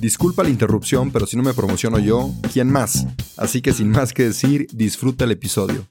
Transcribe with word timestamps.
Disculpa 0.00 0.42
la 0.42 0.48
interrupción, 0.48 1.10
pero 1.10 1.26
si 1.26 1.36
no 1.36 1.42
me 1.42 1.52
promociono 1.52 1.98
yo, 1.98 2.30
¿quién 2.54 2.70
más? 2.70 3.06
Así 3.36 3.60
que 3.60 3.74
sin 3.74 3.90
más 3.90 4.14
que 4.14 4.24
decir, 4.24 4.66
disfruta 4.72 5.24
el 5.24 5.32
episodio. 5.32 5.88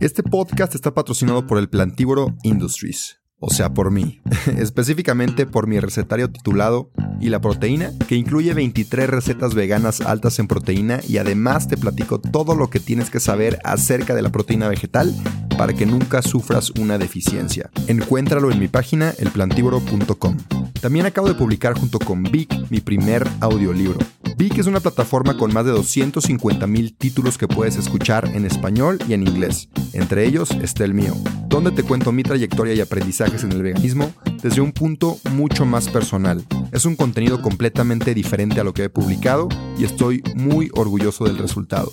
Este 0.00 0.24
podcast 0.24 0.74
está 0.74 0.94
patrocinado 0.94 1.46
por 1.46 1.58
el 1.58 1.68
Plantívoro 1.68 2.34
Industries 2.42 3.20
o 3.40 3.50
sea, 3.50 3.72
por 3.72 3.90
mí, 3.90 4.20
específicamente 4.58 5.46
por 5.46 5.66
mi 5.66 5.80
recetario 5.80 6.30
titulado 6.30 6.90
¿Y 7.20 7.30
la 7.30 7.40
proteína? 7.40 7.92
que 8.06 8.16
incluye 8.16 8.52
23 8.54 9.08
recetas 9.08 9.54
veganas 9.54 10.02
altas 10.02 10.38
en 10.38 10.46
proteína 10.46 11.00
y 11.08 11.16
además 11.16 11.66
te 11.66 11.78
platico 11.78 12.20
todo 12.20 12.54
lo 12.54 12.68
que 12.68 12.80
tienes 12.80 13.10
que 13.10 13.18
saber 13.18 13.58
acerca 13.64 14.14
de 14.14 14.22
la 14.22 14.30
proteína 14.30 14.68
vegetal 14.68 15.14
para 15.60 15.74
que 15.74 15.84
nunca 15.84 16.22
sufras 16.22 16.70
una 16.80 16.96
deficiencia. 16.96 17.68
Encuéntralo 17.86 18.50
en 18.50 18.58
mi 18.58 18.68
página 18.68 19.10
elplantívoro.com. 19.18 20.38
También 20.80 21.04
acabo 21.04 21.28
de 21.28 21.34
publicar 21.34 21.78
junto 21.78 21.98
con 21.98 22.22
Vic 22.22 22.50
mi 22.70 22.80
primer 22.80 23.28
audiolibro. 23.40 23.98
Vic 24.38 24.56
es 24.56 24.66
una 24.66 24.80
plataforma 24.80 25.36
con 25.36 25.52
más 25.52 25.66
de 25.66 25.72
250 25.72 26.66
mil 26.66 26.94
títulos 26.94 27.36
que 27.36 27.46
puedes 27.46 27.76
escuchar 27.76 28.34
en 28.34 28.46
español 28.46 29.00
y 29.06 29.12
en 29.12 29.28
inglés. 29.28 29.68
Entre 29.92 30.26
ellos 30.26 30.50
está 30.62 30.86
el 30.86 30.94
mío, 30.94 31.14
donde 31.50 31.72
te 31.72 31.82
cuento 31.82 32.10
mi 32.10 32.22
trayectoria 32.22 32.72
y 32.72 32.80
aprendizajes 32.80 33.44
en 33.44 33.52
el 33.52 33.62
veganismo 33.62 34.14
desde 34.42 34.62
un 34.62 34.72
punto 34.72 35.18
mucho 35.32 35.66
más 35.66 35.90
personal. 35.90 36.42
Es 36.72 36.86
un 36.86 36.96
contenido 36.96 37.42
completamente 37.42 38.14
diferente 38.14 38.60
a 38.60 38.64
lo 38.64 38.72
que 38.72 38.84
he 38.84 38.88
publicado 38.88 39.50
y 39.78 39.84
estoy 39.84 40.22
muy 40.34 40.70
orgulloso 40.72 41.24
del 41.24 41.36
resultado. 41.36 41.92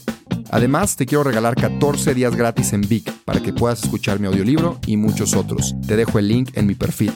Además, 0.49 0.95
te 0.95 1.05
quiero 1.05 1.25
regalar 1.25 1.55
14 1.55 2.13
días 2.13 2.35
gratis 2.35 2.71
en 2.71 2.81
Vic 2.81 3.11
para 3.25 3.41
que 3.41 3.51
puedas 3.51 3.83
escuchar 3.83 4.19
mi 4.19 4.27
audiolibro 4.27 4.79
y 4.87 4.95
muchos 4.95 5.35
otros. 5.35 5.75
Te 5.85 5.97
dejo 5.97 6.19
el 6.19 6.29
link 6.29 6.51
en 6.55 6.67
mi 6.67 6.75
perfil. 6.75 7.13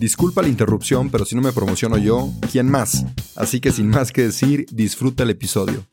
Disculpa 0.00 0.42
la 0.42 0.48
interrupción, 0.48 1.08
pero 1.08 1.24
si 1.24 1.36
no 1.36 1.42
me 1.42 1.52
promociono 1.52 1.96
yo, 1.96 2.32
¿quién 2.50 2.68
más? 2.68 3.04
Así 3.36 3.60
que 3.60 3.70
sin 3.70 3.88
más 3.88 4.10
que 4.10 4.22
decir, 4.22 4.66
disfruta 4.72 5.22
el 5.22 5.30
episodio. 5.30 5.86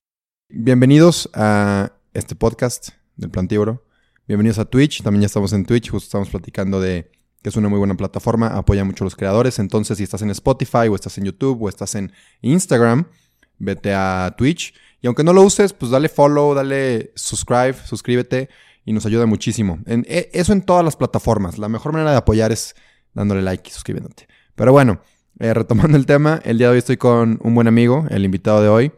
Bienvenidos 0.50 1.30
a 1.36 1.92
este 2.14 2.36
podcast 2.36 2.90
del 3.16 3.30
Plantíboro. 3.30 3.86
Bienvenidos 4.28 4.58
a 4.58 4.66
Twitch. 4.66 5.03
También 5.03 5.22
ya 5.22 5.28
estamos 5.28 5.53
en 5.53 5.66
Twitch. 5.66 5.92
Justo 5.92 6.08
estamos 6.08 6.30
platicando 6.30 6.81
de 6.81 7.12
que 7.44 7.50
es 7.50 7.56
una 7.56 7.70
muy 7.70 7.78
buena 7.78 7.96
plataforma. 7.96 8.48
Apoya 8.48 8.84
mucho 8.84 9.03
a 9.03 9.06
los 9.06 9.16
creadores. 9.16 9.59
Entonces, 9.59 10.00
si 10.00 10.03
estás 10.03 10.24
en 10.24 10.31
Spotify 10.31 10.88
o 10.90 10.96
estás 10.96 11.20
en 11.20 11.26
YouTube 11.26 11.62
o 11.62 11.70
estás 11.70 11.94
en 11.94 12.12
Instagram, 12.42 13.06
vete 13.59 13.94
a 13.94 14.34
Twitch. 14.36 14.74
Y 15.02 15.08
aunque 15.08 15.23
no 15.23 15.33
lo 15.33 15.44
uses, 15.44 15.74
pues 15.74 15.91
dale 15.91 16.09
follow, 16.09 16.53
dale 16.53 17.12
subscribe, 17.16 17.75
suscríbete 17.85 18.50
y 18.85 18.94
nos 18.94 19.06
ayuda 19.06 19.25
muchísimo. 19.25 19.79
E, 19.85 20.29
eso 20.34 20.53
en 20.53 20.62
todas 20.62 20.84
las 20.84 20.96
plataformas. 20.96 21.57
La 21.57 21.69
mejor 21.69 21.94
manera 21.94 22.12
de 22.12 22.18
apoyar 22.18 22.51
es 22.51 22.75
dándole 23.13 23.41
like 23.41 23.69
y 23.69 23.74
suscribiéndote. 23.74 24.28
Pero 24.56 24.72
bueno, 24.72 25.01
eh, 25.40 25.53
retomando 25.53 25.97
el 25.97 26.06
tema, 26.06 26.41
el 26.44 26.57
día 26.57 26.68
de 26.68 26.74
hoy 26.74 26.79
estoy 26.79 26.97
con 26.97 27.40
un 27.41 27.56
buen 27.56 27.68
amigo, 27.68 28.06
el 28.09 28.25
invitado 28.25 28.62
de 28.62 28.68
hoy. 28.68 28.91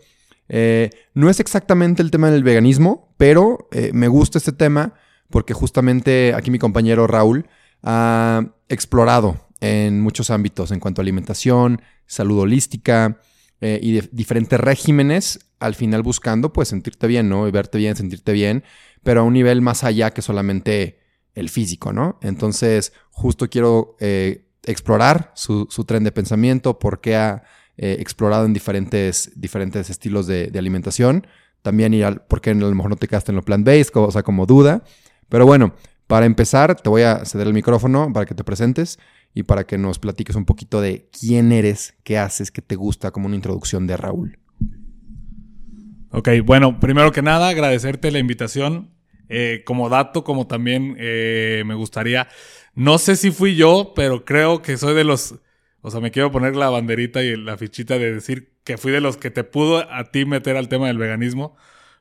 Eh, 0.50 0.90
no 1.14 1.30
es 1.30 1.40
exactamente 1.40 2.02
el 2.02 2.12
tema 2.12 2.31
del 2.31 2.44
veganismo, 2.44 3.14
pero 3.18 3.70
eh, 3.72 3.92
me 3.94 4.08
gusta 4.08 4.38
este 4.38 4.52
tema 4.52 4.96
porque 5.30 5.53
justamente 5.53 6.34
aquí 6.36 6.52
mi 6.52 6.59
compañero 6.59 7.08
Raúl 7.08 7.47
ha 7.84 8.46
explorado 8.68 9.47
en 9.62 10.02
muchos 10.02 10.30
ámbitos 10.30 10.72
en 10.72 10.80
cuanto 10.80 11.02
a 11.02 11.03
alimentación, 11.03 11.81
salud 12.06 12.40
holística 12.40 13.22
y 13.62 13.94
de 13.94 14.10
diferentes 14.12 14.60
regímenes, 14.60 15.40
al 15.60 15.76
final 15.76 16.02
buscando 16.02 16.52
pues 16.52 16.70
sentirte 16.70 17.06
bien, 17.06 17.30
¿no? 17.30 17.48
Y 17.48 17.52
verte 17.52 17.78
bien, 17.78 17.96
sentirte 17.96 18.32
bien, 18.34 18.64
pero 19.04 19.22
a 19.22 19.24
un 19.24 19.34
nivel 19.34 19.62
más 19.62 19.84
allá 19.84 20.12
que 20.12 20.24
solamente 20.24 21.00
el 21.36 21.50
físico, 21.50 21.94
¿no? 21.94 22.18
Entonces, 22.22 22.94
justo 23.12 23.50
quiero 23.50 23.96
eh, 24.00 24.48
explorar 24.64 25.32
su, 25.36 25.66
tren 25.86 26.04
de 26.04 26.12
pensamiento, 26.12 26.80
por 26.80 27.02
qué 27.02 27.16
ha 27.16 27.44
eh, 27.78 27.98
explorado 28.00 28.46
en 28.46 28.54
diferentes, 28.54 29.32
diferentes 29.36 29.90
estilos 29.90 30.28
de, 30.28 30.52
alimentación. 30.58 31.28
También 31.62 31.94
ir 31.94 32.06
al 32.06 32.24
por 32.24 32.42
qué 32.42 32.52
a 32.52 32.54
lo 32.54 32.74
mejor 32.74 32.90
no 32.90 32.96
te 32.96 33.08
quedaste 33.08 33.32
en 33.32 33.36
lo 33.38 33.44
plant-based, 33.44 33.92
o 33.96 34.12
sea, 34.12 34.24
como 34.24 34.46
duda. 34.46 34.84
Pero 35.30 35.46
bueno, 35.46 35.76
para 36.08 36.26
empezar, 36.26 36.76
te 36.76 36.90
voy 36.90 37.04
a 37.04 37.24
ceder 37.26 37.48
el 37.48 37.54
micrófono 37.54 38.12
para 38.12 38.26
que 38.26 38.36
te 38.36 38.44
presentes 38.44 39.00
y 39.34 39.44
para 39.44 39.66
que 39.66 39.78
nos 39.78 40.00
platiques 40.00 40.36
un 40.36 40.46
poquito 40.46 40.81
de 40.81 41.09
quién 41.18 41.52
eres, 41.52 41.96
qué 42.03 42.18
haces, 42.18 42.52
qué 42.52 42.62
te 42.62 42.75
gusta, 42.75 43.12
como 43.12 43.28
una 43.28 43.36
introducción 43.36 43.88
de 43.88 43.97
Raúl. 43.97 44.40
Ok, 46.12 46.30
bueno, 46.44 46.80
primero 46.80 47.12
que 47.12 47.22
nada, 47.22 47.50
agradecerte 47.50 48.12
la 48.12 48.20
invitación. 48.20 48.91
Eh, 49.34 49.64
como 49.66 49.88
dato, 49.88 50.25
como 50.25 50.46
también 50.46 50.97
eh, 51.00 51.64
me 51.66 51.74
gustaría, 51.74 52.28
no 52.75 52.97
sé 52.97 53.16
si 53.16 53.31
fui 53.31 53.56
yo, 53.56 53.94
pero 53.96 54.25
creo 54.25 54.62
que 54.62 54.75
soy 54.75 54.94
de 54.94 55.06
los, 55.06 55.36
o 55.80 55.90
sea, 55.90 56.02
me 56.02 56.12
quiero 56.12 56.34
poner 56.34 56.58
la 56.58 56.70
banderita 56.70 57.24
y 57.24 57.38
la 57.38 57.56
fichita 57.58 57.97
de 57.97 58.14
decir 58.14 58.52
que 58.66 58.78
fui 58.78 58.91
de 58.91 59.00
los 59.00 59.16
que 59.16 59.31
te 59.31 59.46
pudo 59.46 59.90
a 59.90 60.12
ti 60.12 60.25
meter 60.25 60.58
al 60.58 60.68
tema 60.68 60.88
del 60.88 60.97
veganismo. 60.97 61.56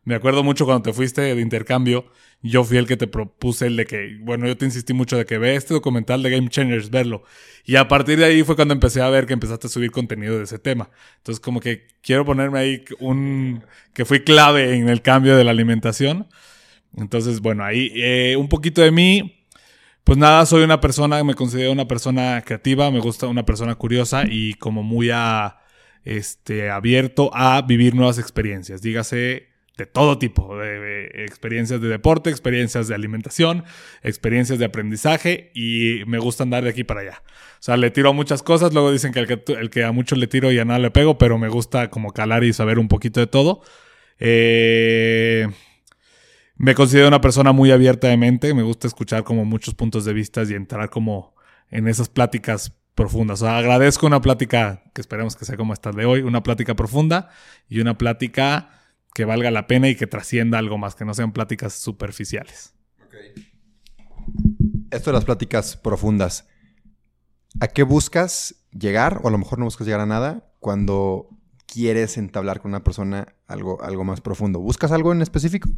Me 0.05 0.15
acuerdo 0.15 0.43
mucho 0.43 0.65
cuando 0.65 0.83
te 0.83 0.93
fuiste 0.93 1.21
de 1.21 1.41
intercambio, 1.41 2.07
yo 2.43 2.65
fui 2.65 2.79
el 2.79 2.87
que 2.87 2.97
te 2.97 3.07
propuse 3.07 3.67
el 3.67 3.77
de 3.77 3.85
que, 3.85 4.17
bueno, 4.21 4.47
yo 4.47 4.57
te 4.57 4.65
insistí 4.65 4.95
mucho 4.95 5.17
de 5.19 5.27
que 5.27 5.37
ve 5.37 5.57
este 5.57 5.75
documental 5.75 6.23
de 6.23 6.31
Game 6.31 6.49
Changers, 6.49 6.89
verlo. 6.91 7.23
Y 7.67 7.77
a 7.77 7.87
partir 7.87 8.19
de 8.19 8.25
ahí 8.25 8.43
fue 8.43 8.57
cuando 8.57 8.73
empecé 8.73 9.03
a 9.03 9.11
ver 9.11 9.27
que 9.27 9.35
empezaste 9.35 9.67
a 9.67 9.71
subir 9.71 9.91
contenido 9.91 10.39
de 10.39 10.45
ese 10.45 10.59
tema. 10.59 10.91
Entonces, 11.19 11.41
como 11.41 11.61
que 11.61 11.87
quiero 12.03 12.25
ponerme 12.25 12.59
ahí 12.59 12.85
un, 12.99 13.63
que 13.93 14.07
fui 14.07 14.21
clave 14.21 14.75
en 14.75 14.89
el 14.89 15.03
cambio 15.03 15.37
de 15.37 15.45
la 15.45 15.51
alimentación. 15.51 16.29
Entonces, 16.97 17.41
bueno, 17.41 17.65
ahí 17.65 17.93
eh, 17.95 18.37
un 18.39 18.49
poquito 18.49 18.81
de 18.83 18.91
mí. 18.91 19.37
Pues 20.05 20.17
nada, 20.19 20.47
soy 20.47 20.63
una 20.65 20.81
persona, 20.81 21.23
me 21.25 21.35
considero 21.35 21.73
una 21.73 21.87
persona 21.87 22.43
creativa, 22.43 22.91
me 22.91 23.01
gusta 23.01 23.27
una 23.27 23.45
persona 23.45 23.75
curiosa 23.75 24.25
y 24.27 24.55
como 24.55 24.83
muy 24.83 25.11
a, 25.13 25.59
este, 26.05 26.71
abierto 26.71 27.31
a 27.35 27.63
vivir 27.63 27.95
nuevas 27.95 28.19
experiencias. 28.19 28.83
Dígase 28.83 29.50
todo 29.87 30.19
tipo, 30.19 30.57
de, 30.57 31.25
experiencias 31.25 31.81
de 31.81 31.89
deporte, 31.89 32.31
experiencias 32.31 32.89
de 32.89 32.95
alimentación, 32.95 33.65
experiencias 34.03 34.59
de 34.59 34.65
aprendizaje 34.65 35.51
y 35.55 36.03
me 36.07 36.19
gusta 36.19 36.43
andar 36.43 36.65
de 36.65 36.71
aquí 36.71 36.85
para 36.85 37.01
allá. 37.01 37.23
O 37.25 37.63
sea, 37.63 37.77
le 37.77 37.91
tiro 37.91 38.11
a 38.11 38.13
muchas 38.13 38.43
cosas, 38.43 38.73
luego 38.73 38.93
dicen 38.93 39.13
que 39.13 39.21
el 39.21 39.27
que, 39.27 39.43
el 39.53 39.71
que 39.71 39.85
a 39.85 39.93
muchos 39.93 40.19
le 40.19 40.27
tiro 40.27 40.51
y 40.53 40.59
a 40.59 40.65
nada 40.65 40.79
le 40.79 40.91
pego, 40.91 41.19
pero 41.19 41.39
me 41.39 41.49
gusta 41.49 41.91
como 41.91 42.13
calar 42.13 42.45
y 42.45 42.53
saber 42.53 42.79
un 42.79 42.89
poquito 42.89 43.21
de 43.21 43.27
todo. 43.27 43.63
Eh, 44.19 45.49
me 46.57 46.75
considero 46.75 47.09
una 47.09 47.21
persona 47.21 47.53
muy 47.53 47.71
abierta 47.71 48.09
de 48.09 48.17
mente, 48.17 48.53
me 48.53 48.63
gusta 48.63 48.87
escuchar 48.87 49.25
como 49.25 49.45
muchos 49.45 49.75
puntos 49.75 50.05
de 50.05 50.13
vista 50.13 50.43
y 50.43 50.55
entrar 50.55 50.91
como 50.91 51.35
en 51.71 51.89
esas 51.89 52.09
pláticas 52.09 52.77
profundas. 52.95 53.41
O 53.41 53.47
sea, 53.47 53.57
agradezco 53.57 54.07
una 54.07 54.21
plática 54.21 54.83
que 54.95 55.01
esperemos 55.01 55.37
que 55.37 55.47
sea 55.47 55.57
como 55.57 55.73
esta 55.73 55.91
de 55.91 56.05
hoy, 56.05 56.21
una 56.21 56.43
plática 56.43 56.75
profunda 56.75 57.31
y 57.69 57.81
una 57.81 57.97
plática 57.97 58.80
que 59.15 59.25
valga 59.25 59.51
la 59.51 59.67
pena 59.67 59.89
y 59.89 59.97
que 59.97 60.07
trascienda 60.07 60.59
algo 60.59 60.79
más, 60.79 60.95
que 60.95 61.05
no 61.05 61.15
sean 61.15 61.33
pláticas 61.33 61.75
superficiales. 61.75 62.75
Esto 64.91 65.11
de 65.11 65.15
las 65.15 65.25
pláticas 65.25 65.77
profundas, 65.77 66.49
¿a 67.61 67.69
qué 67.69 67.83
buscas 67.83 68.67
llegar? 68.73 69.21
O 69.23 69.29
a 69.29 69.31
lo 69.31 69.39
mejor 69.39 69.59
no 69.59 69.65
buscas 69.65 69.87
llegar 69.87 70.01
a 70.01 70.07
nada 70.07 70.53
cuando 70.59 71.29
quieres 71.67 72.19
entablar 72.19 72.61
con 72.61 72.71
una 72.71 72.85
persona 72.85 73.35
algo, 73.47 73.83
algo 73.83 74.05
más 74.05 74.21
profundo. 74.21 74.61
¿Buscas 74.61 74.93
algo 74.93 75.13
en 75.13 75.23
específico? 75.23 75.69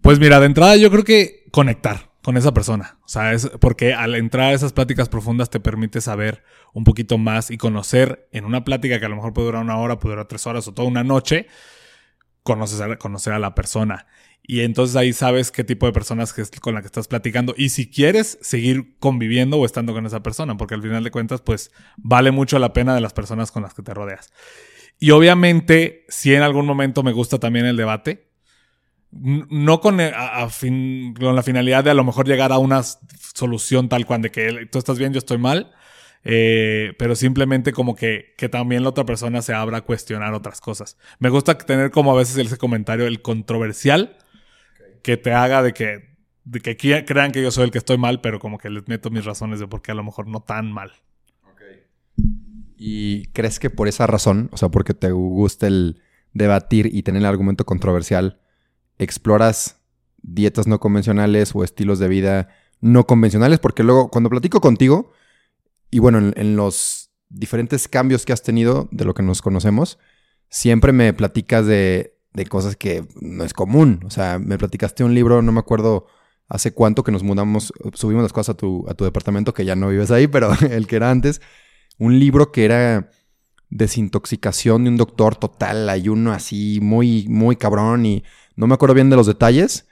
Pues 0.00 0.18
mira, 0.18 0.40
de 0.40 0.46
entrada 0.46 0.76
yo 0.76 0.90
creo 0.90 1.04
que 1.04 1.44
conectar 1.52 2.11
con 2.22 2.36
esa 2.36 2.54
persona. 2.54 2.98
O 3.04 3.08
sea, 3.08 3.32
es 3.32 3.50
porque 3.60 3.94
al 3.94 4.14
entrar 4.14 4.50
a 4.50 4.52
esas 4.52 4.72
pláticas 4.72 5.08
profundas 5.08 5.50
te 5.50 5.60
permite 5.60 6.00
saber 6.00 6.44
un 6.72 6.84
poquito 6.84 7.18
más 7.18 7.50
y 7.50 7.58
conocer 7.58 8.28
en 8.32 8.44
una 8.44 8.64
plática 8.64 8.98
que 8.98 9.06
a 9.06 9.08
lo 9.08 9.16
mejor 9.16 9.32
puede 9.32 9.46
durar 9.46 9.62
una 9.62 9.76
hora, 9.76 9.98
puede 9.98 10.14
durar 10.14 10.28
tres 10.28 10.46
horas 10.46 10.66
o 10.68 10.72
toda 10.72 10.88
una 10.88 11.02
noche, 11.02 11.48
conocer 12.42 12.92
a, 12.92 12.96
conocer 12.96 13.32
a 13.32 13.38
la 13.38 13.54
persona. 13.54 14.06
Y 14.44 14.60
entonces 14.60 14.96
ahí 14.96 15.12
sabes 15.12 15.52
qué 15.52 15.62
tipo 15.62 15.86
de 15.86 15.92
personas 15.92 16.32
que, 16.32 16.44
con 16.60 16.74
la 16.74 16.80
que 16.80 16.86
estás 16.86 17.06
platicando 17.06 17.54
y 17.56 17.68
si 17.68 17.88
quieres 17.88 18.38
seguir 18.40 18.96
conviviendo 18.98 19.58
o 19.58 19.64
estando 19.64 19.92
con 19.92 20.06
esa 20.06 20.22
persona, 20.22 20.56
porque 20.56 20.74
al 20.74 20.82
final 20.82 21.04
de 21.04 21.10
cuentas, 21.10 21.40
pues 21.42 21.70
vale 21.96 22.30
mucho 22.30 22.58
la 22.58 22.72
pena 22.72 22.94
de 22.94 23.00
las 23.00 23.12
personas 23.12 23.52
con 23.52 23.62
las 23.62 23.74
que 23.74 23.82
te 23.82 23.94
rodeas. 23.94 24.32
Y 24.98 25.10
obviamente, 25.10 26.04
si 26.08 26.34
en 26.34 26.42
algún 26.42 26.66
momento 26.66 27.02
me 27.02 27.12
gusta 27.12 27.38
también 27.38 27.66
el 27.66 27.76
debate, 27.76 28.31
no 29.12 29.80
con, 29.80 30.00
eh, 30.00 30.12
con 31.18 31.36
la 31.36 31.42
finalidad 31.42 31.84
de 31.84 31.90
a 31.90 31.94
lo 31.94 32.04
mejor 32.04 32.26
llegar 32.26 32.50
a 32.50 32.58
una 32.58 32.82
solución 32.82 33.88
tal 33.88 34.06
cual 34.06 34.22
de 34.22 34.30
que 34.30 34.66
tú 34.70 34.78
estás 34.78 34.98
bien, 34.98 35.12
yo 35.12 35.18
estoy 35.18 35.38
mal, 35.38 35.72
eh, 36.24 36.94
pero 36.98 37.14
simplemente 37.14 37.72
como 37.72 37.94
que, 37.94 38.34
que 38.38 38.48
también 38.48 38.82
la 38.82 38.88
otra 38.88 39.04
persona 39.04 39.42
se 39.42 39.52
abra 39.54 39.78
a 39.78 39.80
cuestionar 39.82 40.32
otras 40.32 40.60
cosas. 40.60 40.96
Me 41.18 41.28
gusta 41.28 41.58
tener 41.58 41.90
como 41.90 42.12
a 42.12 42.16
veces 42.16 42.36
ese 42.38 42.56
comentario, 42.56 43.06
el 43.06 43.20
controversial, 43.20 44.16
que 45.02 45.16
te 45.16 45.32
haga 45.32 45.62
de 45.62 45.72
que, 45.72 46.16
de 46.44 46.60
que 46.60 46.76
crean 47.04 47.32
que 47.32 47.42
yo 47.42 47.50
soy 47.50 47.64
el 47.64 47.70
que 47.70 47.78
estoy 47.78 47.98
mal, 47.98 48.20
pero 48.20 48.38
como 48.38 48.58
que 48.58 48.70
les 48.70 48.86
meto 48.88 49.10
mis 49.10 49.24
razones 49.24 49.60
de 49.60 49.66
por 49.66 49.82
qué 49.82 49.92
a 49.92 49.94
lo 49.94 50.04
mejor 50.04 50.26
no 50.26 50.40
tan 50.40 50.72
mal. 50.72 50.92
¿Y 52.84 53.26
crees 53.26 53.60
que 53.60 53.70
por 53.70 53.86
esa 53.86 54.08
razón, 54.08 54.48
o 54.52 54.56
sea, 54.56 54.68
porque 54.68 54.92
te 54.92 55.12
gusta 55.12 55.68
el 55.68 56.02
debatir 56.32 56.90
y 56.92 57.04
tener 57.04 57.20
el 57.20 57.26
argumento 57.26 57.64
controversial, 57.64 58.41
exploras 59.04 59.76
dietas 60.22 60.66
no 60.66 60.80
convencionales 60.80 61.54
o 61.54 61.64
estilos 61.64 61.98
de 61.98 62.08
vida 62.08 62.48
no 62.80 63.06
convencionales? 63.06 63.58
Porque 63.58 63.82
luego, 63.82 64.10
cuando 64.10 64.30
platico 64.30 64.60
contigo, 64.60 65.12
y 65.90 65.98
bueno, 65.98 66.32
en, 66.34 66.56
los 66.56 67.10
diferentes 67.28 67.88
cambios 67.88 68.24
que 68.24 68.32
has 68.32 68.42
tenido 68.42 68.88
de 68.90 69.04
lo 69.04 69.14
que 69.14 69.22
nos 69.22 69.42
conocemos, 69.42 69.98
siempre 70.48 70.92
me 70.92 71.12
platicas 71.12 71.66
de, 71.66 72.18
cosas 72.48 72.76
que 72.76 73.06
no 73.20 73.44
es 73.44 73.52
común. 73.52 74.00
O 74.06 74.10
sea, 74.10 74.38
me 74.38 74.58
platicaste 74.58 75.04
un 75.04 75.14
libro, 75.14 75.42
no 75.42 75.52
me 75.52 75.60
acuerdo 75.60 76.06
hace 76.48 76.72
cuánto 76.72 77.02
que 77.02 77.12
nos 77.12 77.22
mudamos, 77.22 77.72
subimos 77.94 78.22
las 78.22 78.32
cosas 78.32 78.54
a 78.54 78.56
tu, 78.56 78.86
a 78.88 78.94
tu 78.94 79.04
departamento, 79.04 79.54
que 79.54 79.64
ya 79.64 79.76
no 79.76 79.88
vives 79.88 80.10
ahí, 80.10 80.26
pero 80.26 80.50
el 80.70 80.86
que 80.86 80.96
era 80.96 81.10
antes. 81.10 81.40
Un 81.98 82.18
libro 82.18 82.52
que 82.52 82.64
era 82.64 83.10
desintoxicación 83.72 84.84
de 84.84 84.90
un 84.90 84.96
doctor 84.96 85.36
total, 85.36 85.88
ayuno 85.88 86.32
así, 86.32 86.78
muy, 86.82 87.26
muy 87.28 87.56
cabrón 87.56 88.04
y 88.06 88.22
no 88.54 88.66
me 88.66 88.74
acuerdo 88.74 88.94
bien 88.94 89.10
de 89.10 89.16
los 89.16 89.26
detalles, 89.26 89.86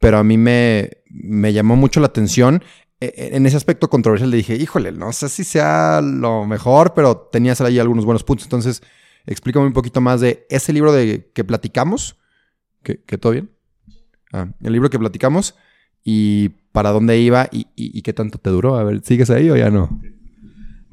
pero 0.00 0.18
a 0.18 0.24
mí 0.24 0.38
me, 0.38 0.90
me 1.10 1.52
llamó 1.52 1.74
mucho 1.76 2.00
la 2.00 2.06
atención 2.06 2.62
e, 3.00 3.12
e, 3.14 3.36
en 3.36 3.44
ese 3.44 3.56
aspecto 3.56 3.90
controversial 3.90 4.30
le 4.30 4.38
dije, 4.38 4.54
híjole, 4.54 4.92
no 4.92 5.12
sé 5.12 5.28
si 5.28 5.44
sea 5.44 6.00
lo 6.00 6.46
mejor, 6.46 6.94
pero 6.94 7.28
tenías 7.30 7.60
ahí 7.60 7.78
algunos 7.78 8.04
buenos 8.04 8.24
puntos. 8.24 8.46
Entonces, 8.46 8.82
explícame 9.26 9.66
un 9.66 9.72
poquito 9.72 10.00
más 10.00 10.20
de 10.20 10.46
ese 10.48 10.72
libro 10.72 10.92
de 10.92 11.30
que 11.34 11.44
platicamos. 11.44 12.16
¿Que, 12.82 13.18
todo 13.18 13.32
bien? 13.32 13.50
Ah, 14.32 14.48
el 14.62 14.72
libro 14.72 14.88
que 14.90 14.98
platicamos 14.98 15.56
y 16.04 16.50
para 16.70 16.90
dónde 16.90 17.18
iba 17.18 17.48
y, 17.50 18.02
qué 18.02 18.12
tanto 18.12 18.38
te 18.38 18.50
duró. 18.50 18.76
A 18.76 18.84
ver, 18.84 19.02
¿sigues 19.02 19.28
ahí 19.30 19.50
o 19.50 19.56
ya 19.56 19.70
no? 19.70 20.00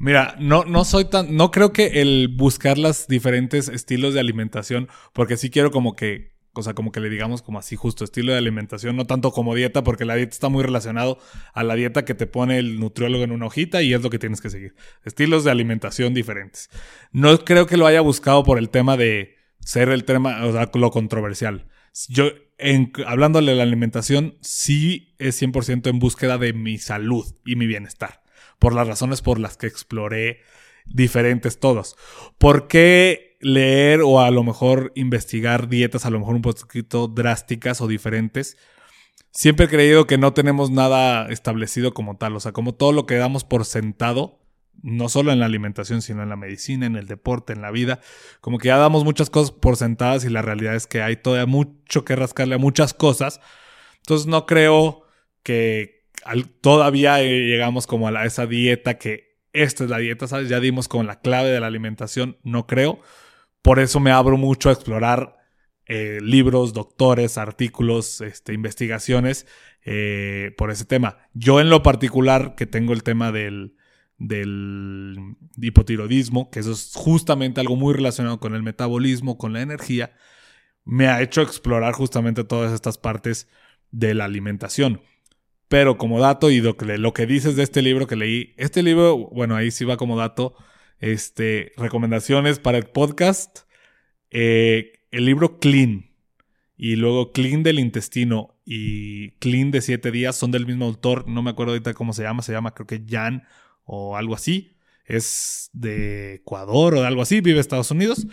Mira, 0.04 0.36
no, 0.38 0.64
no 0.66 0.84
soy 0.84 1.06
tan. 1.06 1.34
No 1.34 1.50
creo 1.50 1.72
que 1.72 2.02
el 2.02 2.28
buscar 2.28 2.76
los 2.76 3.08
diferentes 3.08 3.70
estilos 3.70 4.12
de 4.12 4.20
alimentación, 4.20 4.86
porque 5.14 5.38
sí 5.38 5.48
quiero 5.48 5.70
como 5.70 5.96
que 5.96 6.34
o 6.52 6.62
sea, 6.62 6.74
como 6.74 6.92
que 6.92 7.00
le 7.00 7.08
digamos 7.08 7.40
como 7.40 7.58
así 7.58 7.74
justo 7.74 8.04
estilo 8.04 8.32
de 8.32 8.38
alimentación, 8.38 8.96
no 8.96 9.06
tanto 9.06 9.32
como 9.32 9.54
dieta, 9.54 9.82
porque 9.82 10.04
la 10.04 10.14
dieta 10.14 10.34
está 10.34 10.50
muy 10.50 10.62
relacionado 10.62 11.18
a 11.54 11.64
la 11.64 11.74
dieta 11.74 12.04
que 12.04 12.14
te 12.14 12.26
pone 12.26 12.58
el 12.58 12.78
nutriólogo 12.78 13.24
en 13.24 13.32
una 13.32 13.46
hojita 13.46 13.80
y 13.80 13.94
es 13.94 14.02
lo 14.02 14.10
que 14.10 14.18
tienes 14.18 14.42
que 14.42 14.50
seguir. 14.50 14.74
Estilos 15.04 15.42
de 15.42 15.50
alimentación 15.50 16.12
diferentes. 16.12 16.68
No 17.10 17.38
creo 17.38 17.66
que 17.66 17.78
lo 17.78 17.86
haya 17.86 18.02
buscado 18.02 18.44
por 18.44 18.58
el 18.58 18.68
tema 18.68 18.98
de 18.98 19.36
ser 19.60 19.88
el 19.88 20.04
tema, 20.04 20.44
o 20.44 20.52
sea, 20.52 20.70
lo 20.74 20.90
controversial. 20.90 21.66
Yo, 22.10 22.26
en, 22.58 22.92
hablándole 23.06 23.52
de 23.52 23.56
la 23.56 23.62
alimentación, 23.62 24.36
sí 24.42 25.16
es 25.18 25.40
100% 25.40 25.88
en 25.88 25.98
búsqueda 25.98 26.36
de 26.36 26.52
mi 26.52 26.76
salud 26.76 27.24
y 27.46 27.56
mi 27.56 27.66
bienestar. 27.66 28.23
Por 28.58 28.74
las 28.74 28.86
razones 28.86 29.22
por 29.22 29.38
las 29.38 29.56
que 29.56 29.66
exploré 29.66 30.40
diferentes 30.86 31.58
todos. 31.58 31.96
¿Por 32.38 32.68
qué 32.68 33.34
leer 33.44 34.00
o 34.00 34.20
a 34.20 34.30
lo 34.30 34.42
mejor 34.42 34.90
investigar 34.94 35.68
dietas 35.68 36.06
a 36.06 36.10
lo 36.10 36.18
mejor 36.18 36.34
un 36.34 36.42
poquito 36.42 37.08
drásticas 37.08 37.80
o 37.80 37.86
diferentes. 37.86 38.56
Siempre 39.32 39.66
he 39.66 39.68
creído 39.68 40.06
que 40.06 40.16
no 40.16 40.32
tenemos 40.32 40.70
nada 40.70 41.28
establecido 41.28 41.92
como 41.92 42.16
tal, 42.16 42.36
o 42.36 42.40
sea, 42.40 42.52
como 42.52 42.74
todo 42.74 42.92
lo 42.92 43.04
que 43.04 43.16
damos 43.16 43.44
por 43.44 43.64
sentado, 43.64 44.40
no 44.82 45.08
solo 45.08 45.30
en 45.30 45.40
la 45.40 45.46
alimentación, 45.46 46.02
sino 46.02 46.22
en 46.22 46.30
la 46.30 46.36
medicina, 46.36 46.86
en 46.86 46.96
el 46.96 47.06
deporte, 47.06 47.52
en 47.52 47.60
la 47.60 47.70
vida, 47.70 48.00
como 48.40 48.58
que 48.58 48.68
ya 48.68 48.78
damos 48.78 49.04
muchas 49.04 49.28
cosas 49.28 49.50
por 49.50 49.76
sentadas 49.76 50.24
y 50.24 50.30
la 50.30 50.42
realidad 50.42 50.74
es 50.74 50.86
que 50.86 51.02
hay 51.02 51.16
todavía 51.16 51.46
mucho 51.46 52.04
que 52.04 52.16
rascarle 52.16 52.54
a 52.54 52.58
muchas 52.58 52.94
cosas. 52.94 53.40
Entonces 53.96 54.26
no 54.26 54.46
creo 54.46 55.02
que 55.42 56.03
todavía 56.60 57.22
llegamos 57.22 57.86
como 57.86 58.08
a 58.08 58.24
esa 58.24 58.46
dieta 58.46 58.98
que 58.98 59.34
esta 59.52 59.84
es 59.84 59.90
la 59.90 59.98
dieta, 59.98 60.26
¿sabes? 60.26 60.48
Ya 60.48 60.60
dimos 60.60 60.88
con 60.88 61.06
la 61.06 61.20
clave 61.20 61.50
de 61.50 61.60
la 61.60 61.68
alimentación, 61.68 62.38
no 62.42 62.66
creo. 62.66 63.00
Por 63.62 63.78
eso 63.78 64.00
me 64.00 64.10
abro 64.10 64.36
mucho 64.36 64.68
a 64.68 64.72
explorar 64.72 65.36
eh, 65.86 66.18
libros, 66.22 66.72
doctores, 66.72 67.38
artículos, 67.38 68.20
este, 68.20 68.52
investigaciones 68.52 69.46
eh, 69.84 70.52
por 70.58 70.70
ese 70.70 70.84
tema. 70.84 71.18
Yo 71.34 71.60
en 71.60 71.70
lo 71.70 71.82
particular, 71.82 72.54
que 72.56 72.66
tengo 72.66 72.92
el 72.92 73.02
tema 73.02 73.32
del, 73.32 73.76
del 74.18 75.36
hipotiroidismo, 75.56 76.50
que 76.50 76.60
eso 76.60 76.72
es 76.72 76.92
justamente 76.94 77.60
algo 77.60 77.76
muy 77.76 77.94
relacionado 77.94 78.40
con 78.40 78.54
el 78.54 78.62
metabolismo, 78.62 79.38
con 79.38 79.52
la 79.52 79.62
energía, 79.62 80.14
me 80.84 81.08
ha 81.08 81.22
hecho 81.22 81.42
explorar 81.42 81.94
justamente 81.94 82.44
todas 82.44 82.72
estas 82.72 82.98
partes 82.98 83.48
de 83.90 84.14
la 84.14 84.24
alimentación. 84.24 85.00
Pero 85.74 85.98
como 85.98 86.20
dato 86.20 86.52
y 86.52 86.60
lo 86.60 86.76
que, 86.76 86.98
lo 86.98 87.12
que 87.12 87.26
dices 87.26 87.56
de 87.56 87.64
este 87.64 87.82
libro 87.82 88.06
que 88.06 88.14
leí, 88.14 88.54
este 88.58 88.80
libro, 88.80 89.16
bueno, 89.32 89.56
ahí 89.56 89.72
sí 89.72 89.84
va 89.84 89.96
como 89.96 90.16
dato, 90.16 90.54
este, 91.00 91.72
recomendaciones 91.76 92.60
para 92.60 92.78
el 92.78 92.84
podcast. 92.84 93.62
Eh, 94.30 94.92
el 95.10 95.24
libro 95.24 95.58
Clean 95.58 96.12
y 96.76 96.94
luego 96.94 97.32
Clean 97.32 97.64
del 97.64 97.80
intestino 97.80 98.54
y 98.64 99.32
Clean 99.40 99.72
de 99.72 99.80
siete 99.80 100.12
días 100.12 100.36
son 100.36 100.52
del 100.52 100.64
mismo 100.64 100.84
autor. 100.84 101.26
No 101.26 101.42
me 101.42 101.50
acuerdo 101.50 101.72
ahorita 101.72 101.92
cómo 101.92 102.12
se 102.12 102.22
llama. 102.22 102.42
Se 102.42 102.52
llama 102.52 102.72
creo 102.72 102.86
que 102.86 103.02
Jan 103.04 103.42
o 103.82 104.16
algo 104.16 104.36
así. 104.36 104.76
Es 105.06 105.70
de 105.72 106.34
Ecuador 106.34 106.94
o 106.94 107.00
de 107.00 107.08
algo 107.08 107.22
así. 107.22 107.40
Vive 107.40 107.56
en 107.56 107.60
Estados 107.60 107.90
Unidos. 107.90 108.28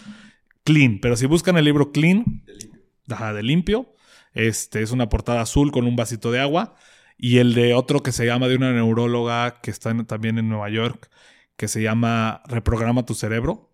Clean. 0.63 0.99
Pero 0.99 1.17
si 1.17 1.25
buscan 1.25 1.57
el 1.57 1.65
libro 1.65 1.91
Clean, 1.91 2.43
de 2.45 2.53
limpio. 2.53 3.33
de 3.33 3.41
limpio. 3.41 3.95
Este 4.35 4.83
es 4.83 4.91
una 4.91 5.09
portada 5.09 5.41
azul 5.41 5.71
con 5.71 5.87
un 5.87 5.95
vasito 5.95 6.31
de 6.31 6.39
agua. 6.39 6.75
Y 7.23 7.37
el 7.37 7.53
de 7.53 7.75
otro 7.75 8.01
que 8.01 8.11
se 8.11 8.25
llama 8.25 8.47
de 8.47 8.55
una 8.55 8.73
neuróloga 8.73 9.61
que 9.61 9.69
está 9.69 9.95
también 10.05 10.39
en 10.39 10.49
Nueva 10.49 10.71
York, 10.71 11.07
que 11.55 11.67
se 11.67 11.83
llama 11.83 12.41
Reprograma 12.47 13.05
tu 13.05 13.13
cerebro. 13.13 13.71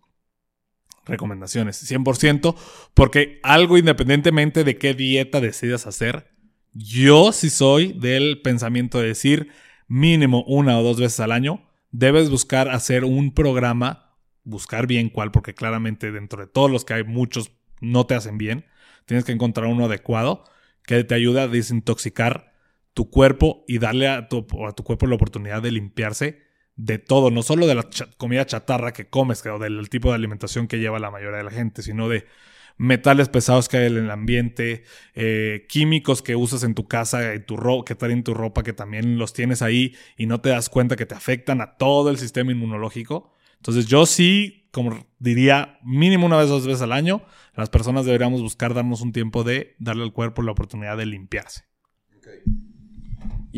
Recomendaciones, 1.06 1.82
100%, 1.90 2.54
porque 2.92 3.40
algo 3.42 3.78
independientemente 3.78 4.64
de 4.64 4.76
qué 4.76 4.92
dieta 4.92 5.40
decidas 5.40 5.86
hacer, 5.86 6.30
yo 6.74 7.32
sí 7.32 7.48
soy 7.48 7.94
del 7.94 8.42
pensamiento 8.42 9.00
de 9.00 9.08
decir 9.08 9.48
mínimo 9.86 10.44
una 10.46 10.78
o 10.78 10.82
dos 10.82 11.00
veces 11.00 11.20
al 11.20 11.32
año, 11.32 11.66
debes 11.90 12.28
buscar 12.28 12.68
hacer 12.68 13.04
un 13.04 13.32
programa, 13.32 14.18
buscar 14.44 14.86
bien 14.86 15.08
cuál, 15.08 15.30
porque 15.30 15.54
claramente 15.54 16.12
dentro 16.12 16.42
de 16.42 16.48
todos 16.48 16.70
los 16.70 16.84
que 16.84 16.92
hay 16.92 17.04
muchos 17.04 17.52
no 17.80 18.04
te 18.04 18.14
hacen 18.14 18.36
bien, 18.36 18.66
tienes 19.06 19.24
que 19.24 19.32
encontrar 19.32 19.68
uno 19.68 19.86
adecuado 19.86 20.44
que 20.84 21.02
te 21.04 21.14
ayude 21.14 21.40
a 21.40 21.48
desintoxicar 21.48 22.47
tu 22.98 23.10
cuerpo 23.10 23.64
y 23.68 23.78
darle 23.78 24.08
a 24.08 24.28
tu, 24.28 24.44
a 24.66 24.72
tu 24.72 24.82
cuerpo 24.82 25.06
la 25.06 25.14
oportunidad 25.14 25.62
de 25.62 25.70
limpiarse 25.70 26.42
de 26.74 26.98
todo, 26.98 27.30
no 27.30 27.44
solo 27.44 27.68
de 27.68 27.76
la 27.76 27.86
comida 28.16 28.44
chatarra 28.44 28.92
que 28.92 29.08
comes, 29.08 29.46
o 29.46 29.60
del 29.60 29.88
tipo 29.88 30.08
de 30.08 30.16
alimentación 30.16 30.66
que 30.66 30.80
lleva 30.80 30.98
la 30.98 31.12
mayoría 31.12 31.38
de 31.38 31.44
la 31.44 31.52
gente, 31.52 31.82
sino 31.82 32.08
de 32.08 32.26
metales 32.76 33.28
pesados 33.28 33.68
que 33.68 33.76
hay 33.76 33.86
en 33.86 33.98
el 33.98 34.10
ambiente, 34.10 34.82
eh, 35.14 35.64
químicos 35.68 36.22
que 36.22 36.34
usas 36.34 36.64
en 36.64 36.74
tu 36.74 36.88
casa, 36.88 37.34
en 37.34 37.46
tu 37.46 37.84
que 37.84 37.92
están 37.92 38.10
en 38.10 38.24
tu 38.24 38.34
ropa, 38.34 38.64
que 38.64 38.72
también 38.72 39.16
los 39.16 39.32
tienes 39.32 39.62
ahí 39.62 39.94
y 40.16 40.26
no 40.26 40.40
te 40.40 40.48
das 40.48 40.68
cuenta 40.68 40.96
que 40.96 41.06
te 41.06 41.14
afectan 41.14 41.60
a 41.60 41.76
todo 41.76 42.10
el 42.10 42.18
sistema 42.18 42.50
inmunológico. 42.50 43.32
Entonces 43.58 43.86
yo 43.86 44.06
sí, 44.06 44.68
como 44.72 45.06
diría, 45.20 45.78
mínimo 45.84 46.26
una 46.26 46.38
vez 46.38 46.46
o 46.46 46.54
dos 46.54 46.66
veces 46.66 46.82
al 46.82 46.90
año, 46.90 47.22
las 47.54 47.70
personas 47.70 48.06
deberíamos 48.06 48.42
buscar 48.42 48.74
darnos 48.74 49.02
un 49.02 49.12
tiempo 49.12 49.44
de 49.44 49.76
darle 49.78 50.02
al 50.02 50.12
cuerpo 50.12 50.42
la 50.42 50.50
oportunidad 50.50 50.96
de 50.96 51.06
limpiarse. 51.06 51.62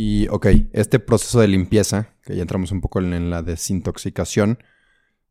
Y, 0.02 0.28
ok, 0.28 0.46
este 0.72 0.98
proceso 0.98 1.40
de 1.40 1.48
limpieza, 1.48 2.14
que 2.24 2.34
ya 2.34 2.40
entramos 2.40 2.72
un 2.72 2.80
poco 2.80 3.00
en 3.00 3.28
la 3.28 3.42
desintoxicación, 3.42 4.58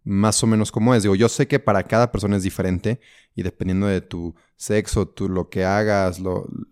más 0.03 0.43
o 0.43 0.47
menos 0.47 0.71
cómo 0.71 0.93
es. 0.93 1.01
Digo, 1.01 1.15
yo 1.15 1.27
sé 1.27 1.47
que 1.47 1.57
para 1.57 1.87
cada 1.87 2.11
persona 2.11 2.37
es 2.37 2.43
diferente 2.43 2.99
y 3.33 3.41
dependiendo 3.41 3.87
de 3.87 4.01
tu 4.01 4.35
sexo, 4.57 5.07
tú, 5.07 5.27
lo 5.27 5.49
que 5.49 5.65
hagas, 5.65 6.21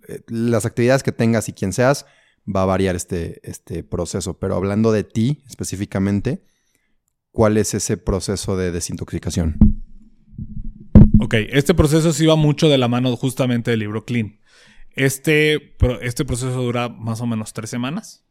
eh, 0.10 0.22
las 0.27 0.68
actividades 0.68 1.01
que 1.01 1.12
tengas 1.12 1.50
y 1.50 1.54
quien 1.54 1.74
seas, 1.74 2.06
va 2.48 2.62
a 2.62 2.66
variar 2.66 2.96
este, 2.96 3.42
este 3.42 3.84
proceso. 3.84 4.38
Pero 4.38 4.54
hablando 4.54 4.92
de 4.92 5.04
ti 5.04 5.42
específicamente, 5.48 6.44
¿cuál 7.32 7.58
es 7.58 7.74
ese 7.74 7.98
proceso 7.98 8.56
de 8.58 8.72
desintoxicación? 8.72 9.58
Ok, 11.20 11.34
este 11.50 11.74
proceso 11.74 12.13
sí 12.13 12.27
va 12.27 12.36
mucho 12.36 12.70
de 12.70 12.77
la 12.77 12.88
mano 12.88 13.18
justamente 13.18 13.72
del 13.72 13.80
libro 13.80 14.06
Clean. 14.06 14.37
Este, 14.98 15.75
este 16.01 16.25
proceso 16.25 16.62
dura 16.62 16.89
más 16.89 17.22
o 17.22 17.27
menos 17.27 17.54
tres 17.54 17.70
semanas 17.70 18.27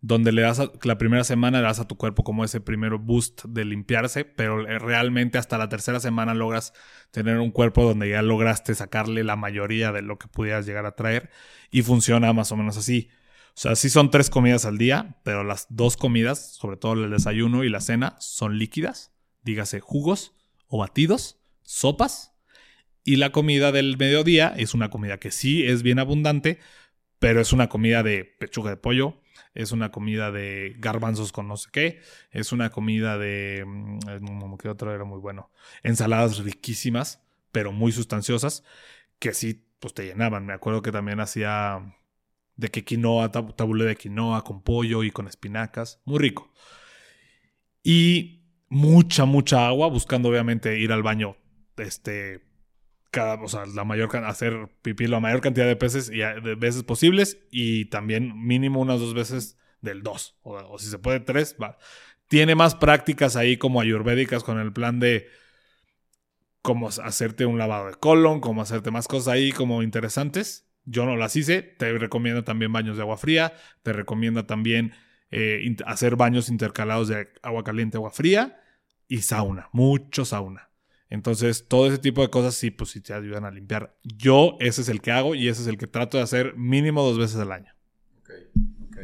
donde 0.00 0.30
le 0.30 0.42
das 0.42 0.60
la 0.82 0.98
primera 0.98 1.24
semana 1.24 1.58
le 1.58 1.64
das 1.64 1.80
a 1.80 1.88
tu 1.88 1.96
cuerpo 1.96 2.22
como 2.22 2.44
ese 2.44 2.60
primer 2.60 2.96
boost 2.96 3.44
de 3.46 3.64
limpiarse, 3.64 4.24
pero 4.24 4.62
realmente 4.78 5.38
hasta 5.38 5.58
la 5.58 5.68
tercera 5.68 5.98
semana 5.98 6.34
logras 6.34 6.72
tener 7.10 7.38
un 7.38 7.50
cuerpo 7.50 7.82
donde 7.82 8.08
ya 8.08 8.22
lograste 8.22 8.74
sacarle 8.74 9.24
la 9.24 9.36
mayoría 9.36 9.90
de 9.90 10.02
lo 10.02 10.18
que 10.18 10.28
pudieras 10.28 10.66
llegar 10.66 10.86
a 10.86 10.94
traer 10.94 11.30
y 11.70 11.82
funciona 11.82 12.32
más 12.32 12.52
o 12.52 12.56
menos 12.56 12.76
así. 12.76 13.08
O 13.48 13.60
sea, 13.60 13.74
sí 13.74 13.90
son 13.90 14.10
tres 14.10 14.30
comidas 14.30 14.64
al 14.66 14.78
día, 14.78 15.16
pero 15.24 15.42
las 15.42 15.66
dos 15.68 15.96
comidas, 15.96 16.54
sobre 16.54 16.76
todo 16.76 16.92
el 16.92 17.10
desayuno 17.10 17.64
y 17.64 17.68
la 17.68 17.80
cena, 17.80 18.14
son 18.20 18.56
líquidas, 18.56 19.12
dígase 19.42 19.80
jugos 19.80 20.32
o 20.68 20.78
batidos, 20.78 21.40
sopas, 21.62 22.37
y 23.08 23.16
la 23.16 23.32
comida 23.32 23.72
del 23.72 23.96
mediodía 23.96 24.52
es 24.58 24.74
una 24.74 24.90
comida 24.90 25.16
que 25.16 25.30
sí 25.30 25.64
es 25.64 25.82
bien 25.82 25.98
abundante, 25.98 26.58
pero 27.18 27.40
es 27.40 27.54
una 27.54 27.70
comida 27.70 28.02
de 28.02 28.22
pechuga 28.22 28.68
de 28.68 28.76
pollo, 28.76 29.22
es 29.54 29.72
una 29.72 29.90
comida 29.90 30.30
de 30.30 30.76
garbanzos 30.78 31.32
con 31.32 31.48
no 31.48 31.56
sé 31.56 31.70
qué, 31.72 32.02
es 32.32 32.52
una 32.52 32.68
comida 32.68 33.16
de... 33.16 33.64
Mm, 33.66 34.56
¿Qué 34.58 34.68
otro 34.68 34.94
era 34.94 35.04
muy 35.04 35.20
bueno? 35.20 35.50
Ensaladas 35.82 36.40
riquísimas, 36.40 37.22
pero 37.50 37.72
muy 37.72 37.92
sustanciosas, 37.92 38.62
que 39.18 39.32
sí, 39.32 39.64
pues 39.80 39.94
te 39.94 40.04
llenaban. 40.04 40.44
Me 40.44 40.52
acuerdo 40.52 40.82
que 40.82 40.92
también 40.92 41.20
hacía 41.20 41.96
de 42.56 42.68
que 42.68 42.84
quinoa, 42.84 43.32
tabule 43.32 43.86
de 43.86 43.96
quinoa 43.96 44.44
con 44.44 44.60
pollo 44.60 45.02
y 45.02 45.10
con 45.10 45.28
espinacas, 45.28 46.02
muy 46.04 46.18
rico. 46.18 46.52
Y 47.82 48.42
mucha, 48.68 49.24
mucha 49.24 49.66
agua, 49.66 49.88
buscando 49.88 50.28
obviamente 50.28 50.78
ir 50.78 50.92
al 50.92 51.02
baño 51.02 51.38
este, 51.78 52.47
o 53.18 53.48
sea, 53.48 53.66
la 53.66 53.84
mayor 53.84 54.14
hacer 54.24 54.68
pipí 54.82 55.06
la 55.06 55.20
mayor 55.20 55.40
cantidad 55.40 55.66
de 55.66 55.74
veces 55.74 56.10
y 56.10 56.18
de 56.18 56.54
veces 56.54 56.82
posibles 56.82 57.38
y 57.50 57.86
también 57.86 58.46
mínimo 58.46 58.80
unas 58.80 59.00
dos 59.00 59.14
veces 59.14 59.56
del 59.80 60.02
dos 60.02 60.36
o, 60.42 60.78
si 60.78 60.86
se 60.86 60.98
puede 60.98 61.20
tres, 61.20 61.56
va. 61.60 61.78
Tiene 62.28 62.54
más 62.54 62.74
prácticas 62.74 63.36
ahí 63.36 63.56
como 63.56 63.80
ayurvédicas 63.80 64.44
con 64.44 64.58
el 64.58 64.72
plan 64.72 65.00
de 65.00 65.28
cómo 66.62 66.88
hacerte 66.88 67.46
un 67.46 67.58
lavado 67.58 67.86
de 67.86 67.94
colon, 67.94 68.40
cómo 68.40 68.62
hacerte 68.62 68.90
más 68.90 69.08
cosas 69.08 69.28
ahí 69.28 69.52
como 69.52 69.82
interesantes. 69.82 70.66
Yo 70.84 71.06
no 71.06 71.16
las 71.16 71.36
hice, 71.36 71.62
te 71.62 71.92
recomiendo 71.98 72.44
también 72.44 72.72
baños 72.72 72.96
de 72.96 73.02
agua 73.02 73.16
fría, 73.16 73.54
te 73.82 73.92
recomiendo 73.92 74.46
también 74.46 74.92
eh, 75.30 75.76
hacer 75.86 76.16
baños 76.16 76.48
intercalados 76.48 77.08
de 77.08 77.28
agua 77.42 77.64
caliente, 77.64 77.96
agua 77.96 78.10
fría 78.10 78.60
y 79.06 79.22
sauna, 79.22 79.68
mucho 79.72 80.24
sauna. 80.24 80.67
Entonces, 81.10 81.66
todo 81.68 81.86
ese 81.86 81.98
tipo 81.98 82.20
de 82.20 82.28
cosas 82.28 82.54
sí, 82.54 82.70
pues 82.70 82.90
sí 82.90 83.00
te 83.00 83.14
ayudan 83.14 83.44
a 83.44 83.50
limpiar. 83.50 83.96
Yo, 84.02 84.56
ese 84.60 84.82
es 84.82 84.88
el 84.88 85.00
que 85.00 85.10
hago 85.10 85.34
y 85.34 85.48
ese 85.48 85.62
es 85.62 85.68
el 85.68 85.78
que 85.78 85.86
trato 85.86 86.18
de 86.18 86.22
hacer 86.22 86.54
mínimo 86.56 87.02
dos 87.02 87.18
veces 87.18 87.36
al 87.38 87.52
año. 87.52 87.72
Ok, 88.18 88.30
ok. 88.84 88.98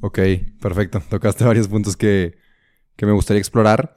Ok, 0.00 0.18
perfecto. 0.60 1.02
Tocaste 1.08 1.44
varios 1.44 1.68
puntos 1.68 1.96
que, 1.96 2.36
me 3.00 3.12
gustaría 3.12 3.40
explorar. 3.40 3.96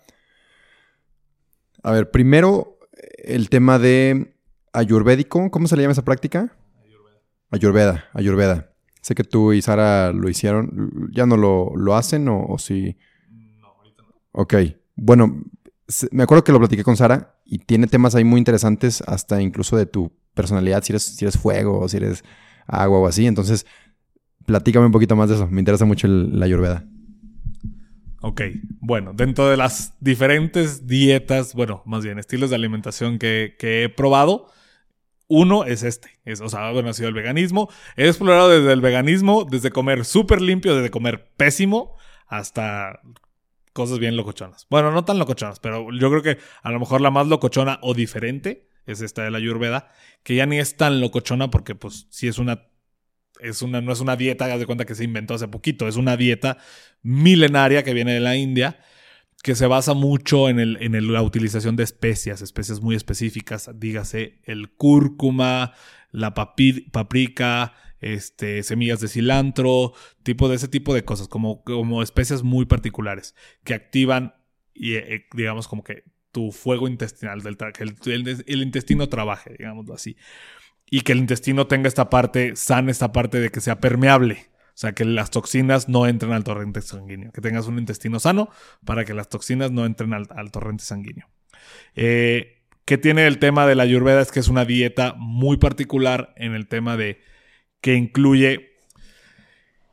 A 1.84 1.92
ver, 1.92 2.10
primero, 2.10 2.80
el 3.18 3.50
tema 3.50 3.80
de 3.80 4.34
ayurvédico. 4.72 5.52
¿Cómo 5.52 5.68
se 5.68 5.76
le 5.76 5.82
llama 5.82 5.92
esa 5.94 6.06
práctica? 6.06 6.58
Ayurveda. 6.82 7.20
Ayurveda, 7.52 8.10
ayurveda. 8.14 8.74
Sé 9.02 9.16
que 9.16 9.24
tú 9.24 9.52
y 9.52 9.62
Sara 9.62 10.14
lo 10.14 10.30
hicieron. 10.30 11.10
¿Ya 11.12 11.26
no 11.26 11.36
lo, 11.36 11.76
lo 11.76 11.96
hacen 11.96 12.30
o, 12.30 12.46
o 12.46 12.58
sí? 12.58 12.98
No, 13.60 13.68
ahorita 13.68 14.04
no. 14.04 14.14
Ok. 14.32 14.56
Bueno, 14.96 15.44
me 16.12 16.24
acuerdo 16.24 16.44
que 16.44 16.52
lo 16.52 16.60
platiqué 16.60 16.84
con 16.84 16.98
Sara 16.98 17.36
y 17.46 17.60
tiene 17.60 17.88
temas 17.88 18.16
ahí 18.16 18.24
muy 18.24 18.38
interesantes, 18.38 19.02
hasta 19.08 19.42
incluso 19.42 19.76
de 19.76 19.86
tu 19.86 20.12
personalidad, 20.34 20.84
si 20.84 20.92
eres, 20.92 21.04
si 21.04 21.26
eres 21.26 21.38
fuego 21.38 21.80
o 21.80 21.90
si 21.90 21.98
eres 21.98 22.24
agua 22.68 23.00
o 23.00 23.08
así. 23.08 23.26
Entonces, 23.26 23.66
platícame 24.46 24.86
un 24.86 24.92
poquito 24.92 25.16
más 25.16 25.30
de 25.30 25.36
eso. 25.36 25.48
Me 25.48 25.60
interesa 25.60 25.86
mucho 25.86 26.08
la 26.08 26.46
ayurveda. 26.46 26.86
Ok, 28.22 28.42
bueno, 28.82 29.14
dentro 29.14 29.50
de 29.50 29.56
las 29.56 29.94
diferentes 30.02 30.86
dietas, 30.88 31.54
bueno, 31.54 31.82
más 31.86 32.04
bien 32.04 32.20
estilos 32.20 32.50
de 32.50 32.58
alimentación 32.58 33.18
que, 33.18 33.56
he 33.62 33.90
probado, 33.90 34.48
uno 35.28 35.64
es 35.64 35.84
este. 35.84 36.20
Es, 36.26 36.42
o 36.42 36.50
sea, 36.50 36.72
bueno, 36.72 36.90
ha 36.90 36.94
sido 36.94 37.08
el 37.08 37.14
veganismo. 37.14 37.70
He 37.96 38.08
explorado 38.08 38.50
desde 38.50 38.74
el 38.74 38.82
veganismo, 38.82 39.46
desde 39.50 39.72
comer 39.72 40.04
súper 40.04 40.42
limpio, 40.42 40.76
desde 40.76 40.90
comer 40.90 41.32
pésimo, 41.38 41.96
hasta 42.28 43.00
cosas 43.80 43.98
bien 43.98 44.18
locochonas. 44.18 44.68
Bueno, 44.70 44.92
no 44.92 45.06
tan 45.06 45.20
locochonas, 45.20 45.62
pero 45.62 45.88
yo 45.94 46.10
creo 46.10 46.22
que 46.22 46.38
a 46.62 46.70
lo 46.70 46.82
mejor 46.82 47.00
la 47.00 47.12
más 47.12 47.28
locochona 47.28 47.80
o 47.82 47.94
diferente 47.94 48.68
es 48.86 49.00
esta 49.00 49.24
de 49.24 49.32
la 49.32 49.38
Ayurveda, 49.38 49.90
que 50.22 50.36
ya 50.36 50.46
ni 50.46 50.60
es 50.60 50.76
tan 50.76 51.00
locochona 51.00 51.50
porque 51.50 51.76
pues 51.76 52.08
sí 52.10 52.28
es 52.28 52.40
una 52.40 52.68
es 53.40 53.62
una 53.62 53.80
no 53.80 53.94
es 53.94 54.02
una 54.02 54.18
dieta, 54.18 54.54
haz 54.54 54.60
de 54.60 54.66
cuenta 54.66 54.84
que 54.84 54.96
se 54.96 55.06
inventó 55.06 55.34
hace 55.34 55.48
poquito, 55.48 55.88
es 55.88 55.96
una 55.96 56.18
dieta 56.18 56.58
milenaria 57.04 57.84
que 57.84 57.94
viene 57.94 58.14
de 58.14 58.20
la 58.20 58.36
India 58.36 58.82
que 59.42 59.56
se 59.56 59.66
basa 59.66 59.94
mucho 59.94 60.50
en, 60.50 60.60
el, 60.60 60.78
en 60.82 61.14
la 61.14 61.22
utilización 61.22 61.78
de 61.78 61.84
especias, 61.84 62.42
especias 62.42 62.82
muy 62.82 62.98
específicas, 62.98 63.70
dígase 63.76 64.42
el 64.44 64.72
cúrcuma, 64.72 65.72
la 66.12 66.34
paprika, 66.34 67.74
este, 68.02 68.64
semillas 68.64 69.00
de 69.00 69.08
cilantro, 69.08 69.94
tipo 70.24 70.50
de 70.50 70.56
ese 70.56 70.68
tipo 70.68 70.94
de 70.94 71.04
cosas, 71.04 71.28
como, 71.28 71.64
como 71.64 72.02
especias 72.02 72.44
muy 72.44 72.66
particulares 72.66 73.36
que 73.64 73.74
activan 73.74 74.34
y 74.74 74.96
eh, 74.96 75.26
digamos 75.34 75.68
como 75.68 75.84
que 75.84 76.04
tu 76.32 76.52
fuego 76.52 76.88
intestinal, 76.88 77.42
del 77.42 77.58
que 77.58 77.84
el, 77.84 78.62
intestino 78.62 79.10
trabaje, 79.10 79.56
digámoslo 79.58 79.94
así. 79.94 80.16
Y 80.90 81.02
que 81.02 81.12
el 81.12 81.20
intestino 81.20 81.68
tenga 81.68 81.88
esta 81.88 82.10
parte 82.10 82.56
sana, 82.56 82.92
esta 82.92 83.12
parte 83.12 83.40
de 83.40 83.50
que 83.50 83.62
sea 83.62 83.80
permeable. 83.80 84.48
O 84.70 84.80
sea, 84.80 84.94
que 84.94 85.06
las 85.06 85.30
toxinas 85.30 85.90
no 85.90 86.08
entren 86.08 86.32
al 86.32 86.44
torrente 86.44 86.82
sanguíneo. 86.82 87.32
Que 87.32 87.42
tengas 87.42 87.68
un 87.68 87.78
intestino 87.78 88.20
sano 88.20 88.50
para 88.86 89.06
que 89.06 89.14
las 89.14 89.30
toxinas 89.30 89.72
no 89.72 89.86
entren 89.86 90.14
al, 90.14 90.52
torrente 90.52 90.84
sanguíneo. 90.84 91.28
Eh, 91.96 92.64
¿Qué 92.86 92.98
tiene 92.98 93.28
el 93.28 93.38
tema 93.40 93.68
de 93.68 93.76
la 93.76 93.84
ayurveda? 93.84 94.22
Es 94.22 94.32
que 94.32 94.40
es 94.40 94.48
una 94.48 94.66
dieta 94.66 95.16
muy 95.18 95.58
particular 95.58 96.34
en 96.38 96.56
el 96.56 96.68
tema 96.68 96.98
de 96.98 97.22
que 97.82 97.96
incluye... 97.96 98.70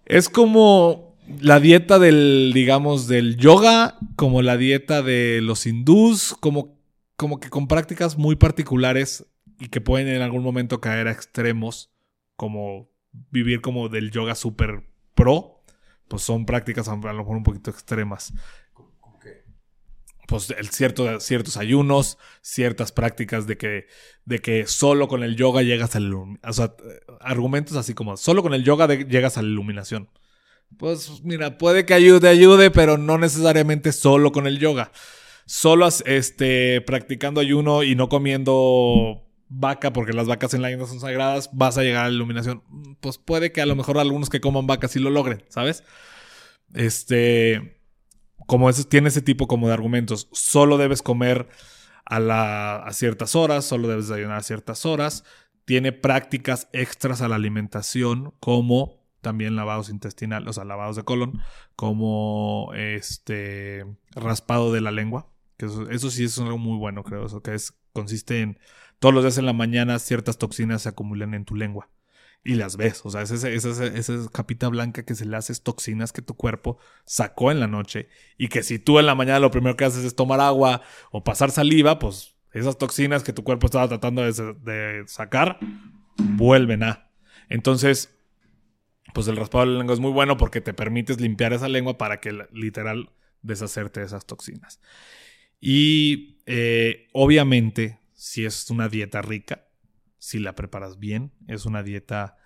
Es 0.04 0.28
como 0.28 1.16
la 1.40 1.58
dieta 1.58 1.98
del, 1.98 2.52
digamos, 2.54 3.08
del 3.08 3.36
yoga, 3.36 3.98
como 4.14 4.42
la 4.42 4.56
dieta 4.56 5.02
de 5.02 5.40
los 5.42 5.66
hindús, 5.66 6.36
como, 6.38 6.78
como 7.16 7.40
que 7.40 7.50
con 7.50 7.66
prácticas 7.66 8.16
muy 8.16 8.36
particulares 8.36 9.26
y 9.58 9.68
que 9.68 9.80
pueden 9.80 10.08
en 10.08 10.22
algún 10.22 10.44
momento 10.44 10.80
caer 10.80 11.08
a 11.08 11.12
extremos, 11.12 11.90
como 12.36 12.88
vivir 13.30 13.60
como 13.60 13.88
del 13.88 14.10
yoga 14.12 14.36
super 14.36 14.84
pro, 15.14 15.62
pues 16.06 16.22
son 16.22 16.46
prácticas 16.46 16.86
a 16.88 16.94
lo 16.94 16.98
mejor 16.98 17.36
un 17.36 17.42
poquito 17.42 17.70
extremas 17.70 18.32
pues 20.26 20.52
cierto, 20.70 21.20
ciertos 21.20 21.56
ayunos, 21.56 22.18
ciertas 22.42 22.92
prácticas 22.92 23.46
de 23.46 23.56
que, 23.56 23.86
de 24.24 24.40
que 24.40 24.66
solo 24.66 25.08
con 25.08 25.22
el 25.22 25.36
yoga 25.36 25.62
llegas 25.62 25.96
a 25.96 26.00
la 26.00 26.16
O 26.16 26.52
sea, 26.52 26.74
argumentos 27.20 27.76
así 27.76 27.94
como, 27.94 28.16
solo 28.16 28.42
con 28.42 28.52
el 28.54 28.64
yoga 28.64 28.86
llegas 28.88 29.38
a 29.38 29.42
la 29.42 29.48
iluminación. 29.48 30.08
Pues 30.78 31.22
mira, 31.22 31.58
puede 31.58 31.86
que 31.86 31.94
ayude, 31.94 32.28
ayude, 32.28 32.70
pero 32.70 32.98
no 32.98 33.18
necesariamente 33.18 33.92
solo 33.92 34.32
con 34.32 34.46
el 34.46 34.58
yoga. 34.58 34.90
Solo 35.46 35.88
este, 36.04 36.80
practicando 36.80 37.40
ayuno 37.40 37.84
y 37.84 37.94
no 37.94 38.08
comiendo 38.08 39.22
vaca, 39.48 39.92
porque 39.92 40.12
las 40.12 40.26
vacas 40.26 40.54
en 40.54 40.62
la 40.62 40.72
India 40.72 40.88
son 40.88 40.98
sagradas, 40.98 41.50
vas 41.52 41.78
a 41.78 41.82
llegar 41.82 42.04
a 42.04 42.08
la 42.08 42.14
iluminación. 42.14 42.62
Pues 43.00 43.18
puede 43.18 43.52
que 43.52 43.60
a 43.60 43.66
lo 43.66 43.76
mejor 43.76 43.98
algunos 43.98 44.28
que 44.28 44.40
coman 44.40 44.66
vacas 44.66 44.90
sí 44.90 44.98
lo 44.98 45.10
logren, 45.10 45.44
¿sabes? 45.48 45.84
Este 46.74 47.75
como 48.46 48.72
tiene 48.72 49.08
ese 49.08 49.22
tipo 49.22 49.46
como 49.46 49.68
de 49.68 49.74
argumentos, 49.74 50.28
solo 50.32 50.78
debes 50.78 51.02
comer 51.02 51.48
a, 52.04 52.20
la, 52.20 52.76
a 52.76 52.92
ciertas 52.92 53.34
horas, 53.34 53.64
solo 53.64 53.88
debes 53.88 54.10
ayunar 54.10 54.38
a 54.38 54.42
ciertas 54.42 54.86
horas, 54.86 55.24
tiene 55.64 55.92
prácticas 55.92 56.68
extras 56.72 57.20
a 57.20 57.28
la 57.28 57.36
alimentación 57.36 58.32
como 58.40 59.04
también 59.20 59.56
lavados 59.56 59.88
intestinales, 59.88 60.48
o 60.48 60.52
sea, 60.52 60.64
lavados 60.64 60.94
de 60.94 61.02
colon, 61.02 61.40
como 61.74 62.70
este 62.74 63.84
raspado 64.12 64.72
de 64.72 64.80
la 64.80 64.92
lengua, 64.92 65.28
que 65.56 65.66
eso, 65.66 66.10
sí 66.10 66.24
es 66.24 66.38
algo 66.38 66.58
muy 66.58 66.78
bueno, 66.78 67.02
creo, 67.02 67.26
eso 67.26 67.42
que 67.42 67.54
es 67.54 67.74
consiste 67.92 68.42
en 68.42 68.58
todos 69.00 69.14
los 69.14 69.24
días 69.24 69.38
en 69.38 69.46
la 69.46 69.52
mañana 69.52 69.98
ciertas 69.98 70.38
toxinas 70.38 70.82
se 70.82 70.90
acumulan 70.90 71.34
en 71.34 71.44
tu 71.44 71.56
lengua 71.56 71.88
y 72.44 72.54
las 72.54 72.76
ves. 72.76 73.02
O 73.04 73.10
sea, 73.10 73.22
esa, 73.22 73.48
esa, 73.48 74.28
capita 74.32 74.68
blanca 74.68 75.04
que 75.04 75.14
se 75.14 75.24
le 75.24 75.36
hace 75.36 75.54
toxinas 75.56 76.12
que 76.12 76.22
tu 76.22 76.34
cuerpo 76.34 76.78
sacó 77.04 77.50
en 77.50 77.60
la 77.60 77.66
noche 77.66 78.08
y 78.38 78.48
que 78.48 78.62
si 78.62 78.78
tú 78.78 78.98
en 78.98 79.06
la 79.06 79.14
mañana 79.14 79.40
lo 79.40 79.50
primero 79.50 79.76
que 79.76 79.84
haces 79.84 80.04
es 80.04 80.14
tomar 80.14 80.40
agua 80.40 80.82
o 81.10 81.24
pasar 81.24 81.50
saliva, 81.50 81.98
pues 81.98 82.36
esas 82.52 82.78
toxinas 82.78 83.22
que 83.22 83.32
tu 83.32 83.44
cuerpo 83.44 83.66
estaba 83.66 83.88
tratando 83.88 84.22
de, 84.22 85.04
sacar 85.06 85.58
vuelven 86.16 86.82
a. 86.84 87.10
Entonces, 87.48 88.16
pues 89.12 89.28
el 89.28 89.36
raspado 89.36 89.66
de 89.66 89.72
la 89.72 89.78
lengua 89.78 89.94
es 89.94 90.00
muy 90.00 90.12
bueno 90.12 90.36
porque 90.36 90.60
te 90.60 90.72
permites 90.72 91.20
limpiar 91.20 91.52
esa 91.52 91.68
lengua 91.68 91.98
para 91.98 92.20
que 92.20 92.32
literal 92.52 93.10
deshacerte 93.42 94.00
de 94.00 94.06
esas 94.06 94.24
toxinas. 94.24 94.80
Y 95.60 96.38
eh, 96.46 97.08
obviamente, 97.12 97.98
si 98.14 98.44
es 98.44 98.70
una 98.70 98.88
dieta 98.88 99.20
rica, 99.20 99.65
si 100.26 100.40
la 100.40 100.56
preparas 100.56 100.98
bien. 100.98 101.30
Es 101.46 101.66
una 101.66 101.84
dieta 101.84 102.36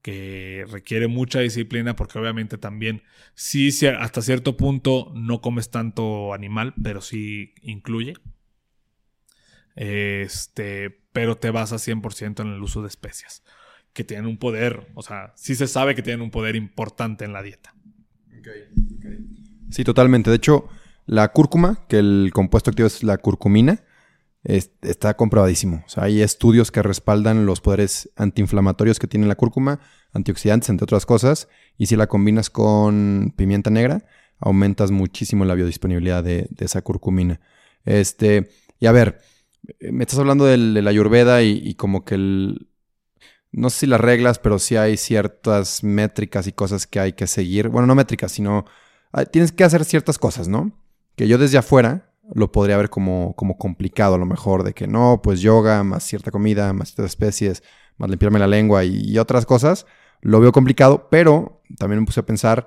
que 0.00 0.64
requiere 0.70 1.08
mucha 1.08 1.40
disciplina 1.40 1.96
porque 1.96 2.20
obviamente 2.20 2.56
también 2.56 3.02
sí, 3.34 3.70
hasta 3.98 4.22
cierto 4.22 4.56
punto 4.56 5.10
no 5.12 5.40
comes 5.40 5.70
tanto 5.70 6.32
animal, 6.32 6.72
pero 6.80 7.00
sí 7.00 7.52
incluye. 7.62 8.14
Este, 9.74 11.02
pero 11.10 11.36
te 11.36 11.50
basas 11.50 11.82
100% 11.86 12.42
en 12.42 12.52
el 12.52 12.62
uso 12.62 12.82
de 12.82 12.88
especias, 12.88 13.42
que 13.92 14.04
tienen 14.04 14.26
un 14.26 14.38
poder, 14.38 14.86
o 14.94 15.02
sea, 15.02 15.32
sí 15.34 15.56
se 15.56 15.66
sabe 15.66 15.96
que 15.96 16.02
tienen 16.02 16.22
un 16.22 16.30
poder 16.30 16.54
importante 16.54 17.24
en 17.24 17.32
la 17.32 17.42
dieta. 17.42 17.74
Sí, 19.70 19.82
totalmente. 19.82 20.30
De 20.30 20.36
hecho, 20.36 20.68
la 21.06 21.32
cúrcuma, 21.32 21.84
que 21.88 21.98
el 21.98 22.30
compuesto 22.32 22.70
activo 22.70 22.86
es 22.86 23.02
la 23.02 23.18
curcumina, 23.18 23.82
está 24.46 25.14
comprobadísimo. 25.14 25.82
O 25.86 25.88
sea, 25.88 26.04
hay 26.04 26.22
estudios 26.22 26.70
que 26.70 26.82
respaldan 26.82 27.46
los 27.46 27.60
poderes 27.60 28.10
antiinflamatorios 28.16 28.98
que 28.98 29.08
tiene 29.08 29.26
la 29.26 29.34
cúrcuma, 29.34 29.80
antioxidantes, 30.12 30.68
entre 30.68 30.84
otras 30.84 31.04
cosas. 31.04 31.48
Y 31.76 31.86
si 31.86 31.96
la 31.96 32.06
combinas 32.06 32.48
con 32.48 33.34
pimienta 33.36 33.70
negra, 33.70 34.04
aumentas 34.38 34.90
muchísimo 34.90 35.44
la 35.44 35.54
biodisponibilidad 35.54 36.22
de, 36.22 36.48
esa 36.58 36.82
curcumina. 36.82 37.40
Este, 37.84 38.50
y 38.78 38.86
a 38.86 38.92
ver, 38.92 39.20
me 39.80 40.04
estás 40.04 40.20
hablando 40.20 40.44
de 40.44 40.56
la 40.58 40.90
ayurveda 40.90 41.42
y, 41.42 41.74
como 41.74 42.04
que 42.04 42.14
el... 42.14 42.68
No 43.52 43.70
sé 43.70 43.80
si 43.80 43.86
las 43.86 44.00
reglas, 44.00 44.38
pero 44.38 44.58
sí 44.58 44.76
hay 44.76 44.96
ciertas 44.96 45.82
métricas 45.82 46.46
y 46.46 46.52
cosas 46.52 46.86
que 46.86 47.00
hay 47.00 47.14
que 47.14 47.26
seguir. 47.26 47.68
Bueno, 47.68 47.86
no 47.86 47.94
métricas, 47.94 48.32
sino... 48.32 48.64
Ah, 49.12 49.24
tienes 49.24 49.50
que 49.50 49.64
hacer 49.64 49.84
ciertas 49.84 50.18
cosas, 50.18 50.46
¿no? 50.46 50.72
Que 51.16 51.26
yo 51.26 51.38
desde 51.38 51.56
afuera 51.56 52.12
lo 52.34 52.50
podría 52.50 52.76
ver 52.76 52.90
como, 52.90 53.34
como 53.36 53.56
complicado 53.58 54.14
a 54.14 54.18
lo 54.18 54.26
mejor, 54.26 54.62
de 54.64 54.72
que 54.72 54.86
no, 54.86 55.20
pues 55.22 55.40
yoga, 55.40 55.84
más 55.84 56.02
cierta 56.04 56.30
comida, 56.30 56.72
más 56.72 56.88
ciertas 56.88 57.06
especies, 57.06 57.62
más 57.98 58.10
limpiarme 58.10 58.38
la 58.38 58.46
lengua 58.46 58.84
y, 58.84 59.16
otras 59.18 59.46
cosas, 59.46 59.86
lo 60.22 60.40
veo 60.40 60.52
complicado, 60.52 61.08
pero 61.10 61.62
también 61.78 62.00
me 62.00 62.06
puse 62.06 62.20
a 62.20 62.26
pensar, 62.26 62.66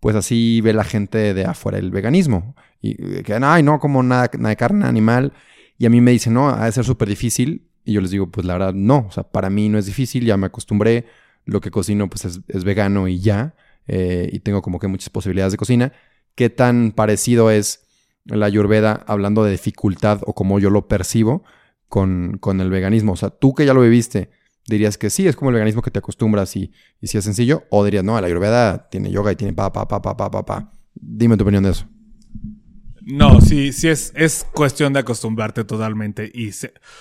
pues 0.00 0.14
así 0.16 0.60
ve 0.60 0.72
la 0.72 0.84
gente 0.84 1.34
de 1.34 1.44
afuera 1.44 1.78
el 1.78 1.90
veganismo. 1.90 2.54
Y 2.80 3.22
que, 3.22 3.34
ay, 3.34 3.62
no, 3.62 3.80
como 3.80 4.02
nada, 4.02 4.30
nada 4.38 4.50
de 4.50 4.56
carne 4.56 4.86
animal. 4.86 5.32
Y 5.78 5.86
a 5.86 5.90
mí 5.90 6.00
me 6.00 6.12
dicen, 6.12 6.34
no, 6.34 6.50
ha 6.50 6.66
de 6.66 6.72
ser 6.72 6.84
súper 6.84 7.08
difícil. 7.08 7.68
Y 7.84 7.94
yo 7.94 8.00
les 8.00 8.10
digo, 8.10 8.30
pues 8.30 8.46
la 8.46 8.52
verdad, 8.52 8.74
no. 8.74 9.06
O 9.08 9.10
sea, 9.10 9.24
para 9.24 9.50
mí 9.50 9.68
no 9.68 9.78
es 9.78 9.86
difícil, 9.86 10.24
ya 10.24 10.36
me 10.36 10.46
acostumbré. 10.46 11.06
Lo 11.44 11.60
que 11.60 11.70
cocino, 11.70 12.08
pues 12.08 12.24
es, 12.24 12.64
vegano 12.64 13.08
y 13.08 13.20
ya. 13.20 13.54
Eh, 13.86 14.28
y 14.32 14.40
tengo 14.40 14.62
como 14.62 14.78
que 14.78 14.86
muchas 14.86 15.08
posibilidades 15.10 15.52
de 15.52 15.58
cocina. 15.58 15.92
¿Qué 16.34 16.50
tan 16.50 16.92
parecido 16.92 17.50
es 17.50 17.87
la 18.28 18.46
ayurveda 18.46 19.04
hablando 19.06 19.44
de 19.44 19.52
dificultad 19.52 20.20
o 20.26 20.34
como 20.34 20.58
yo 20.58 20.70
lo 20.70 20.88
percibo 20.88 21.44
con, 21.88 22.38
el 22.60 22.70
veganismo. 22.70 23.12
O 23.12 23.16
sea, 23.16 23.30
tú 23.30 23.54
que 23.54 23.66
ya 23.66 23.74
lo 23.74 23.80
viviste, 23.80 24.30
dirías 24.66 24.98
que 24.98 25.10
sí, 25.10 25.26
es 25.26 25.36
como 25.36 25.50
el 25.50 25.54
veganismo 25.54 25.82
que 25.82 25.90
te 25.90 25.98
acostumbras 25.98 26.54
y, 26.56 26.72
y 27.00 27.06
si 27.06 27.18
es 27.18 27.24
sencillo, 27.24 27.64
o 27.70 27.84
dirías, 27.84 28.04
no, 28.04 28.20
la 28.20 28.26
ayurveda 28.26 28.88
tiene 28.90 29.10
yoga 29.10 29.32
y 29.32 29.36
tiene 29.36 29.52
pa, 29.54 29.72
pa, 29.72 29.88
pa, 29.88 30.02
pa, 30.02 30.16
pa, 30.16 30.30
pa, 30.30 30.44
pa. 30.44 30.72
Dime 30.94 31.36
tu 31.36 31.44
opinión 31.44 31.64
de 31.64 31.70
eso. 31.70 31.86
No, 33.02 33.40
sí, 33.40 33.72
sí 33.72 33.88
es, 33.88 34.12
es 34.14 34.46
cuestión 34.52 34.92
de 34.92 35.00
acostumbrarte 35.00 35.64
totalmente. 35.64 36.30
Y 36.32 36.50
o 36.50 36.52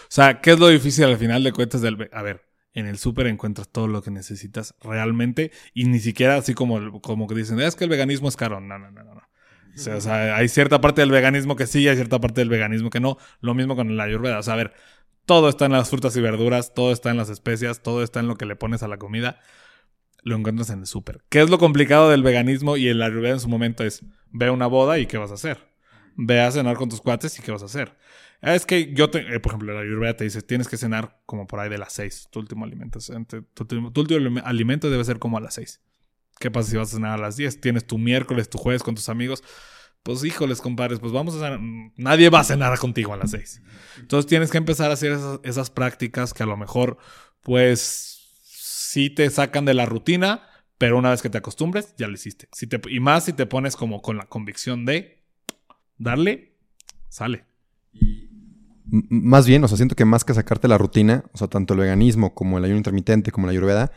sea, 0.08 0.40
¿qué 0.40 0.52
es 0.52 0.60
lo 0.60 0.70
difícil 0.70 1.04
al 1.04 1.18
final 1.18 1.44
de 1.44 1.52
cuentas 1.52 1.82
del... 1.82 2.10
A 2.14 2.22
ver, 2.22 2.48
en 2.74 2.86
el 2.86 2.98
súper 2.98 3.28
encuentras 3.28 3.68
todo 3.70 3.88
lo 3.88 4.02
que 4.02 4.12
necesitas 4.12 4.76
realmente 4.82 5.52
y 5.74 5.86
ni 5.86 6.00
siquiera 6.00 6.38
así 6.38 6.54
como, 6.54 7.02
como 7.02 7.28
que 7.28 7.36
dicen, 7.36 7.60
es 7.60 7.76
que 7.76 7.84
el 7.84 7.90
veganismo 7.90 8.30
es 8.30 8.38
caro. 8.38 8.62
No, 8.62 8.80
no, 8.80 8.90
no, 8.90 9.04
no. 9.04 9.22
O 9.78 10.02
sea, 10.02 10.36
hay 10.36 10.48
cierta 10.48 10.82
parte 10.82 11.02
del 11.02 11.12
veganismo 11.12 11.56
que 11.56 11.68
sí, 11.68 11.88
hay 11.88 11.96
cierta 11.96 12.20
parte 12.20 12.42
del 12.42 12.50
veganismo 12.50 12.90
que 12.90 13.00
no. 13.00 13.18
Lo 13.42 13.54
mismo 13.54 13.76
con 13.76 13.96
la 13.96 14.04
ayurveda. 14.04 14.40
O 14.40 14.44
sea, 14.44 14.56
a 14.56 14.58
ver, 14.58 14.74
todo 15.26 15.50
está 15.50 15.66
en 15.66 15.74
las 15.74 15.90
frutas 15.90 16.16
y 16.16 16.22
verduras, 16.22 16.74
todo 16.74 16.92
está 16.92 17.12
en 17.12 17.18
las 17.18 17.30
especias, 17.30 17.84
todo 17.84 18.02
está 18.02 18.20
en 18.20 18.28
lo 18.28 18.38
que 18.38 18.46
le 18.46 18.56
pones 18.56 18.82
a 18.84 18.88
la 18.88 18.98
comida. 18.98 19.40
Lo 20.24 20.36
encuentras 20.36 20.70
en 20.70 20.80
el 20.80 20.88
súper. 20.88 21.24
¿Qué 21.30 21.42
es 21.42 21.50
lo 21.50 21.58
complicado 21.58 22.10
del 22.10 22.24
veganismo 22.24 22.78
y 22.78 22.88
el 22.88 23.02
ayurveda 23.02 23.34
en 23.34 23.40
su 23.40 23.50
momento? 23.50 23.84
Es, 23.84 24.04
ve 24.32 24.48
a 24.48 24.52
una 24.52 24.68
boda 24.68 25.00
y 25.00 25.06
¿qué 25.06 25.18
vas 25.18 25.32
a 25.32 25.36
hacer? 25.36 25.58
Ve 26.16 26.42
a 26.42 26.52
cenar 26.52 26.76
con 26.78 26.90
tus 26.90 27.02
cuates 27.02 27.38
y 27.38 27.42
¿qué 27.42 27.52
vas 27.52 27.62
a 27.62 27.66
hacer? 27.66 27.96
Es 28.42 28.66
que 28.66 28.94
yo, 28.94 29.10
te, 29.10 29.20
eh, 29.20 29.40
por 29.40 29.52
ejemplo, 29.52 29.74
la 29.74 29.82
ayurveda 29.82 30.16
te 30.16 30.24
dice, 30.24 30.42
tienes 30.42 30.68
que 30.68 30.78
cenar 30.78 31.22
como 31.26 31.48
por 31.48 31.60
ahí 31.60 31.70
de 31.70 31.78
las 31.78 31.94
seis. 31.94 32.28
Tu 32.32 32.40
último 32.40 32.66
alimento. 32.66 33.00
Tu, 33.28 33.66
tu 33.66 34.02
último 34.02 34.42
alimento 34.44 34.90
debe 34.90 35.04
ser 35.04 35.20
como 35.20 35.38
a 35.38 35.42
las 35.42 35.56
seis. 35.56 35.82
¿Qué 36.40 36.52
pasa 36.52 36.70
si 36.70 36.78
vas 36.78 36.90
a 36.90 36.98
cenar 36.98 37.14
a 37.14 37.22
las 37.22 37.38
10? 37.38 37.62
Tienes 37.62 37.86
tu 37.86 37.98
miércoles, 37.98 38.50
tu 38.50 38.58
jueves 38.58 38.84
con 38.84 38.96
tus 38.96 39.10
amigos. 39.10 39.44
Pues 40.04 40.24
híjoles, 40.24 40.62
compadres, 40.62 41.00
pues 41.00 41.12
vamos 41.12 41.36
a 41.36 41.40
cenar. 41.40 41.60
Nadie 41.96 42.30
va 42.30 42.40
a 42.40 42.44
cenar 42.44 42.78
contigo 42.78 43.14
a 43.14 43.18
las 43.18 43.32
6. 43.32 43.62
Entonces 44.00 44.28
tienes 44.28 44.52
que 44.52 44.58
empezar 44.58 44.90
a 44.90 44.94
hacer 44.94 45.18
esas, 45.44 45.70
prácticas 45.70 46.34
que 46.34 46.44
a 46.44 46.46
lo 46.46 46.56
mejor, 46.56 46.98
pues, 47.42 48.30
sí 48.44 49.10
te 49.10 49.30
sacan 49.30 49.66
de 49.66 49.74
la 49.74 49.86
rutina, 49.86 50.48
pero 50.78 50.98
una 50.98 51.10
vez 51.10 51.22
que 51.22 51.30
te 51.30 51.40
acostumbres, 51.40 51.94
ya 51.98 52.08
lo 52.08 52.14
hiciste. 52.14 52.48
Si 52.54 52.68
te, 52.68 52.80
y 52.90 53.00
más 53.00 53.26
si 53.26 53.34
te 53.34 53.46
pones 53.46 53.76
como 53.76 54.02
con 54.02 54.18
la 54.18 54.28
convicción 54.28 54.86
de 54.86 55.24
darle, 55.98 56.56
sale. 57.10 57.46
Más 58.86 59.46
bien, 59.46 59.64
o 59.64 59.68
sea, 59.68 59.76
siento 59.76 59.96
que 59.96 60.06
más 60.06 60.24
que 60.24 60.34
sacarte 60.34 60.70
la 60.70 60.78
rutina, 60.78 61.26
o 61.34 61.38
sea, 61.38 61.48
tanto 61.48 61.74
el 61.74 61.82
veganismo 61.82 62.34
como 62.34 62.58
el 62.58 62.64
ayuno 62.64 62.78
intermitente, 62.78 63.32
como 63.32 63.48
la 63.48 63.52
ayurveda, 63.52 63.92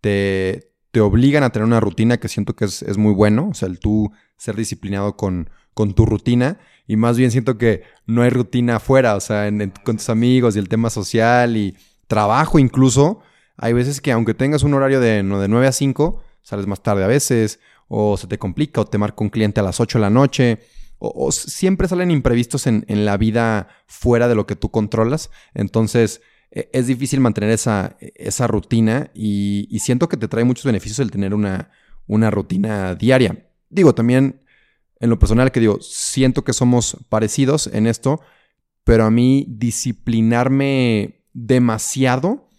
te, 0.00 0.71
te 0.92 1.00
obligan 1.00 1.42
a 1.42 1.50
tener 1.50 1.66
una 1.66 1.80
rutina 1.80 2.18
que 2.18 2.28
siento 2.28 2.54
que 2.54 2.66
es, 2.66 2.98
muy 2.98 3.14
bueno, 3.14 3.48
o 3.50 3.54
sea, 3.54 3.66
el 3.66 3.80
tú 3.80 4.12
ser 4.36 4.56
disciplinado 4.56 5.16
con, 5.16 5.50
con, 5.72 5.94
tu 5.94 6.04
rutina 6.04 6.60
y 6.86 6.96
más 6.96 7.16
bien 7.16 7.30
siento 7.30 7.56
que 7.56 7.82
no 8.06 8.22
hay 8.22 8.28
rutina 8.30 8.76
afuera, 8.76 9.16
o 9.16 9.20
sea, 9.20 9.50
con 9.84 9.96
tus 9.96 10.10
amigos 10.10 10.54
y 10.54 10.58
el 10.58 10.68
tema 10.68 10.90
social 10.90 11.56
y 11.56 11.74
trabajo 12.06 12.58
incluso, 12.58 13.20
hay 13.56 13.72
veces 13.72 14.02
que 14.02 14.12
aunque 14.12 14.34
tengas 14.34 14.64
un 14.64 14.74
horario 14.74 15.00
de, 15.00 15.22
de 15.22 15.48
9 15.48 15.66
a 15.66 15.72
5, 15.72 16.22
sales 16.42 16.66
más 16.66 16.82
tarde 16.82 17.04
a 17.04 17.08
veces, 17.08 17.58
o 17.88 18.18
se 18.18 18.26
te 18.26 18.38
complica, 18.38 18.82
o 18.82 18.86
te 18.86 18.98
marca 18.98 19.24
un 19.24 19.30
cliente 19.30 19.60
a 19.60 19.62
las 19.62 19.80
8 19.80 19.96
de 19.96 20.02
la 20.02 20.10
noche, 20.10 20.60
o, 20.98 21.32
siempre 21.32 21.88
salen 21.88 22.10
imprevistos 22.10 22.66
en, 22.66 22.84
en 22.88 23.06
la 23.06 23.16
vida 23.16 23.68
fuera 23.86 24.28
de 24.28 24.34
lo 24.34 24.46
que 24.46 24.56
tú 24.56 24.70
controlas, 24.70 25.30
entonces 25.54 26.20
es 26.52 26.86
difícil 26.86 27.20
mantener 27.20 27.50
esa, 27.50 27.96
esa 28.00 28.46
rutina 28.46 29.10
y, 29.14 29.78
siento 29.80 30.08
que 30.08 30.16
te 30.16 30.28
trae 30.28 30.44
muchos 30.44 30.64
beneficios 30.64 30.98
el 30.98 31.10
tener 31.10 31.34
una, 31.34 31.70
una 32.06 32.30
rutina 32.30 32.94
diaria. 32.94 33.48
Digo, 33.70 33.94
también 33.94 34.42
en 35.00 35.10
lo 35.10 35.18
personal 35.18 35.50
que 35.50 35.60
digo, 35.60 35.78
siento 35.80 36.44
que 36.44 36.52
somos 36.52 36.98
parecidos 37.08 37.68
en 37.68 37.86
esto, 37.86 38.20
pero 38.84 39.04
a 39.04 39.10
mí 39.10 39.46
disciplinarme 39.48 41.24
demasiado 41.32 42.50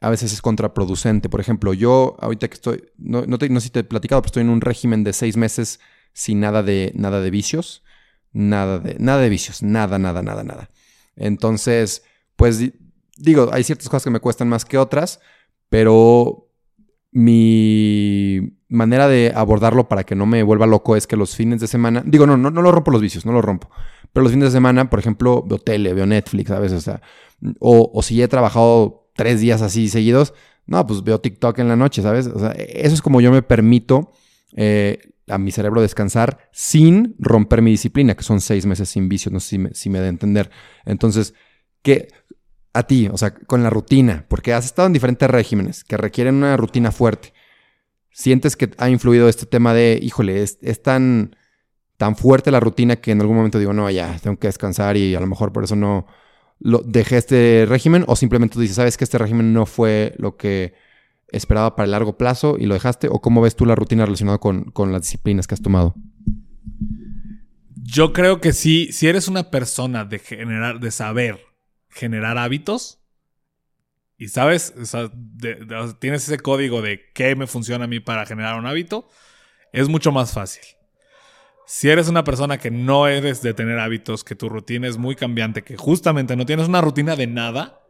a 0.00 0.10
veces 0.10 0.32
es 0.32 0.42
contraproducente. 0.42 1.28
Por 1.28 1.40
ejemplo, 1.40 1.72
yo 1.72 2.16
ahorita 2.20 2.48
que 2.48 2.54
estoy, 2.54 2.84
no, 2.98 3.24
no, 3.26 3.38
sé 3.38 3.60
si 3.60 3.70
te 3.70 3.80
he 3.80 3.84
platicado, 3.84 4.20
pero 4.20 4.26
estoy 4.26 4.42
en 4.42 4.50
un 4.50 4.60
régimen 4.60 5.04
de 5.04 5.14
seis 5.14 5.36
meses 5.36 5.80
sin 6.12 6.40
nada 6.40 6.62
de, 6.62 6.92
nada 6.94 7.20
de 7.20 7.30
vicios. 7.30 7.82
Nada 8.32 8.80
de, 8.80 8.96
nada 8.98 9.20
de 9.20 9.28
vicios, 9.28 9.62
nada, 9.62 9.98
nada, 9.98 10.20
nada, 10.20 10.42
nada. 10.42 10.68
Entonces, 11.14 12.02
pues 12.34 12.72
digo, 13.16 13.50
hay 13.52 13.64
ciertas 13.64 13.88
cosas 13.88 14.04
que 14.04 14.10
me 14.10 14.20
cuestan 14.20 14.48
más 14.48 14.64
que 14.64 14.78
otras, 14.78 15.20
pero 15.68 16.48
mi 17.10 18.58
manera 18.68 19.06
de 19.06 19.32
abordarlo 19.34 19.88
para 19.88 20.04
que 20.04 20.16
no 20.16 20.26
me 20.26 20.42
vuelva 20.42 20.66
loco 20.66 20.96
es 20.96 21.06
que 21.06 21.16
los 21.16 21.36
fines 21.36 21.60
de 21.60 21.68
semana, 21.68 22.02
digo, 22.04 22.26
no, 22.26 22.36
no, 22.36 22.50
no 22.50 22.60
lo 22.60 22.72
rompo 22.72 22.90
los 22.90 23.00
vicios, 23.00 23.24
no 23.24 23.32
lo 23.32 23.40
rompo, 23.40 23.70
pero 24.12 24.24
los 24.24 24.32
fines 24.32 24.48
de 24.48 24.56
semana, 24.56 24.90
por 24.90 24.98
ejemplo, 24.98 25.44
veo 25.46 25.58
tele, 25.58 25.94
veo 25.94 26.06
Netflix 26.06 26.50
veces, 26.50 26.78
o 26.78 26.80
sea, 26.80 27.02
o, 27.60 28.00
si 28.02 28.20
he 28.20 28.28
trabajado 28.28 29.10
tres 29.14 29.40
días 29.40 29.62
así 29.62 29.88
seguidos, 29.88 30.34
no, 30.66 30.84
pues 30.86 31.04
veo 31.04 31.20
TikTok 31.20 31.58
en 31.58 31.68
la 31.68 31.76
noche, 31.76 32.02
¿sabes? 32.02 32.26
O 32.26 32.38
sea, 32.38 32.50
eso 32.52 32.94
es 32.94 33.02
como 33.02 33.20
yo 33.20 33.30
me 33.30 33.42
permito 33.42 34.12
eh, 34.56 34.98
a 35.28 35.38
mi 35.38 35.52
cerebro 35.52 35.82
descansar 35.82 36.48
sin 36.52 37.14
romper 37.18 37.62
mi 37.62 37.70
disciplina, 37.70 38.14
que 38.14 38.24
son 38.24 38.40
seis 38.40 38.66
meses 38.66 38.88
sin 38.88 39.08
vicios, 39.08 39.32
no 39.32 39.40
sé 39.40 39.48
si 39.50 39.58
me, 39.58 39.74
si 39.74 39.90
me 39.90 39.98
da 39.98 40.06
a 40.06 40.08
entender. 40.08 40.50
Entonces, 40.84 41.34
que 41.82 42.08
a 42.74 42.82
ti, 42.82 43.08
o 43.10 43.16
sea, 43.16 43.32
con 43.32 43.62
la 43.62 43.70
rutina, 43.70 44.26
porque 44.28 44.52
has 44.52 44.66
estado 44.66 44.86
en 44.86 44.92
diferentes 44.92 45.30
regímenes 45.30 45.84
que 45.84 45.96
requieren 45.96 46.34
una 46.34 46.56
rutina 46.56 46.90
fuerte. 46.90 47.32
¿Sientes 48.10 48.56
que 48.56 48.70
ha 48.78 48.90
influido 48.90 49.28
este 49.28 49.46
tema 49.46 49.72
de, 49.72 49.98
híjole, 50.02 50.42
es, 50.42 50.82
tan, 50.82 51.36
tan 51.96 52.16
fuerte 52.16 52.50
la 52.50 52.60
rutina 52.60 52.96
que 52.96 53.12
en 53.12 53.20
algún 53.20 53.36
momento 53.36 53.60
digo, 53.60 53.72
no, 53.72 53.88
ya, 53.90 54.18
tengo 54.20 54.38
que 54.38 54.48
descansar 54.48 54.96
y 54.96 55.14
a 55.14 55.20
lo 55.20 55.26
mejor 55.28 55.52
por 55.52 55.64
eso 55.64 55.76
no 55.76 56.06
lo, 56.58 56.80
dejé 56.80 57.16
este 57.16 57.64
régimen? 57.68 58.04
¿O 58.08 58.16
simplemente 58.16 58.54
tú 58.54 58.60
dices, 58.60 58.76
sabes 58.76 58.96
que 58.96 59.04
este 59.04 59.18
régimen 59.18 59.52
no 59.52 59.66
fue 59.66 60.14
lo 60.18 60.36
que 60.36 60.74
esperaba 61.28 61.76
para 61.76 61.84
el 61.84 61.92
largo 61.92 62.18
plazo 62.18 62.56
y 62.58 62.66
lo 62.66 62.74
dejaste? 62.74 63.06
¿O 63.08 63.20
cómo 63.20 63.40
ves 63.40 63.54
tú 63.54 63.66
la 63.66 63.76
rutina 63.76 64.04
relacionada 64.04 64.38
con, 64.38 64.64
con 64.64 64.90
las 64.90 65.02
disciplinas 65.02 65.46
que 65.46 65.54
has 65.54 65.62
tomado? 65.62 65.94
Yo 67.76 68.12
creo 68.12 68.40
que 68.40 68.52
sí, 68.52 68.88
si 68.90 69.06
eres 69.06 69.28
una 69.28 69.50
persona 69.50 70.04
de 70.04 70.18
generar, 70.18 70.80
de 70.80 70.90
saber 70.90 71.53
generar 71.94 72.38
hábitos. 72.38 73.00
Y 74.16 74.28
sabes, 74.28 74.74
tienes 75.98 76.28
ese 76.28 76.38
código 76.38 76.82
de 76.82 77.10
qué 77.14 77.34
me 77.34 77.46
funciona 77.46 77.84
a 77.84 77.88
mí 77.88 78.00
para 78.00 78.26
generar 78.26 78.58
un 78.58 78.66
hábito, 78.66 79.08
es 79.72 79.88
mucho 79.88 80.12
más 80.12 80.32
fácil. 80.32 80.62
Si 81.66 81.88
eres 81.88 82.08
una 82.08 82.24
persona 82.24 82.58
que 82.58 82.70
no 82.70 83.08
eres 83.08 83.42
de 83.42 83.54
tener 83.54 83.78
hábitos, 83.78 84.22
que 84.22 84.36
tu 84.36 84.48
rutina 84.48 84.86
es 84.86 84.98
muy 84.98 85.16
cambiante, 85.16 85.62
que 85.62 85.76
justamente 85.76 86.36
no 86.36 86.46
tienes 86.46 86.68
una 86.68 86.80
rutina 86.80 87.16
de 87.16 87.26
nada, 87.26 87.80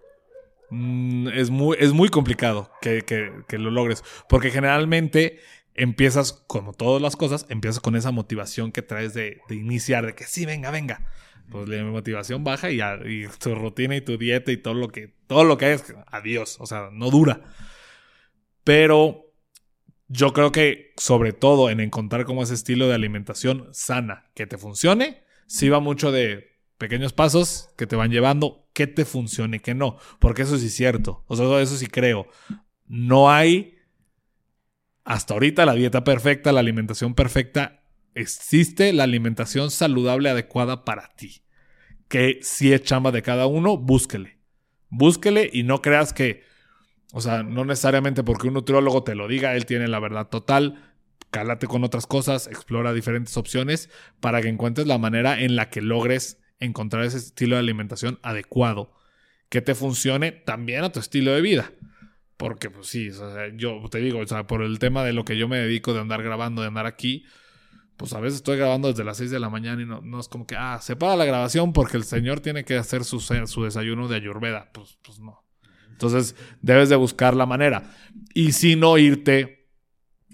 mm, 0.70 1.28
es, 1.28 1.50
muy, 1.50 1.76
es 1.78 1.92
muy 1.92 2.08
complicado 2.08 2.70
que, 2.80 3.04
que 3.04 3.58
lo 3.58 3.70
logres. 3.70 4.02
Porque 4.28 4.50
generalmente 4.50 5.40
empiezas, 5.74 6.32
como 6.46 6.72
todas 6.72 7.02
las 7.02 7.16
cosas, 7.16 7.46
empiezas 7.48 7.80
con 7.80 7.96
esa 7.96 8.10
motivación 8.12 8.72
que 8.72 8.82
traes 8.82 9.14
de, 9.14 9.40
iniciar, 9.50 10.06
de 10.06 10.14
que 10.14 10.24
sí, 10.24 10.46
venga, 10.46 10.70
venga. 10.70 11.10
Pues 11.50 11.68
la 11.68 11.84
motivación 11.84 12.42
baja 12.42 12.70
y, 12.70 12.80
tu 13.38 13.54
rutina 13.54 13.96
y 13.96 14.00
tu 14.00 14.16
dieta 14.18 14.50
y 14.50 14.56
todo 14.56 14.74
lo 14.74 14.88
que, 14.88 15.14
todo 15.26 15.44
lo 15.44 15.58
que 15.58 15.66
hay 15.66 15.78
adiós, 16.06 16.56
o 16.60 16.66
sea, 16.66 16.88
no 16.92 17.10
dura. 17.10 17.42
Pero 18.64 19.32
yo 20.08 20.32
creo 20.32 20.52
que 20.52 20.92
sobre 20.96 21.32
todo 21.32 21.70
en 21.70 21.80
encontrar 21.80 22.24
como 22.24 22.42
ese 22.42 22.54
estilo 22.54 22.88
de 22.88 22.94
alimentación 22.94 23.68
sana, 23.72 24.30
que 24.34 24.46
te 24.46 24.58
funcione, 24.58 25.24
sí 25.46 25.68
va 25.68 25.80
mucho 25.80 26.12
de 26.12 26.58
pequeños 26.78 27.12
pasos 27.12 27.70
que 27.76 27.86
te 27.86 27.96
van 27.96 28.10
llevando, 28.10 28.68
que 28.72 28.86
te 28.86 29.04
funcione, 29.04 29.60
que 29.60 29.74
no, 29.74 29.98
porque 30.18 30.42
eso 30.42 30.58
sí 30.58 30.66
es 30.66 30.74
cierto, 30.74 31.24
o 31.28 31.36
sea, 31.36 31.60
eso 31.60 31.76
sí 31.76 31.86
creo. 31.86 32.26
No 32.86 33.30
hay 33.30 33.78
hasta 35.04 35.34
ahorita 35.34 35.66
la 35.66 35.74
dieta 35.74 36.04
perfecta, 36.04 36.52
la 36.52 36.60
alimentación 36.60 37.14
perfecta, 37.14 37.83
existe 38.14 38.92
la 38.92 39.04
alimentación 39.04 39.70
saludable 39.70 40.30
adecuada 40.30 40.84
para 40.84 41.08
ti. 41.16 41.42
Que 42.08 42.38
si 42.42 42.72
es 42.72 42.82
chamba 42.82 43.12
de 43.12 43.22
cada 43.22 43.46
uno, 43.46 43.76
búsquele. 43.76 44.38
Búsquele 44.88 45.50
y 45.52 45.62
no 45.62 45.82
creas 45.82 46.12
que, 46.12 46.42
o 47.12 47.20
sea, 47.20 47.42
no 47.42 47.64
necesariamente 47.64 48.22
porque 48.22 48.48
un 48.48 48.54
nutriólogo 48.54 49.02
te 49.02 49.14
lo 49.14 49.26
diga, 49.28 49.56
él 49.56 49.66
tiene 49.66 49.88
la 49.88 50.00
verdad 50.00 50.28
total. 50.28 50.94
Cálate 51.30 51.66
con 51.66 51.82
otras 51.82 52.06
cosas, 52.06 52.46
explora 52.46 52.92
diferentes 52.92 53.36
opciones 53.36 53.90
para 54.20 54.40
que 54.40 54.48
encuentres 54.48 54.86
la 54.86 54.98
manera 54.98 55.40
en 55.40 55.56
la 55.56 55.68
que 55.68 55.80
logres 55.80 56.40
encontrar 56.60 57.04
ese 57.04 57.18
estilo 57.18 57.56
de 57.56 57.60
alimentación 57.60 58.20
adecuado 58.22 58.94
que 59.48 59.60
te 59.60 59.74
funcione 59.74 60.32
también 60.32 60.84
a 60.84 60.92
tu 60.92 61.00
estilo 61.00 61.32
de 61.32 61.40
vida. 61.40 61.72
Porque, 62.36 62.70
pues 62.70 62.88
sí, 62.88 63.10
yo 63.54 63.80
te 63.90 63.98
digo, 63.98 64.18
o 64.18 64.26
sea, 64.26 64.46
por 64.46 64.62
el 64.62 64.78
tema 64.78 65.04
de 65.04 65.12
lo 65.12 65.24
que 65.24 65.36
yo 65.36 65.48
me 65.48 65.58
dedico 65.58 65.94
de 65.94 66.00
andar 66.00 66.22
grabando, 66.22 66.62
de 66.62 66.68
andar 66.68 66.86
aquí, 66.86 67.24
pues 67.96 68.12
a 68.12 68.20
veces 68.20 68.36
estoy 68.36 68.56
grabando 68.56 68.88
desde 68.88 69.04
las 69.04 69.16
6 69.18 69.30
de 69.30 69.40
la 69.40 69.50
mañana 69.50 69.82
y 69.82 69.86
no, 69.86 70.00
no 70.00 70.20
es 70.20 70.28
como 70.28 70.46
que, 70.46 70.56
ah, 70.56 70.78
se 70.80 70.96
para 70.96 71.16
la 71.16 71.24
grabación 71.24 71.72
porque 71.72 71.96
el 71.96 72.04
señor 72.04 72.40
tiene 72.40 72.64
que 72.64 72.76
hacer 72.76 73.04
su, 73.04 73.20
su 73.20 73.64
desayuno 73.64 74.08
de 74.08 74.16
ayurveda. 74.16 74.70
Pues, 74.72 74.98
pues 75.02 75.20
no. 75.20 75.44
Entonces, 75.90 76.34
debes 76.60 76.88
de 76.88 76.96
buscar 76.96 77.36
la 77.36 77.46
manera. 77.46 77.94
Y 78.34 78.52
si 78.52 78.74
no 78.74 78.98
irte, 78.98 79.70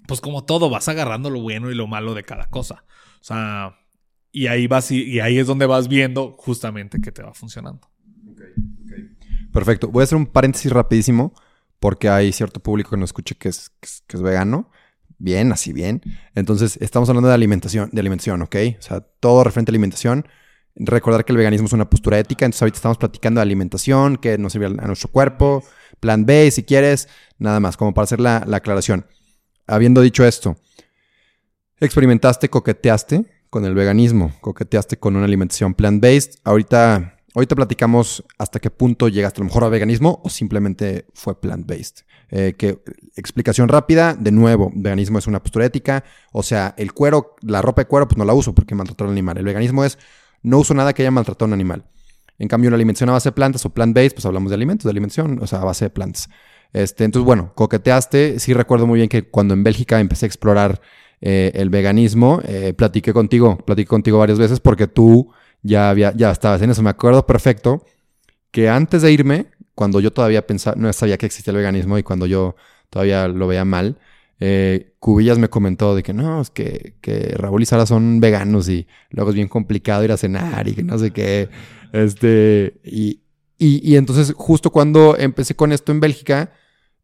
pues 0.06 0.20
como 0.20 0.44
todo, 0.44 0.70
vas 0.70 0.88
agarrando 0.88 1.28
lo 1.28 1.40
bueno 1.40 1.70
y 1.70 1.74
lo 1.74 1.86
malo 1.86 2.14
de 2.14 2.24
cada 2.24 2.48
cosa. 2.48 2.84
O 3.20 3.24
sea, 3.24 3.78
y 4.32 4.46
ahí 4.46 4.66
vas 4.66 4.90
y, 4.90 5.20
ahí 5.20 5.38
es 5.38 5.46
donde 5.46 5.66
vas 5.66 5.88
viendo 5.88 6.34
justamente 6.38 7.00
que 7.00 7.12
te 7.12 7.22
va 7.22 7.34
funcionando. 7.34 7.90
Perfecto. 9.52 9.88
Voy 9.88 10.02
a 10.02 10.04
hacer 10.04 10.16
un 10.16 10.26
paréntesis 10.26 10.72
rapidísimo 10.72 11.34
porque 11.78 12.08
hay 12.08 12.32
cierto 12.32 12.60
público 12.60 12.90
que 12.90 12.96
nos 12.96 13.10
escuche 13.10 13.34
que 13.34 13.48
es, 13.48 13.70
que 13.80 14.16
es, 14.16 14.22
vegano. 14.22 14.70
Bien, 15.20 15.52
así 15.52 15.74
bien. 15.74 16.00
Entonces, 16.34 16.78
estamos 16.80 17.10
hablando 17.10 17.28
de 17.28 17.34
alimentación, 17.34 17.90
de 17.92 18.00
alimentación, 18.00 18.40
¿ok? 18.40 18.56
O 18.78 18.82
sea, 18.82 19.00
todo 19.20 19.44
referente 19.44 19.70
a 19.70 19.72
alimentación. 19.72 20.26
Recordar 20.74 21.26
que 21.26 21.32
el 21.32 21.36
veganismo 21.36 21.66
es 21.66 21.74
una 21.74 21.90
postura 21.90 22.18
ética, 22.18 22.46
entonces 22.46 22.62
ahorita 22.62 22.76
estamos 22.76 22.96
platicando 22.96 23.38
de 23.40 23.42
alimentación, 23.42 24.16
que 24.16 24.38
nos 24.38 24.52
sirve 24.52 24.66
a 24.66 24.86
nuestro 24.86 25.10
cuerpo, 25.10 25.62
plan 26.00 26.24
B, 26.24 26.50
si 26.50 26.62
quieres, 26.62 27.06
nada 27.38 27.60
más, 27.60 27.76
como 27.76 27.92
para 27.92 28.04
hacer 28.04 28.18
la, 28.18 28.44
la 28.46 28.56
aclaración. 28.56 29.04
Habiendo 29.66 30.00
dicho 30.00 30.24
esto, 30.24 30.56
experimentaste, 31.80 32.48
coqueteaste 32.48 33.26
con 33.50 33.66
el 33.66 33.74
veganismo, 33.74 34.32
coqueteaste 34.40 34.96
con 34.98 35.16
una 35.16 35.26
alimentación 35.26 35.74
plant-based. 35.74 36.40
Ahorita 36.44 37.20
Ahorita 37.34 37.54
platicamos 37.54 38.24
hasta 38.38 38.58
qué 38.58 38.70
punto 38.70 39.08
llegaste 39.08 39.40
a 39.40 39.42
lo 39.42 39.46
mejor 39.46 39.62
a 39.62 39.68
veganismo 39.68 40.20
o 40.24 40.28
simplemente 40.28 41.06
fue 41.14 41.40
plant-based. 41.40 42.04
Eh, 42.32 42.54
que 42.56 42.78
explicación 43.16 43.68
rápida, 43.68 44.14
de 44.14 44.30
nuevo, 44.30 44.70
veganismo 44.74 45.18
es 45.18 45.26
una 45.26 45.42
postura 45.42 45.66
ética, 45.66 46.04
o 46.32 46.42
sea, 46.44 46.74
el 46.78 46.92
cuero, 46.92 47.34
la 47.42 47.60
ropa 47.60 47.82
de 47.82 47.86
cuero, 47.86 48.06
pues 48.06 48.18
no 48.18 48.24
la 48.24 48.34
uso 48.34 48.54
porque 48.54 48.74
maltrató 48.74 49.04
al 49.04 49.10
animal. 49.10 49.36
El 49.38 49.44
veganismo 49.44 49.84
es 49.84 49.98
no 50.42 50.58
uso 50.58 50.74
nada 50.74 50.92
que 50.92 51.02
haya 51.02 51.10
maltratado 51.10 51.46
a 51.46 51.48
un 51.48 51.54
animal. 51.54 51.84
En 52.38 52.48
cambio, 52.48 52.68
una 52.68 52.76
alimentación 52.76 53.10
a 53.10 53.12
base 53.12 53.28
de 53.28 53.32
plantas 53.32 53.66
o 53.66 53.70
plant-based, 53.70 54.14
pues 54.14 54.24
hablamos 54.24 54.50
de 54.50 54.54
alimentos, 54.54 54.84
de 54.84 54.90
alimentación, 54.90 55.38
o 55.42 55.46
sea, 55.46 55.60
a 55.60 55.64
base 55.64 55.86
de 55.86 55.90
plantas. 55.90 56.30
Este, 56.72 57.04
entonces, 57.04 57.26
bueno, 57.26 57.52
coqueteaste. 57.54 58.38
Sí 58.38 58.54
recuerdo 58.54 58.86
muy 58.86 58.98
bien 58.98 59.08
que 59.08 59.28
cuando 59.28 59.54
en 59.54 59.62
Bélgica 59.62 60.00
empecé 60.00 60.24
a 60.24 60.28
explorar 60.28 60.80
eh, 61.20 61.50
el 61.54 61.68
veganismo, 61.68 62.40
eh, 62.44 62.72
platiqué 62.72 63.12
contigo, 63.12 63.58
platiqué 63.58 63.88
contigo 63.88 64.18
varias 64.18 64.38
veces 64.38 64.60
porque 64.60 64.86
tú 64.86 65.30
ya, 65.62 65.90
había, 65.90 66.14
ya 66.16 66.30
estabas 66.30 66.62
en 66.62 66.70
eso. 66.70 66.82
Me 66.82 66.90
acuerdo 66.90 67.26
perfecto 67.26 67.84
que 68.50 68.68
antes 68.68 69.02
de 69.02 69.12
irme, 69.12 69.46
cuando 69.74 70.00
yo 70.00 70.12
todavía 70.12 70.46
pensaba, 70.46 70.76
no 70.76 70.92
sabía 70.92 71.18
que 71.18 71.26
existía 71.26 71.52
el 71.52 71.58
veganismo 71.58 71.98
y 71.98 72.02
cuando 72.02 72.26
yo 72.26 72.56
todavía 72.90 73.28
lo 73.28 73.46
veía 73.46 73.64
mal, 73.64 73.98
eh, 74.40 74.94
Cubillas 74.98 75.38
me 75.38 75.48
comentó 75.48 75.94
de 75.94 76.02
que 76.02 76.14
no, 76.14 76.40
es 76.40 76.50
que, 76.50 76.96
que, 77.02 77.34
Raúl 77.36 77.62
y 77.62 77.66
Sara 77.66 77.86
son 77.86 78.20
veganos 78.20 78.68
y 78.68 78.86
luego 79.10 79.30
es 79.30 79.36
bien 79.36 79.48
complicado 79.48 80.02
ir 80.04 80.12
a 80.12 80.16
cenar 80.16 80.66
y 80.66 80.74
que 80.74 80.82
no 80.82 80.98
sé 80.98 81.10
qué. 81.10 81.48
Este, 81.92 82.80
y, 82.84 83.20
y, 83.58 83.80
y 83.88 83.96
entonces 83.96 84.32
justo 84.36 84.70
cuando 84.70 85.16
empecé 85.18 85.54
con 85.54 85.72
esto 85.72 85.92
en 85.92 86.00
Bélgica, 86.00 86.52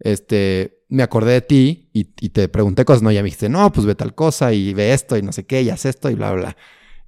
este, 0.01 0.85
me 0.89 1.03
acordé 1.03 1.33
de 1.33 1.41
ti 1.43 1.91
y, 1.93 2.09
y, 2.21 2.31
te 2.31 2.49
pregunté 2.49 2.85
cosas, 2.85 3.03
¿no? 3.03 3.13
Ya 3.13 3.23
me 3.23 3.27
dijiste, 3.27 3.49
no, 3.49 3.71
pues 3.73 3.87
ve 3.87 3.95
tal 3.95 4.15
cosa 4.15 4.53
y 4.53 4.73
ve 4.73 4.93
esto 4.93 5.17
y 5.17 5.23
no 5.23 5.33
sé 5.33 5.47
qué 5.47 5.63
y 5.63 5.71
haz 5.71 5.85
esto 5.85 6.11
y 6.11 6.15
bla, 6.15 6.33
bla. 6.33 6.57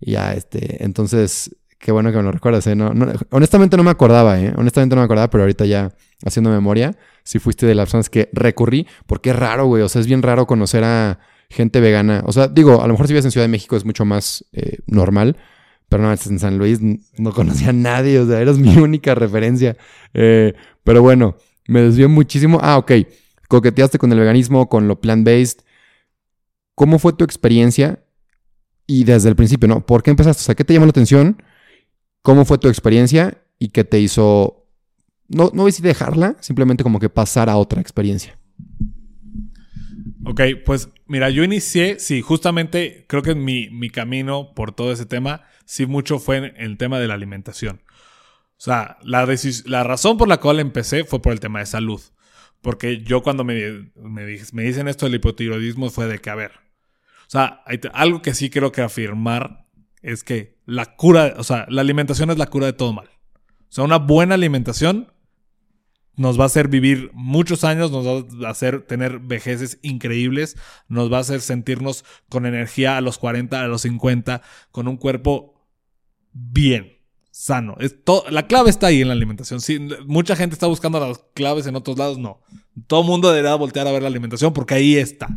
Y 0.01 0.13
ya, 0.13 0.35
este, 0.35 0.85
entonces, 0.85 1.57
qué 1.79 1.93
bueno 1.93 2.11
que 2.11 2.17
me 2.17 2.25
lo 2.25 2.33
recuerdas, 2.33 2.67
¿eh? 2.67 2.75
No, 2.75 2.93
honestamente 3.31 3.77
no 3.77 3.83
me 3.83 3.91
acordaba, 3.91 4.41
¿eh? 4.41 4.53
Honestamente 4.57 4.95
no 4.97 5.03
me 5.03 5.05
acordaba, 5.05 5.31
pero 5.31 5.45
ahorita 5.45 5.65
ya 5.65 5.93
haciendo 6.25 6.51
memoria, 6.51 6.97
si 7.23 7.39
fuiste 7.39 7.67
de 7.67 7.75
las 7.75 7.87
personas 7.87 8.11
que 8.11 8.29
recurrí, 8.33 8.87
porque 9.07 9.31
es 9.31 9.37
raro, 9.37 9.67
güey, 9.67 9.83
o 9.83 9.89
sea, 9.89 10.01
es 10.01 10.07
bien 10.07 10.23
raro 10.23 10.47
conocer 10.47 10.85
a 10.85 11.21
gente 11.49 11.81
vegana. 11.81 12.23
O 12.27 12.33
sea, 12.33 12.49
digo, 12.49 12.83
a 12.83 12.87
lo 12.87 12.95
mejor 12.95 13.07
si 13.07 13.13
vives 13.13 13.25
en 13.25 13.31
Ciudad 13.31 13.45
de 13.45 13.51
México 13.51 13.77
es 13.77 13.85
mucho 13.85 14.05
más 14.05 14.45
eh, 14.53 14.79
normal, 14.87 15.37
pero 15.89 16.03
no, 16.03 16.11
en 16.13 16.39
San 16.39 16.59
Luis 16.59 16.81
no 16.83 17.33
conocía 17.33 17.71
a 17.71 17.73
nadie, 17.73 18.19
o 18.19 18.27
sea, 18.27 18.41
eras 18.41 18.59
mi 18.59 18.77
única 18.79 19.15
referencia. 19.15 19.77
Eh, 20.15 20.55
pero 20.85 21.03
bueno, 21.03 21.37
me 21.67 21.83
desvió 21.83 22.09
muchísimo. 22.09 22.59
Ah, 22.63 22.77
ok, 22.77 22.93
coqueteaste 23.49 23.99
con 23.99 24.13
el 24.13 24.19
veganismo, 24.19 24.69
con 24.69 24.89
lo 24.89 25.01
plant-based. 25.01 25.61
¿Cómo 26.75 26.99
fue 26.99 27.13
tu 27.13 27.25
experiencia 27.25 28.05
y 28.87 29.05
desde 29.05 29.29
el 29.29 29.37
principio, 29.37 29.69
¿no? 29.69 29.85
¿Por 29.85 30.03
qué 30.03 30.11
empezaste? 30.11 30.41
O 30.41 30.45
sea, 30.45 30.55
¿qué 30.55 30.65
te 30.65 30.75
llamó 30.75 30.87
la 30.87 30.91
atención? 30.91 31.43
¿Cómo 32.29 32.45
fue 32.45 32.59
tu 32.59 32.69
experiencia? 32.69 33.43
¿Y 33.59 33.71
qué 33.71 33.85
te 33.85 33.99
hizo, 34.01 34.69
no, 35.29 35.51
no 35.55 35.65
decir 35.65 35.83
dejarla, 35.83 36.37
simplemente 36.41 36.85
como 36.85 37.01
que 37.01 37.09
pasar 37.09 37.49
a 37.49 37.57
otra 37.57 37.81
experiencia? 37.81 38.39
Ok, 40.27 40.43
pues 40.67 40.91
mira, 41.07 41.31
yo 41.31 41.43
inicié, 41.43 41.99
sí, 41.99 42.21
justamente 42.21 43.07
creo 43.09 43.23
que 43.23 43.35
mi, 43.35 43.71
mi 43.71 43.89
camino 43.89 44.53
por 44.55 44.73
todo 44.73 44.93
ese 44.93 45.07
tema, 45.07 45.45
sí 45.65 45.87
mucho 45.87 46.19
fue 46.19 46.53
el 46.59 46.77
tema 46.77 46.99
de 46.99 47.09
la 47.09 47.15
alimentación. 47.15 47.81
O 47.87 48.61
sea, 48.61 48.99
la, 49.03 49.27
la 49.65 49.85
razón 49.85 50.19
por 50.19 50.29
la 50.29 50.37
cual 50.39 50.61
empecé 50.61 51.05
fue 51.05 51.23
por 51.23 51.33
el 51.33 51.41
tema 51.41 51.61
de 51.61 51.67
salud. 51.67 52.03
Porque 52.61 53.01
yo 53.05 53.23
cuando 53.23 53.43
me, 53.43 53.91
me, 53.95 54.39
me 54.53 54.63
dicen 54.65 54.87
esto 54.87 55.07
del 55.07 55.15
hipotiroidismo 55.15 55.89
fue 55.89 56.07
de 56.07 56.19
que, 56.19 56.29
a 56.29 56.35
ver, 56.35 56.51
o 57.27 57.31
sea, 57.31 57.63
algo 57.95 58.21
que 58.21 58.35
sí 58.35 58.51
creo 58.51 58.71
que 58.71 58.83
afirmar 58.83 59.68
es 60.03 60.25
que 60.25 60.59
la 60.67 60.97
cura, 60.97 61.35
o 61.37 61.45
sea, 61.45 61.67
la 61.69 61.81
alimentación 61.81 62.31
es 62.31 62.39
la 62.39 62.47
cura 62.47 62.67
de 62.67 62.73
todo 62.73 62.93
mal. 62.93 63.09
O 63.09 63.73
sea, 63.73 63.85
una 63.85 63.99
buena 63.99 64.35
alimentación 64.35 65.13
nos 66.17 66.39
va 66.39 66.43
a 66.43 66.47
hacer 66.47 66.69
vivir 66.69 67.11
muchos 67.15 67.63
años, 67.63 67.93
nos 67.93 68.07
va 68.07 68.49
a 68.49 68.51
hacer 68.51 68.83
tener 68.83 69.21
vejeces 69.21 69.79
increíbles, 69.83 70.57
nos 70.89 71.13
va 71.13 71.19
a 71.19 71.21
hacer 71.21 71.41
sentirnos 71.41 72.05
con 72.29 72.45
energía 72.45 72.97
a 72.97 73.01
los 73.01 73.19
40, 73.19 73.63
a 73.63 73.69
los 73.69 73.83
50, 73.83 74.43
con 74.73 74.89
un 74.89 74.97
cuerpo 74.97 75.55
bien, 76.33 76.99
sano. 77.31 77.77
Es 77.79 77.97
la 78.31 78.49
clave 78.49 78.69
está 78.69 78.89
ahí 78.89 79.01
en 79.01 79.09
la 79.09 79.15
alimentación. 79.15 79.61
Mucha 80.07 80.35
gente 80.35 80.55
está 80.55 80.67
buscando 80.67 80.99
las 80.99 81.21
claves 81.35 81.67
en 81.69 81.77
otros 81.77 81.97
lados, 81.97 82.19
no. 82.19 82.41
Todo 82.89 83.03
el 83.03 83.07
mundo 83.07 83.31
deberá 83.31 83.55
voltear 83.55 83.87
a 83.87 83.93
ver 83.93 84.03
la 84.03 84.09
alimentación 84.09 84.53
porque 84.53 84.75
ahí 84.75 84.97
está. 84.97 85.29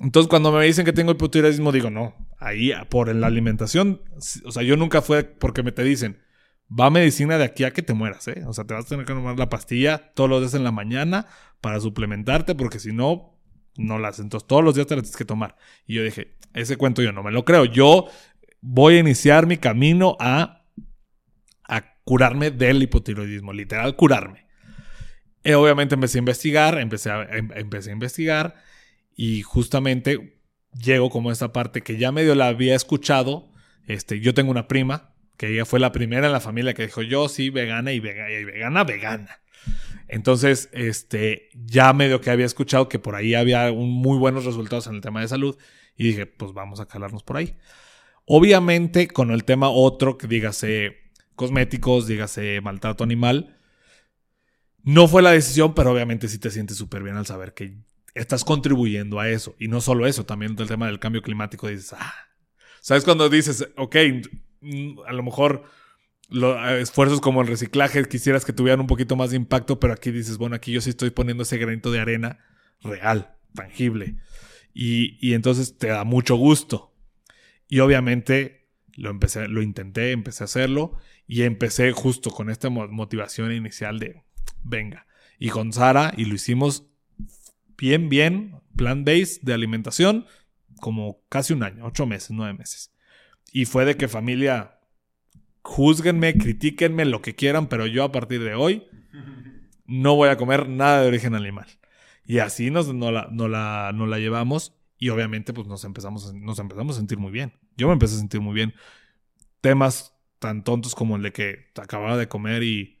Entonces, 0.00 0.28
cuando 0.28 0.50
me 0.50 0.64
dicen 0.64 0.84
que 0.84 0.92
tengo 0.92 1.12
hipotiroidismo, 1.12 1.70
digo, 1.70 1.90
no, 1.90 2.12
ahí 2.38 2.72
por 2.88 3.14
la 3.14 3.26
alimentación, 3.26 4.02
o 4.44 4.52
sea, 4.52 4.62
yo 4.62 4.76
nunca 4.76 5.02
fue 5.02 5.24
porque 5.24 5.62
me 5.62 5.72
te 5.72 5.82
dicen, 5.82 6.18
va 6.68 6.90
medicina 6.90 7.38
de 7.38 7.44
aquí 7.44 7.64
a 7.64 7.72
que 7.72 7.82
te 7.82 7.94
mueras, 7.94 8.28
¿eh? 8.28 8.44
O 8.46 8.52
sea, 8.52 8.64
te 8.64 8.74
vas 8.74 8.86
a 8.86 8.88
tener 8.88 9.06
que 9.06 9.12
tomar 9.12 9.38
la 9.38 9.48
pastilla 9.48 10.12
todos 10.14 10.28
los 10.28 10.40
días 10.40 10.54
en 10.54 10.64
la 10.64 10.72
mañana 10.72 11.26
para 11.60 11.80
suplementarte, 11.80 12.54
porque 12.54 12.78
si 12.78 12.92
no, 12.92 13.38
no 13.76 13.98
las. 13.98 14.18
Entonces, 14.18 14.46
todos 14.46 14.64
los 14.64 14.74
días 14.74 14.86
te 14.86 14.96
la 14.96 15.02
tienes 15.02 15.16
que 15.16 15.24
tomar. 15.24 15.56
Y 15.86 15.94
yo 15.94 16.02
dije, 16.02 16.36
ese 16.54 16.76
cuento 16.76 17.02
yo 17.02 17.12
no 17.12 17.22
me 17.22 17.30
lo 17.30 17.44
creo. 17.44 17.64
Yo 17.64 18.08
voy 18.60 18.96
a 18.96 18.98
iniciar 18.98 19.46
mi 19.46 19.58
camino 19.58 20.16
a, 20.18 20.64
a 21.64 21.94
curarme 22.04 22.50
del 22.50 22.82
hipotiroidismo, 22.82 23.52
literal, 23.52 23.94
curarme. 23.96 24.46
Eh, 25.44 25.54
obviamente 25.54 25.94
empecé 25.94 26.18
a 26.18 26.20
investigar, 26.20 26.78
empecé 26.78 27.10
a, 27.10 27.22
em, 27.22 27.50
empecé 27.54 27.90
a 27.90 27.92
investigar 27.92 28.54
y 29.14 29.42
justamente 29.42 30.35
llego 30.78 31.10
como 31.10 31.30
a 31.30 31.32
esta 31.32 31.52
parte 31.52 31.82
que 31.82 31.96
ya 31.96 32.12
medio 32.12 32.34
la 32.34 32.48
había 32.48 32.74
escuchado. 32.74 33.48
Este, 33.86 34.20
yo 34.20 34.34
tengo 34.34 34.50
una 34.50 34.68
prima, 34.68 35.14
que 35.36 35.48
ella 35.48 35.64
fue 35.64 35.80
la 35.80 35.92
primera 35.92 36.26
en 36.26 36.32
la 36.32 36.40
familia 36.40 36.74
que 36.74 36.86
dijo, 36.86 37.02
yo 37.02 37.28
sí, 37.28 37.50
vegana 37.50 37.92
y 37.92 38.00
vegana, 38.00 38.30
y 38.30 38.44
vegana, 38.44 38.84
vegana. 38.84 39.40
Entonces, 40.08 40.68
este, 40.72 41.48
ya 41.54 41.92
medio 41.92 42.20
que 42.20 42.30
había 42.30 42.46
escuchado 42.46 42.88
que 42.88 42.98
por 42.98 43.14
ahí 43.14 43.34
había 43.34 43.70
un 43.72 43.90
muy 43.90 44.18
buenos 44.18 44.44
resultados 44.44 44.86
en 44.86 44.94
el 44.94 45.00
tema 45.00 45.20
de 45.20 45.28
salud 45.28 45.56
y 45.96 46.04
dije, 46.04 46.26
pues 46.26 46.52
vamos 46.52 46.80
a 46.80 46.86
calarnos 46.86 47.22
por 47.22 47.36
ahí. 47.36 47.56
Obviamente, 48.24 49.08
con 49.08 49.30
el 49.30 49.44
tema 49.44 49.68
otro, 49.68 50.18
que 50.18 50.26
dígase 50.26 50.96
cosméticos, 51.34 52.06
dígase 52.06 52.60
maltrato 52.60 53.04
animal, 53.04 53.56
no 54.82 55.08
fue 55.08 55.22
la 55.22 55.32
decisión, 55.32 55.74
pero 55.74 55.92
obviamente 55.92 56.28
sí 56.28 56.38
te 56.38 56.50
sientes 56.50 56.76
súper 56.76 57.02
bien 57.02 57.16
al 57.16 57.26
saber 57.26 57.54
que 57.54 57.76
estás 58.16 58.44
contribuyendo 58.44 59.20
a 59.20 59.28
eso. 59.28 59.54
Y 59.58 59.68
no 59.68 59.80
solo 59.80 60.06
eso, 60.06 60.24
también 60.24 60.56
el 60.58 60.66
tema 60.66 60.86
del 60.86 60.98
cambio 60.98 61.22
climático, 61.22 61.68
dices, 61.68 61.92
ah, 61.92 62.14
¿sabes 62.80 63.04
cuando 63.04 63.28
dices, 63.28 63.68
ok, 63.76 63.96
mm, 64.60 65.00
a 65.06 65.12
lo 65.12 65.22
mejor 65.22 65.64
los 66.28 66.58
esfuerzos 66.80 67.20
como 67.20 67.42
el 67.42 67.46
reciclaje 67.46 68.04
quisieras 68.08 68.44
que 68.44 68.52
tuvieran 68.52 68.80
un 68.80 68.86
poquito 68.88 69.14
más 69.14 69.30
de 69.30 69.36
impacto, 69.36 69.78
pero 69.78 69.92
aquí 69.92 70.10
dices, 70.10 70.38
bueno, 70.38 70.56
aquí 70.56 70.72
yo 70.72 70.80
sí 70.80 70.90
estoy 70.90 71.10
poniendo 71.10 71.44
ese 71.44 71.58
granito 71.58 71.92
de 71.92 72.00
arena 72.00 72.40
real, 72.82 73.36
tangible. 73.54 74.16
Y, 74.74 75.18
y 75.26 75.34
entonces 75.34 75.78
te 75.78 75.88
da 75.88 76.04
mucho 76.04 76.36
gusto. 76.36 76.94
Y 77.68 77.80
obviamente 77.80 78.68
lo 78.94 79.10
empecé, 79.10 79.46
lo 79.46 79.62
intenté, 79.62 80.12
empecé 80.12 80.44
a 80.44 80.46
hacerlo 80.46 80.96
y 81.26 81.42
empecé 81.42 81.92
justo 81.92 82.30
con 82.30 82.50
esta 82.50 82.70
motivación 82.70 83.52
inicial 83.52 83.98
de 83.98 84.22
venga. 84.62 85.06
Y 85.38 85.50
con 85.50 85.72
Sara, 85.72 86.14
y 86.16 86.24
lo 86.24 86.34
hicimos 86.34 86.86
bien, 87.78 88.08
bien, 88.08 88.60
plan 88.76 89.04
base 89.04 89.40
de 89.42 89.54
alimentación, 89.54 90.26
como 90.80 91.20
casi 91.28 91.52
un 91.52 91.62
año, 91.62 91.84
ocho 91.86 92.06
meses, 92.06 92.30
nueve 92.30 92.54
meses. 92.54 92.92
Y 93.52 93.64
fue 93.64 93.84
de 93.84 93.96
que 93.96 94.08
familia, 94.08 94.78
juzguenme, 95.62 96.36
critíquenme, 96.36 97.04
lo 97.04 97.22
que 97.22 97.34
quieran, 97.34 97.68
pero 97.68 97.86
yo 97.86 98.04
a 98.04 98.12
partir 98.12 98.42
de 98.42 98.54
hoy 98.54 98.86
no 99.86 100.14
voy 100.14 100.28
a 100.28 100.36
comer 100.36 100.68
nada 100.68 101.02
de 101.02 101.08
origen 101.08 101.34
animal. 101.34 101.66
Y 102.24 102.38
así 102.38 102.70
nos, 102.70 102.92
no, 102.92 103.12
la, 103.12 103.28
no, 103.30 103.48
la, 103.48 103.92
no 103.94 104.06
la 104.06 104.18
llevamos 104.18 104.74
y 104.98 105.10
obviamente 105.10 105.52
pues 105.52 105.68
nos 105.68 105.84
empezamos, 105.84 106.34
nos 106.34 106.58
empezamos 106.58 106.96
a 106.96 106.98
sentir 106.98 107.18
muy 107.18 107.30
bien. 107.30 107.52
Yo 107.76 107.86
me 107.86 107.92
empecé 107.92 108.16
a 108.16 108.18
sentir 108.18 108.40
muy 108.40 108.54
bien. 108.54 108.74
Temas 109.60 110.14
tan 110.38 110.64
tontos 110.64 110.94
como 110.94 111.16
el 111.16 111.22
de 111.22 111.32
que 111.32 111.66
acababa 111.76 112.16
de 112.16 112.28
comer 112.28 112.62
y 112.62 112.95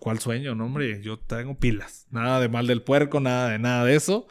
¿cuál 0.00 0.18
sueño? 0.18 0.54
No, 0.54 0.66
hombre, 0.66 1.00
yo 1.02 1.18
tengo 1.18 1.58
pilas. 1.58 2.06
Nada 2.10 2.40
de 2.40 2.48
mal 2.48 2.66
del 2.66 2.82
puerco, 2.82 3.20
nada 3.20 3.50
de 3.50 3.58
nada 3.58 3.84
de 3.84 3.96
eso. 3.96 4.26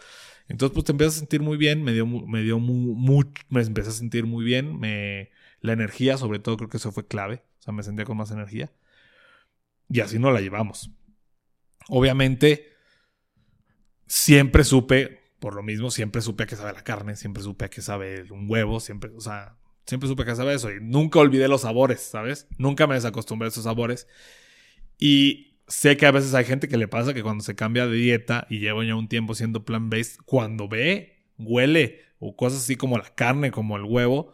Entonces, 0.47 0.73
pues 0.73 0.85
te 0.85 0.91
empiezas 0.91 1.15
a 1.15 1.19
sentir 1.19 1.41
muy 1.41 1.57
bien, 1.57 1.83
me 1.83 1.93
dio, 1.93 2.05
me 2.05 2.43
dio 2.43 2.59
me 2.59 3.61
empecé 3.61 3.89
a 3.89 3.93
sentir 3.93 4.25
muy 4.25 4.45
bien, 4.45 4.79
me, 4.79 5.31
la 5.61 5.73
energía, 5.73 6.17
sobre 6.17 6.39
todo, 6.39 6.57
creo 6.57 6.69
que 6.69 6.77
eso 6.77 6.91
fue 6.91 7.07
clave. 7.07 7.43
O 7.59 7.63
sea, 7.63 7.73
me 7.73 7.83
sentía 7.83 8.05
con 8.05 8.17
más 8.17 8.31
energía. 8.31 8.71
Y 9.89 9.99
así 10.01 10.19
no 10.19 10.31
la 10.31 10.41
llevamos. 10.41 10.91
Obviamente, 11.87 12.73
siempre 14.07 14.63
supe, 14.63 15.33
por 15.39 15.55
lo 15.55 15.63
mismo, 15.63 15.91
siempre 15.91 16.21
supe 16.21 16.43
a 16.43 16.47
qué 16.47 16.55
sabe 16.55 16.73
la 16.73 16.83
carne, 16.83 17.15
siempre 17.15 17.43
supe 17.43 17.65
a 17.65 17.69
qué 17.69 17.81
sabe 17.81 18.31
un 18.31 18.49
huevo, 18.49 18.79
siempre, 18.79 19.11
o 19.15 19.21
sea, 19.21 19.57
siempre 19.85 20.07
supe 20.09 20.23
a 20.23 20.25
qué 20.25 20.35
sabe 20.35 20.53
eso. 20.53 20.71
Y 20.71 20.79
nunca 20.81 21.19
olvidé 21.19 21.47
los 21.47 21.61
sabores, 21.61 22.01
¿sabes? 22.01 22.47
Nunca 22.57 22.87
me 22.87 22.95
desacostumbré 22.95 23.47
a 23.47 23.49
esos 23.49 23.63
sabores. 23.63 24.07
Y 24.97 25.59
sé 25.67 25.97
que 25.97 26.05
a 26.05 26.11
veces 26.11 26.33
hay 26.33 26.45
gente 26.45 26.67
que 26.67 26.77
le 26.77 26.87
pasa 26.87 27.13
que 27.13 27.23
cuando 27.23 27.43
se 27.43 27.55
cambia 27.55 27.87
de 27.87 27.95
dieta 27.95 28.47
y 28.49 28.59
lleva 28.59 28.85
ya 28.85 28.95
un 28.95 29.07
tiempo 29.07 29.35
siendo 29.35 29.65
plant-based, 29.65 30.17
cuando 30.25 30.67
ve, 30.67 31.31
huele 31.37 32.01
o 32.19 32.35
cosas 32.35 32.59
así 32.59 32.75
como 32.75 32.97
la 32.97 33.13
carne, 33.15 33.51
como 33.51 33.77
el 33.77 33.83
huevo, 33.83 34.33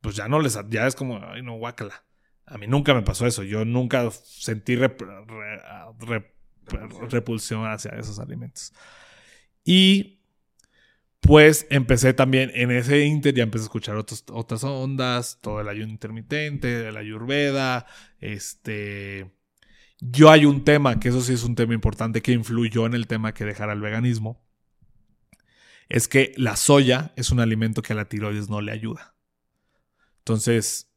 pues 0.00 0.16
ya 0.16 0.28
no 0.28 0.40
les, 0.40 0.58
ya 0.70 0.86
es 0.86 0.94
como, 0.94 1.20
ay 1.24 1.42
no, 1.42 1.56
guácala. 1.56 2.04
A 2.46 2.58
mí 2.58 2.66
nunca 2.66 2.94
me 2.94 3.02
pasó 3.02 3.26
eso. 3.26 3.42
Yo 3.44 3.64
nunca 3.64 4.10
sentí 4.10 4.76
repulsión 7.10 7.66
hacia 7.66 7.92
esos 7.92 8.18
alimentos. 8.18 8.72
Y 9.64 10.18
pues 11.20 11.66
empecé 11.70 12.14
también 12.14 12.50
en 12.54 12.72
ese 12.72 13.04
inter, 13.04 13.32
ya 13.32 13.44
empecé 13.44 13.62
a 13.62 13.66
escuchar 13.66 13.96
otras 13.96 14.64
ondas, 14.64 15.38
todo 15.40 15.60
el 15.60 15.68
ayuno 15.68 15.92
intermitente, 15.92 16.90
la 16.90 16.98
ayurveda, 16.98 17.86
este 18.18 19.30
yo 20.04 20.30
hay 20.30 20.46
un 20.46 20.64
tema, 20.64 20.98
que 20.98 21.10
eso 21.10 21.20
sí 21.20 21.32
es 21.32 21.44
un 21.44 21.54
tema 21.54 21.74
importante, 21.74 22.22
que 22.22 22.32
influyó 22.32 22.86
en 22.86 22.94
el 22.94 23.06
tema 23.06 23.32
que 23.32 23.44
dejara 23.44 23.72
el 23.72 23.80
veganismo. 23.80 24.44
Es 25.88 26.08
que 26.08 26.32
la 26.36 26.56
soya 26.56 27.12
es 27.14 27.30
un 27.30 27.38
alimento 27.38 27.82
que 27.82 27.92
a 27.92 27.96
la 27.96 28.08
tiroides 28.08 28.50
no 28.50 28.60
le 28.60 28.72
ayuda. 28.72 29.14
Entonces, 30.18 30.90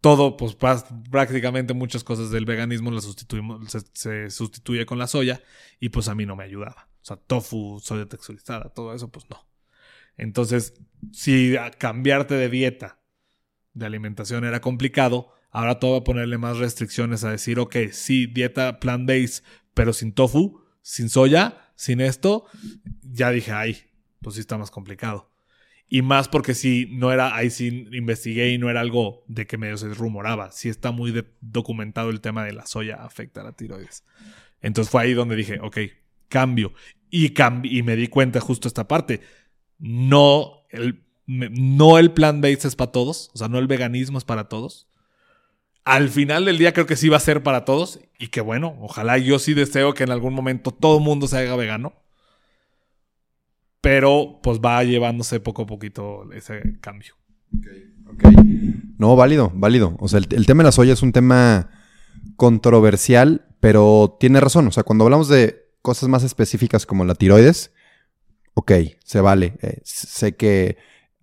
todo, 0.00 0.36
pues 0.36 0.56
prácticamente 0.56 1.74
muchas 1.74 2.02
cosas 2.02 2.30
del 2.32 2.44
veganismo 2.44 2.90
las 2.90 3.04
sustituimos, 3.04 3.70
se, 3.92 4.30
sustituye 4.30 4.84
con 4.84 4.98
la 4.98 5.06
soya 5.06 5.42
y 5.78 5.90
pues 5.90 6.08
a 6.08 6.16
mí 6.16 6.26
no 6.26 6.34
me 6.34 6.42
ayudaba. 6.42 6.88
O 7.02 7.04
sea, 7.04 7.16
tofu, 7.16 7.78
soya 7.80 8.06
texturizada, 8.06 8.70
todo 8.70 8.94
eso, 8.94 9.12
pues 9.12 9.30
no. 9.30 9.46
Entonces, 10.16 10.74
si 11.12 11.54
cambiarte 11.78 12.34
de 12.34 12.48
dieta, 12.48 13.00
de 13.74 13.86
alimentación 13.86 14.44
era 14.44 14.60
complicado, 14.60 15.35
Ahora 15.56 15.78
todo 15.78 15.92
va 15.92 15.98
a 16.00 16.04
ponerle 16.04 16.36
más 16.36 16.58
restricciones 16.58 17.24
a 17.24 17.30
decir, 17.30 17.58
ok, 17.58 17.76
sí, 17.90 18.26
dieta 18.26 18.78
plant-based, 18.78 19.42
pero 19.72 19.94
sin 19.94 20.12
tofu, 20.12 20.60
sin 20.82 21.08
soya, 21.08 21.72
sin 21.76 22.02
esto. 22.02 22.44
Ya 23.00 23.30
dije, 23.30 23.52
ay, 23.52 23.78
pues 24.20 24.34
sí 24.34 24.42
está 24.42 24.58
más 24.58 24.70
complicado. 24.70 25.32
Y 25.88 26.02
más 26.02 26.28
porque 26.28 26.52
si 26.52 26.90
no 26.92 27.10
era, 27.10 27.34
ahí 27.34 27.48
sí 27.48 27.88
investigué 27.92 28.50
y 28.50 28.58
no 28.58 28.68
era 28.68 28.82
algo 28.82 29.24
de 29.28 29.46
que 29.46 29.56
medio 29.56 29.78
se 29.78 29.88
rumoraba. 29.94 30.52
Sí 30.52 30.68
está 30.68 30.90
muy 30.90 31.24
documentado 31.40 32.10
el 32.10 32.20
tema 32.20 32.44
de 32.44 32.52
la 32.52 32.66
soya 32.66 32.96
afecta 32.96 33.40
a 33.40 33.44
la 33.44 33.52
tiroides. 33.52 34.04
Entonces 34.60 34.90
fue 34.90 35.04
ahí 35.04 35.14
donde 35.14 35.36
dije, 35.36 35.58
ok, 35.62 35.78
cambio. 36.28 36.74
Y, 37.08 37.32
y 37.62 37.82
me 37.82 37.96
di 37.96 38.08
cuenta 38.08 38.40
justo 38.40 38.68
esta 38.68 38.86
parte. 38.88 39.22
No 39.78 40.66
el, 40.68 41.02
no 41.24 41.96
el 41.96 42.12
plant-based 42.12 42.66
es 42.66 42.76
para 42.76 42.92
todos. 42.92 43.30
O 43.32 43.38
sea, 43.38 43.48
no 43.48 43.58
el 43.58 43.68
veganismo 43.68 44.18
es 44.18 44.24
para 44.24 44.50
todos 44.50 44.86
al 45.86 46.08
final 46.08 46.44
del 46.44 46.58
día 46.58 46.72
creo 46.72 46.84
que 46.84 46.96
sí 46.96 47.08
va 47.08 47.16
a 47.16 47.20
ser 47.20 47.44
para 47.44 47.64
todos 47.64 48.00
y 48.18 48.26
que 48.28 48.40
bueno, 48.40 48.76
ojalá 48.80 49.18
yo 49.18 49.38
sí 49.38 49.54
deseo 49.54 49.94
que 49.94 50.02
en 50.02 50.10
algún 50.10 50.34
momento 50.34 50.72
todo 50.72 50.98
el 50.98 51.04
mundo 51.04 51.28
se 51.28 51.38
haga 51.38 51.54
vegano. 51.54 51.94
Pero 53.80 54.40
pues 54.42 54.58
va 54.58 54.82
llevándose 54.82 55.38
poco 55.38 55.62
a 55.62 55.66
poquito 55.66 56.32
ese 56.32 56.80
cambio. 56.80 57.14
Ok, 58.12 58.22
No, 58.98 59.14
válido, 59.14 59.52
válido. 59.54 59.96
O 60.00 60.08
sea, 60.08 60.18
el, 60.18 60.44
tema 60.44 60.64
de 60.64 60.68
la 60.68 60.72
soya 60.72 60.92
es 60.92 61.02
un 61.02 61.12
tema 61.12 61.70
controversial, 62.34 63.46
pero 63.60 64.16
tiene 64.18 64.40
razón. 64.40 64.66
O 64.66 64.72
sea, 64.72 64.82
cuando 64.82 65.04
hablamos 65.04 65.28
de 65.28 65.68
cosas 65.82 66.08
más 66.08 66.24
específicas 66.24 66.84
como 66.84 67.04
la 67.04 67.14
tiroides, 67.14 67.72
ok, 68.54 68.72
se 69.04 69.20
vale. 69.20 69.56
Eh, 69.62 69.80
sé 69.84 70.34
que 70.34 70.78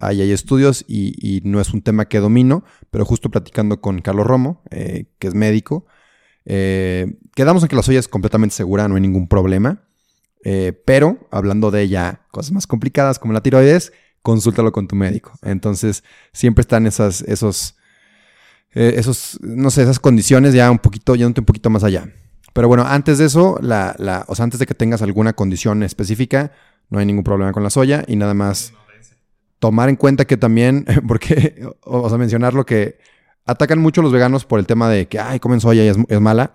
Ahí 0.07 0.21
hay 0.21 0.31
estudios 0.31 0.85
y, 0.87 1.41
no 1.43 1.59
es 1.59 1.73
un 1.73 1.81
tema 1.81 2.05
que 2.05 2.19
domino, 2.19 2.63
pero 2.91 3.05
justo 3.05 3.29
platicando 3.29 3.81
con 3.81 4.01
Carlos 4.01 4.27
Romo, 4.27 4.61
eh, 4.71 5.05
que 5.19 5.27
es 5.27 5.33
médico, 5.33 5.85
eh, 6.45 7.17
quedamos 7.35 7.63
en 7.63 7.69
que 7.69 7.75
la 7.75 7.83
soya 7.83 7.99
es 7.99 8.07
completamente 8.07 8.55
segura, 8.55 8.87
no 8.87 8.95
hay 8.95 9.01
ningún 9.01 9.27
problema. 9.27 9.83
Eh, 10.45 10.73
pero 10.85 11.27
hablando 11.31 11.71
de 11.71 11.81
ella, 11.83 12.21
cosas 12.31 12.51
más 12.51 12.67
complicadas 12.67 13.17
como 13.17 13.33
la 13.33 13.41
tiroides, 13.41 13.93
consúltalo 14.21 14.71
con 14.71 14.87
tu 14.87 14.95
médico. 14.95 15.33
Entonces, 15.41 16.03
siempre 16.33 16.61
están 16.61 16.85
esas, 16.85 17.21
esos, 17.21 17.77
esos, 18.71 19.39
no 19.41 19.71
sé, 19.71 19.83
esas 19.83 19.99
condiciones 19.99 20.53
ya 20.53 20.69
un 20.69 20.79
poquito, 20.79 21.15
yéndote 21.15 21.41
un 21.41 21.45
poquito 21.45 21.69
más 21.69 21.83
allá. 21.83 22.09
Pero 22.53 22.67
bueno, 22.67 22.83
antes 22.85 23.17
de 23.17 23.25
eso, 23.25 23.57
la, 23.61 23.95
la, 23.97 24.25
o 24.27 24.35
sea, 24.35 24.43
antes 24.43 24.59
de 24.59 24.65
que 24.65 24.75
tengas 24.75 25.01
alguna 25.01 25.33
condición 25.33 25.81
específica, 25.81 26.51
no 26.89 26.99
hay 26.99 27.05
ningún 27.05 27.23
problema 27.23 27.51
con 27.51 27.63
la 27.63 27.69
soya 27.69 28.03
y 28.07 28.15
nada 28.15 28.33
más 28.33 28.73
tomar 29.63 29.87
en 29.87 29.95
cuenta 29.95 30.25
que 30.25 30.35
también, 30.35 30.85
porque, 31.07 31.65
o, 31.85 32.09
sea, 32.09 32.17
mencionar 32.17 32.53
lo 32.53 32.65
que 32.65 32.97
atacan 33.45 33.79
mucho 33.79 34.01
los 34.01 34.11
veganos 34.11 34.43
por 34.43 34.59
el 34.59 34.67
tema 34.67 34.89
de 34.89 35.07
que, 35.07 35.19
ay, 35.19 35.39
comen 35.39 35.61
soya 35.61 35.85
y 35.85 35.87
es, 35.87 36.19
mala, 36.19 36.53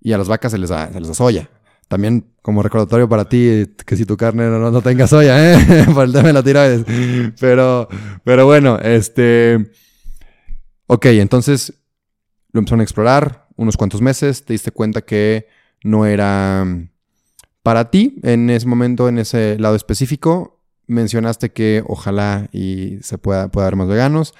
y 0.00 0.14
a 0.14 0.18
las 0.18 0.26
vacas 0.26 0.52
se 0.52 0.58
les, 0.58 0.70
da, 0.70 0.90
se 0.90 0.98
les 0.98 1.08
da 1.08 1.12
soya. 1.12 1.50
También 1.86 2.32
como 2.40 2.62
recordatorio 2.62 3.10
para 3.10 3.28
ti, 3.28 3.74
que 3.84 3.94
si 3.94 4.06
tu 4.06 4.16
carne 4.16 4.48
no, 4.48 4.70
no 4.70 4.80
tenga 4.80 5.06
soya, 5.06 5.52
¿eh? 5.52 5.84
por 5.94 6.06
el 6.06 6.12
tema 6.14 6.28
de 6.28 6.32
la 6.32 6.42
tiroides. 6.42 6.86
Pero, 7.38 7.88
pero 8.24 8.46
bueno, 8.46 8.78
este... 8.78 9.72
Ok, 10.86 11.04
entonces 11.06 11.74
lo 12.52 12.60
empezaron 12.60 12.80
a 12.80 12.84
explorar 12.84 13.48
unos 13.56 13.76
cuantos 13.76 14.00
meses, 14.00 14.46
te 14.46 14.54
diste 14.54 14.70
cuenta 14.70 15.02
que 15.02 15.46
no 15.84 16.06
era 16.06 16.64
para 17.62 17.90
ti 17.90 18.18
en 18.22 18.48
ese 18.48 18.66
momento, 18.66 19.10
en 19.10 19.18
ese 19.18 19.58
lado 19.58 19.76
específico, 19.76 20.55
mencionaste 20.86 21.50
que 21.50 21.82
ojalá 21.86 22.48
y 22.52 22.98
se 23.02 23.18
pueda, 23.18 23.48
pueda 23.48 23.66
haber 23.66 23.76
más 23.76 23.88
veganos. 23.88 24.34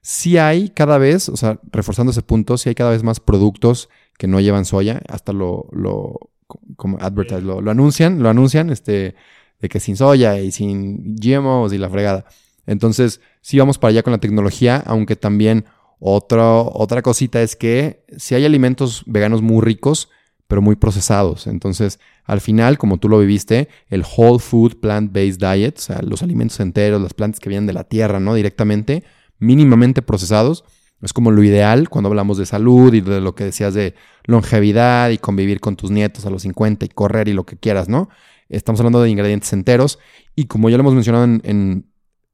Sí 0.00 0.38
hay 0.38 0.68
cada 0.68 0.98
vez, 0.98 1.28
o 1.28 1.36
sea, 1.36 1.60
reforzando 1.70 2.10
ese 2.10 2.22
punto, 2.22 2.58
sí 2.58 2.68
hay 2.68 2.74
cada 2.74 2.90
vez 2.90 3.02
más 3.02 3.20
productos 3.20 3.88
que 4.18 4.26
no 4.26 4.40
llevan 4.40 4.64
soya, 4.64 5.00
hasta 5.08 5.32
lo, 5.32 5.68
lo 5.72 6.30
como 6.76 6.98
advertise, 7.00 7.42
lo, 7.42 7.58
anuncian, 7.70 8.22
lo 8.22 8.28
anuncian, 8.28 8.70
este, 8.70 9.14
de 9.60 9.68
que 9.68 9.80
sin 9.80 9.96
soya 9.96 10.38
y 10.40 10.52
sin 10.52 11.16
GMOs 11.16 11.72
y 11.72 11.78
la 11.78 11.88
fregada. 11.88 12.26
Entonces, 12.66 13.20
sí 13.40 13.58
vamos 13.58 13.78
para 13.78 13.90
allá 13.90 14.02
con 14.02 14.12
la 14.12 14.18
tecnología, 14.18 14.82
aunque 14.86 15.16
también 15.16 15.64
otra 15.98 16.52
otra 16.52 17.00
cosita 17.00 17.42
es 17.42 17.54
que 17.54 18.04
si 18.16 18.34
hay 18.34 18.44
alimentos 18.44 19.04
veganos 19.06 19.40
muy 19.40 19.60
ricos, 19.60 20.10
pero 20.52 20.60
muy 20.60 20.76
procesados. 20.76 21.46
Entonces, 21.46 21.98
al 22.26 22.42
final, 22.42 22.76
como 22.76 22.98
tú 22.98 23.08
lo 23.08 23.18
viviste, 23.18 23.70
el 23.88 24.04
whole 24.04 24.38
food 24.38 24.80
plant-based 24.82 25.38
diet, 25.38 25.78
o 25.78 25.80
sea, 25.80 26.02
los 26.02 26.22
alimentos 26.22 26.60
enteros, 26.60 27.00
las 27.00 27.14
plantas 27.14 27.40
que 27.40 27.48
vienen 27.48 27.66
de 27.66 27.72
la 27.72 27.84
tierra, 27.84 28.20
¿no? 28.20 28.34
Directamente, 28.34 29.02
mínimamente 29.38 30.02
procesados, 30.02 30.62
es 31.00 31.14
como 31.14 31.30
lo 31.30 31.42
ideal 31.42 31.88
cuando 31.88 32.08
hablamos 32.10 32.36
de 32.36 32.44
salud 32.44 32.92
y 32.92 33.00
de 33.00 33.22
lo 33.22 33.34
que 33.34 33.44
decías 33.44 33.72
de 33.72 33.94
longevidad 34.24 35.08
y 35.08 35.16
convivir 35.16 35.58
con 35.58 35.74
tus 35.74 35.90
nietos 35.90 36.26
a 36.26 36.30
los 36.30 36.42
50 36.42 36.84
y 36.84 36.88
correr 36.90 37.28
y 37.28 37.32
lo 37.32 37.46
que 37.46 37.56
quieras, 37.56 37.88
¿no? 37.88 38.10
Estamos 38.50 38.78
hablando 38.80 39.00
de 39.00 39.08
ingredientes 39.08 39.54
enteros 39.54 39.98
y 40.36 40.48
como 40.48 40.68
ya 40.68 40.76
lo 40.76 40.82
hemos 40.82 40.92
mencionado 40.92 41.24
en, 41.24 41.86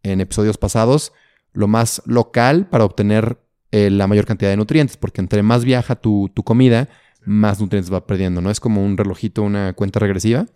episodios 0.02 0.59
pasados, 0.59 1.12
lo 1.52 1.68
más 1.68 2.02
local 2.04 2.66
para 2.68 2.85
obtener 2.85 3.38
eh, 3.70 3.90
la 3.90 4.09
mayor 4.09 4.26
cantidad 4.26 4.50
de 4.50 4.57
nutrientes, 4.57 4.96
porque 4.96 5.20
entre 5.20 5.44
más 5.44 5.64
viaja 5.64 5.94
tu, 5.94 6.33
comida, 6.44 6.88
más 7.29 7.61
nutrientes 7.61 7.93
va 7.93 8.07
perdiendo, 8.07 8.41
¿no? 8.41 8.51
Es 8.51 8.61
como 8.61 8.85
un 8.85 8.97
relojito, 8.97 9.43
una 9.43 9.73
cuenta 9.75 10.01
regresiva 10.01 10.47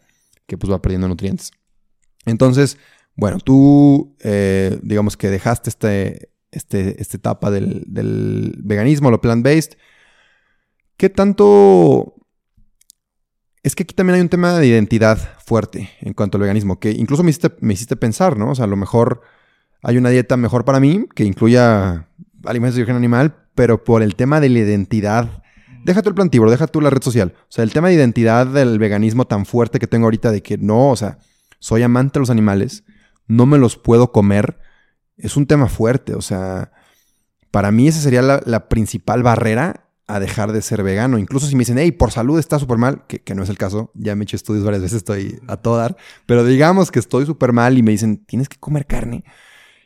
que 0.47 0.59
pues 0.59 0.73
va 0.73 0.83
perdiendo 0.83 1.09
nutrientes. 1.09 1.53
Entonces, 2.25 2.79
bueno, 3.15 3.39
tú 3.39 4.17
eh, 4.21 4.79
digamos 4.83 5.17
que 5.17 5.29
dejaste 5.29 5.71
este, 5.71 6.31
este, 6.51 7.01
esta 7.01 7.17
etapa 7.17 7.51
del, 7.51 8.55
veganismo, 8.63 9.11
lo 9.11 9.21
plant-based. 9.21 9.77
¿Qué 10.97 11.09
tanto... 11.11 12.15
Es 13.63 13.77
que 13.77 13.85
aquí 13.85 13.95
también 13.95 14.17
hay 14.17 14.21
un 14.23 14.29
tema 14.29 14.59
de 14.59 14.67
identidad 14.67 15.39
fuerte 15.45 15.91
en 16.01 16.15
cuanto 16.15 16.37
al 16.37 16.43
veganismo, 16.43 16.81
que 16.81 16.91
incluso 16.91 17.23
me 17.23 17.31
hiciste, 17.31 17.53
me 17.61 17.75
hiciste 17.75 17.95
pensar, 17.95 18.37
¿no? 18.37 18.51
O 18.51 18.55
sea, 18.57 18.65
a 18.65 18.69
lo 18.69 18.77
mejor 18.77 19.23
hay 19.83 19.99
una 19.99 20.11
dieta 20.11 20.37
mejor 20.37 20.65
para 20.65 20.81
mí 20.81 21.07
que 21.15 21.25
incluya 21.25 22.09
alimentos 22.45 22.75
de 22.75 22.83
origen 22.83 22.97
animal, 22.97 23.37
pero 23.55 23.85
por 23.85 24.03
el 24.03 24.17
tema 24.17 24.41
de 24.41 24.49
la 24.49 24.59
identidad, 24.61 25.42
deja 25.85 26.03
tú 26.03 26.09
el 26.09 26.14
plantívoro, 26.14 26.51
deja 26.51 26.66
tú 26.66 26.81
la 26.81 26.90
red 26.90 27.03
social. 27.03 27.35
O 27.37 27.47
sea, 27.53 27.64
el 27.64 27.73
tema 27.73 27.88
de 27.88 27.95
identidad 27.95 28.47
del 28.47 28.79
veganismo 28.79 29.27
tan 29.27 29.47
fuerte 29.47 29.79
que 29.79 29.87
tengo 29.87 30.07
ahorita 30.07 30.31
de 30.31 30.42
que 30.42 30.59
no, 30.59 30.90
o 30.90 30.97
sea, 30.97 31.18
soy 31.59 31.83
amante 31.83 32.14
de 32.14 32.21
los 32.21 32.31
animales, 32.31 32.85
no 33.27 33.47
me 33.47 33.59
los 33.59 33.77
puedo 33.77 34.12
comer, 34.12 34.59
es 35.16 35.37
un 35.37 35.47
tema 35.47 35.68
fuerte. 35.68 36.14
O 36.14 36.21
sea, 36.21 36.73
para 37.51 37.71
mí 37.71 37.88
esa 37.88 38.01
sería 38.01 38.23
la, 38.23 38.68
principal 38.68 39.23
barrera 39.23 39.88
a 40.07 40.18
dejar 40.21 40.53
de 40.53 40.62
ser 40.62 40.83
vegano. 40.83 41.18
Incluso 41.18 41.47
si 41.47 41.55
me 41.55 41.61
dicen, 41.61 41.79
hey, 41.79 41.92
por 41.92 42.11
salud 42.11 42.38
está 42.38 42.59
súper 42.59 42.79
mal, 42.79 43.07
que, 43.07 43.35
no 43.35 43.42
es 43.42 43.49
el 43.49 43.59
caso, 43.59 43.92
ya 43.95 44.16
me 44.16 44.23
he 44.23 44.25
hecho 44.25 44.37
estudios 44.37 44.64
varias 44.64 44.83
veces, 44.83 44.99
estoy 44.99 45.38
a 45.47 45.57
todo 45.57 45.77
dar, 45.77 45.97
pero 46.27 46.45
digamos 46.45 46.90
que 46.90 46.99
estoy 46.99 47.27
súper 47.27 47.53
mal 47.53 47.79
y 47.79 47.83
me 47.83 47.92
dicen, 47.92 48.25
tienes 48.25 48.49
que 48.49 48.59
comer 48.59 48.87
carne. 48.87 49.25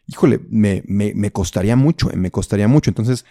Híjole, 0.06 0.40
me, 0.48 0.82
me, 0.86 1.32
costaría 1.32 1.74
mucho, 1.74 2.08
me 2.14 2.30
costaría 2.30 2.68
mucho. 2.68 2.90
Entonces, 2.90 3.24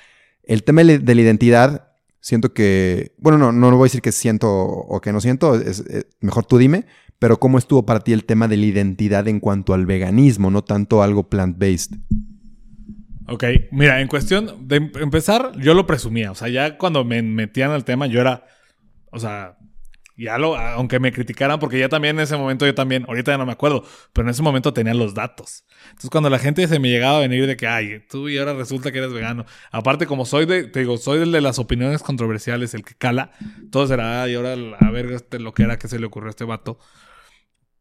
el 0.44 0.64
tema 0.64 0.84
de 0.84 1.16
la 1.16 1.22
identidad, 1.22 1.95
siento 2.26 2.54
que, 2.56 3.14
bueno, 3.20 3.38
no, 3.38 3.52
no 3.52 3.70
voy 3.78 3.86
a 3.86 3.90
decir 3.90 4.02
que 4.02 4.12
siento 4.12 4.52
o 4.52 5.00
que 5.00 5.14
no 5.14 5.22
siento, 5.22 5.54
es, 5.54 5.82
eh, 5.82 6.06
mejor 6.22 6.44
tú 6.44 6.58
dime, 6.58 6.88
pero 7.20 7.40
¿cómo 7.40 7.60
estuvo 7.60 7.86
para 7.86 8.00
ti 8.00 8.14
el 8.14 8.26
tema 8.26 8.48
de 8.48 8.58
la 8.58 8.66
identidad 8.66 9.28
en 9.28 9.40
cuanto 9.40 9.76
al 9.76 9.86
veganismo, 9.86 10.50
no 10.50 10.64
tanto 10.64 11.04
algo 11.04 11.30
plant-based? 11.30 11.98
Ok, 13.28 13.44
mira, 13.72 14.02
en 14.02 14.08
cuestión 14.08 14.68
de 14.68 14.78
em-, 14.78 14.92
empezar, 15.00 15.52
yo 15.60 15.76
lo 15.76 15.86
presumía. 15.86 16.32
O 16.32 16.36
sea, 16.36 16.48
ya 16.48 16.80
cuando 16.80 17.06
me 17.06 17.22
metían 17.22 17.70
al 17.70 17.86
tema, 17.86 18.08
yo 18.08 18.22
era. 18.22 18.44
O 19.12 19.20
sea, 19.20 19.60
ya 20.18 20.38
lo. 20.38 20.56
Aunque 20.56 21.00
me 21.00 21.12
criticaran, 21.12 21.60
porque 21.60 21.80
ya 21.80 21.90
también 21.90 22.18
en 22.18 22.24
ese 22.24 22.38
momento, 22.38 22.66
yo 22.66 22.74
también, 22.74 23.06
ahorita 23.08 23.32
ya 23.32 23.38
no 23.38 23.46
me 23.46 23.52
acuerdo, 23.52 23.84
pero 24.14 24.28
en 24.28 24.32
ese 24.32 24.42
momento 24.42 24.74
tenía 24.74 24.94
los 24.94 25.14
datos. 25.14 25.66
Entonces, 25.90 26.10
cuando 26.10 26.30
la 26.30 26.40
gente 26.40 26.68
se 26.68 26.80
me 26.80 26.90
llegaba 26.90 27.18
a 27.18 27.22
venir 27.22 27.48
de 27.48 27.58
que, 27.58 27.68
ay, 27.68 28.04
tú 28.10 28.30
y 28.30 28.38
ahora 28.38 28.54
resulta 28.54 28.92
que 28.92 29.00
eres 29.00 29.14
vegano. 29.14 29.46
Aparte, 29.72 30.08
como 30.08 30.26
soy 30.26 30.46
de, 30.46 30.66
te 30.66 30.80
digo, 30.80 30.98
soy 30.98 31.22
el 31.22 31.32
de 31.32 31.42
las 31.42 31.60
opiniones 31.60 32.02
controversiales, 32.04 32.74
el 32.74 32.84
que 32.84 32.96
cala, 32.96 33.32
todo 33.72 33.88
será, 33.88 34.24
ay, 34.24 34.36
ahora 34.36 34.56
a 34.80 34.92
ver 34.92 35.12
este, 35.12 35.40
lo 35.40 35.54
que 35.54 35.64
era 35.64 35.78
que 35.78 35.88
se 35.88 36.00
le 36.00 36.06
ocurrió 36.06 36.28
a 36.28 36.32
este 36.32 36.46
vato. 36.46 36.80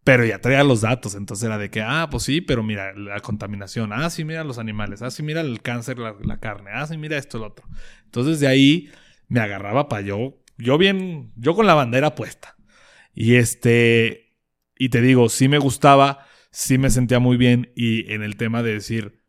Pero 0.05 0.23
ya 0.27 0.39
traía 0.39 0.63
los 0.65 0.83
datos, 0.83 1.15
entonces 1.15 1.47
era 1.47 1.57
de 1.57 1.71
que, 1.71 1.81
ah, 1.81 2.09
pues 2.11 2.25
sí, 2.25 2.43
pero 2.43 2.63
mira, 2.63 2.93
la 2.93 3.21
contaminación, 3.21 3.91
ah, 3.95 4.11
sí, 4.11 4.23
mira 4.25 4.45
los 4.45 4.59
animales, 4.59 5.01
ah, 5.01 5.11
sí, 5.11 5.23
mira 5.23 5.41
el 5.41 5.63
cáncer, 5.63 5.99
la, 5.99 6.41
carne, 6.41 6.71
ah, 6.75 6.87
sí, 6.87 6.99
mira 6.99 7.17
esto, 7.17 7.39
el 7.39 7.45
otro. 7.45 7.67
Entonces 8.05 8.39
de 8.39 8.47
ahí 8.47 8.91
me 9.29 9.41
agarraba 9.41 9.89
para 9.89 10.03
yo, 10.03 10.44
yo 10.59 10.79
bien, 10.79 11.33
yo 11.37 11.55
con 11.55 11.67
la 11.67 11.75
bandera 11.75 12.15
puesta. 12.15 12.57
Y 13.15 13.37
este, 13.37 14.37
y 14.77 14.89
te 14.89 15.01
digo, 15.01 15.29
sí 15.29 15.49
me 15.49 15.59
gustaba, 15.59 16.27
sí 16.51 16.79
me 16.79 16.91
sentía 16.91 17.19
muy 17.19 17.37
bien 17.37 17.73
y 17.75 18.13
en 18.13 18.23
el 18.23 18.37
tema 18.37 18.63
de 18.63 18.75
decir, 18.75 19.25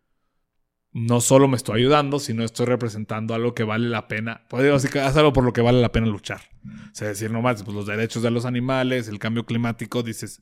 no 0.91 1.19
solo 1.19 1.49
me 1.49 1.57
estoy 1.57 1.81
ayudando, 1.81 2.19
sino 2.19 2.45
estoy 2.45 2.67
representando 2.67 3.35
algo 3.35 3.53
que 3.53 3.65
vale 3.65 3.89
la 3.89 4.07
pena. 4.07 4.45
Pues 4.49 4.63
decir 4.63 4.89
que 4.89 5.01
algo 5.01 5.33
por 5.33 5.43
lo 5.43 5.51
que 5.51 5.59
vale 5.59 5.81
la 5.81 5.91
pena 5.91 6.07
luchar. 6.07 6.39
O 6.63 6.95
sea, 6.95 7.09
decir 7.09 7.31
nomás, 7.31 7.63
pues 7.63 7.75
los 7.75 7.85
derechos 7.85 8.23
de 8.23 8.31
los 8.31 8.45
animales, 8.45 9.09
el 9.09 9.19
cambio 9.19 9.45
climático, 9.45 10.03
dices, 10.03 10.41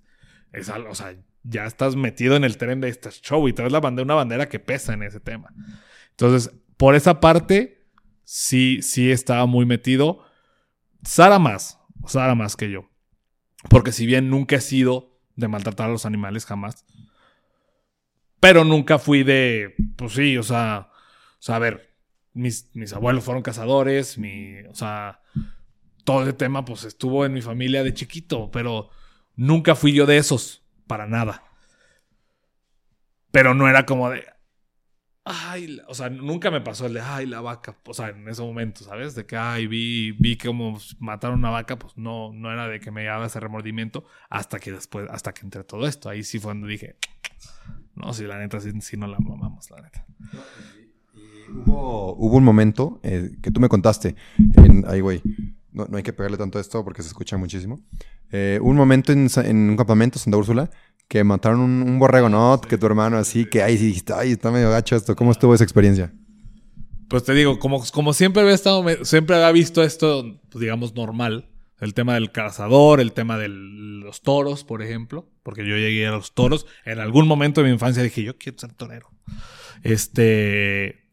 es 0.52 0.70
algo, 0.70 0.92
o 0.92 0.96
sea, 0.96 1.16
ya 1.42 1.66
estás 1.66 1.96
metido 1.96 2.36
en 2.36 2.44
el 2.44 2.58
tren 2.58 2.82
de 2.82 2.90
este 2.90 3.10
show 3.10 3.48
y 3.48 3.54
traes 3.54 3.72
la 3.72 3.80
bandera, 3.80 4.06
una 4.06 4.14
bandera 4.14 4.48
que 4.48 4.60
pesa 4.60 4.94
en 4.94 5.02
ese 5.02 5.20
tema. 5.20 5.52
Entonces, 6.12 6.52
por 6.78 6.94
esa 6.94 7.20
parte, 7.20 7.88
sí, 8.24 8.80
sí 8.84 9.10
estaba 9.10 9.48
muy 9.48 9.66
metido. 9.66 10.24
Sara 11.04 11.40
más, 11.40 11.80
Sara 12.06 12.36
más 12.36 12.56
que 12.56 12.70
yo. 12.70 12.90
Porque 13.70 13.92
si 13.92 14.06
bien 14.06 14.30
nunca 14.30 14.58
he 14.58 14.62
sido 14.62 15.20
de 15.36 15.48
maltratar 15.48 15.90
a 15.90 15.92
los 15.92 16.06
animales, 16.06 16.46
jamás. 16.46 16.86
Pero 18.40 18.66
nunca 18.66 19.00
fui 19.00 19.24
de, 19.24 19.76
pues 19.96 20.14
sí, 20.14 20.38
o 20.38 20.44
sea, 20.44 20.90
o 20.92 21.42
sea 21.42 21.56
a 21.56 21.60
ver, 21.60 21.96
mis, 22.34 22.70
mis 22.74 22.94
abuelos 22.94 23.24
fueron 23.24 23.42
cazadores, 23.42 24.18
mi, 24.18 24.60
o 24.70 24.76
sea, 24.76 25.22
todo 26.04 26.24
ese 26.24 26.34
tema 26.34 26.66
pues 26.66 26.84
estuvo 26.84 27.26
en 27.26 27.34
mi 27.34 27.42
familia 27.42 27.84
de 27.84 27.94
chiquito, 27.94 28.52
pero 28.52 28.90
Nunca 29.36 29.76
fui 29.76 29.94
yo 29.94 30.06
de 30.06 30.18
esos, 30.18 30.64
para 30.88 31.08
nada. 31.08 31.44
Pero 33.32 33.54
no 33.54 33.68
era 33.68 33.86
como 33.86 34.10
de. 34.10 34.26
Ay, 35.26 35.80
o 35.88 35.94
sea, 35.94 36.10
nunca 36.10 36.52
me 36.52 36.60
pasó 36.60 36.86
el 36.86 36.94
de, 36.94 37.02
ay, 37.02 37.26
la 37.26 37.40
vaca. 37.40 37.78
O 37.86 37.94
sea, 37.94 38.10
en 38.10 38.28
ese 38.28 38.42
momento, 38.42 38.84
¿sabes? 38.84 39.16
De 39.16 39.26
que, 39.26 39.38
ay, 39.38 39.68
vi, 39.68 40.12
vi 40.12 40.38
como 40.38 40.78
mataron 41.00 41.40
una 41.40 41.50
vaca, 41.50 41.80
pues 41.80 41.98
no, 41.98 42.34
no 42.34 42.52
era 42.52 42.68
de 42.68 42.82
que 42.82 42.92
me 42.92 43.06
daba 43.06 43.28
ese 43.28 43.40
remordimiento 43.40 44.04
hasta 44.30 44.60
que 44.60 44.72
después, 44.72 45.08
hasta 45.10 45.34
que 45.34 45.42
entré 45.42 45.64
todo 45.64 45.88
esto. 45.88 46.10
Ahí 46.10 46.24
sí 46.24 46.40
fue 46.40 46.52
donde 46.52 46.68
dije, 46.68 46.98
no, 47.96 48.14
si 48.14 48.26
la 48.26 48.38
neta, 48.38 48.60
sí, 48.60 48.98
no 48.98 49.08
la 49.08 49.20
mamamos, 49.20 49.72
la 49.72 49.82
neta. 49.82 50.06
hubo, 51.66 52.16
hubo 52.16 52.38
un 52.38 52.44
momento 52.44 53.00
eh, 53.04 53.32
que 53.42 53.52
tú 53.52 53.62
me 53.62 53.70
contaste, 53.70 54.16
en, 54.58 54.84
ay, 54.88 55.00
güey, 55.00 55.22
no, 55.72 55.86
no, 55.86 55.98
hay 55.98 56.04
que 56.04 56.14
pegarle 56.14 56.38
tanto 56.38 56.60
esto 56.60 56.84
porque 56.84 57.02
se 57.02 57.08
escucha 57.08 57.38
muchísimo. 57.38 57.80
Eh, 58.32 58.60
un 58.62 58.76
momento 58.76 59.12
en, 59.12 59.30
un 59.70 59.78
campamento, 59.78 60.18
Santa 60.18 60.38
Úrsula, 60.38 60.70
que 61.08 61.24
mataron 61.24 61.60
un, 61.60 62.00
borrego, 62.00 62.30
¿no? 62.30 62.60
Que 62.62 62.78
tu 62.78 62.86
hermano 62.86 63.18
así, 63.18 63.46
que 63.46 63.62
ahí 63.62 63.78
sí 63.78 63.88
dijiste, 63.88 64.14
ay, 64.14 64.32
está 64.32 64.52
medio 64.52 64.70
gacho 64.70 64.96
esto. 64.96 65.16
¿Cómo 65.16 65.32
estuvo 65.32 65.54
esa 65.54 65.64
experiencia? 65.64 66.14
Pues 67.10 67.24
te 67.24 67.34
digo, 67.34 67.60
como, 67.60 67.84
como 67.92 68.14
siempre 68.14 68.42
había 68.42 68.56
estado, 68.56 68.84
siempre 69.04 69.36
había 69.36 69.52
visto 69.52 69.84
esto, 69.84 70.40
pues 70.50 70.62
digamos, 70.62 70.96
normal. 70.96 71.50
El 71.80 71.94
tema 71.94 72.14
del 72.14 72.32
cazador, 72.32 73.02
el 73.02 73.12
tema 73.12 73.38
de 73.38 73.50
los 73.50 74.22
toros, 74.22 74.64
por 74.64 74.82
ejemplo. 74.82 75.30
Porque 75.44 75.68
yo 75.68 75.76
llegué 75.76 76.08
a 76.08 76.12
los 76.12 76.34
toros. 76.34 76.66
En 76.86 77.00
algún 77.00 77.28
momento 77.28 77.62
de 77.62 77.68
mi 77.68 77.74
infancia 77.74 78.02
dije, 78.02 78.24
yo 78.24 78.38
quiero 78.38 78.58
ser 78.58 78.74
torero. 78.74 79.12
Este. 79.84 81.04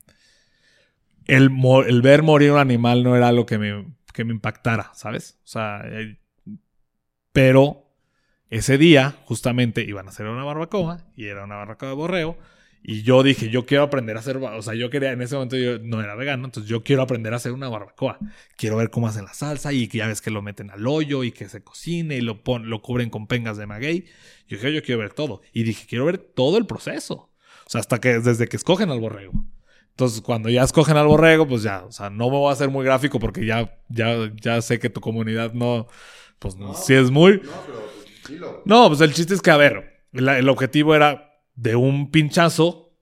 El, 1.26 1.50
el 1.86 2.02
ver 2.02 2.22
morir 2.22 2.52
un 2.52 2.58
animal 2.58 3.02
no 3.02 3.16
era 3.16 3.28
algo 3.28 3.46
que 3.46 3.58
me 3.58 3.84
que 4.12 4.24
me 4.24 4.32
impactara, 4.32 4.90
¿sabes? 4.94 5.38
O 5.44 5.48
sea, 5.48 5.82
eh, 5.84 6.18
pero 7.32 7.89
ese 8.50 8.78
día 8.78 9.16
justamente 9.24 9.82
iban 9.82 10.06
a 10.06 10.10
hacer 10.10 10.26
una 10.26 10.44
barbacoa 10.44 11.06
y 11.16 11.26
era 11.26 11.44
una 11.44 11.56
barbacoa 11.56 11.88
de 11.88 11.94
borreo. 11.94 12.36
Y 12.82 13.02
yo 13.02 13.22
dije, 13.22 13.50
yo 13.50 13.66
quiero 13.66 13.84
aprender 13.84 14.16
a 14.16 14.20
hacer, 14.20 14.38
o 14.38 14.62
sea, 14.62 14.74
yo 14.74 14.88
quería, 14.88 15.12
en 15.12 15.20
ese 15.20 15.34
momento 15.34 15.56
yo 15.56 15.78
no 15.80 16.00
era 16.00 16.14
vegano, 16.14 16.46
entonces 16.46 16.68
yo 16.68 16.82
quiero 16.82 17.02
aprender 17.02 17.32
a 17.34 17.36
hacer 17.36 17.52
una 17.52 17.68
barbacoa. 17.68 18.18
Quiero 18.56 18.76
ver 18.76 18.90
cómo 18.90 19.06
hacen 19.06 19.24
la 19.24 19.34
salsa 19.34 19.72
y 19.72 19.86
que 19.86 19.98
ya 19.98 20.06
ves 20.06 20.22
que 20.22 20.30
lo 20.30 20.40
meten 20.40 20.70
al 20.70 20.86
hoyo 20.86 21.22
y 21.22 21.30
que 21.30 21.48
se 21.48 21.62
cocine 21.62 22.16
y 22.16 22.22
lo, 22.22 22.42
pon, 22.42 22.70
lo 22.70 22.80
cubren 22.80 23.10
con 23.10 23.26
pengas 23.26 23.58
de 23.58 23.66
maguey. 23.66 24.06
Yo 24.48 24.56
dije, 24.56 24.72
yo 24.72 24.82
quiero 24.82 25.00
ver 25.00 25.12
todo. 25.12 25.42
Y 25.52 25.62
dije, 25.62 25.86
quiero 25.86 26.06
ver 26.06 26.18
todo 26.18 26.56
el 26.56 26.66
proceso. 26.66 27.30
O 27.66 27.70
sea, 27.70 27.80
hasta 27.80 28.00
que, 28.00 28.18
desde 28.18 28.48
que 28.48 28.56
escogen 28.56 28.90
al 28.90 28.98
borrego. 28.98 29.32
Entonces, 29.90 30.22
cuando 30.22 30.48
ya 30.48 30.62
escogen 30.62 30.96
al 30.96 31.06
borrego, 31.06 31.46
pues 31.46 31.62
ya, 31.62 31.84
o 31.84 31.92
sea, 31.92 32.08
no 32.08 32.30
me 32.30 32.38
voy 32.38 32.48
a 32.48 32.54
hacer 32.54 32.70
muy 32.70 32.84
gráfico 32.84 33.20
porque 33.20 33.44
ya, 33.44 33.78
ya, 33.90 34.32
ya 34.40 34.62
sé 34.62 34.78
que 34.78 34.88
tu 34.88 35.02
comunidad 35.02 35.52
no, 35.52 35.86
pues 36.38 36.56
no, 36.56 36.74
si 36.74 36.94
es 36.94 37.10
muy... 37.10 37.42
No, 37.44 37.50
pero 37.66 37.99
No, 38.64 38.88
pues 38.88 39.00
el 39.00 39.12
chiste 39.12 39.34
es 39.34 39.42
que, 39.42 39.50
a 39.50 39.56
ver, 39.56 40.06
el, 40.12 40.48
objetivo 40.48 40.94
era 40.94 41.30
de 41.54 41.76
un 41.76 42.10
pinchazo 42.10 42.96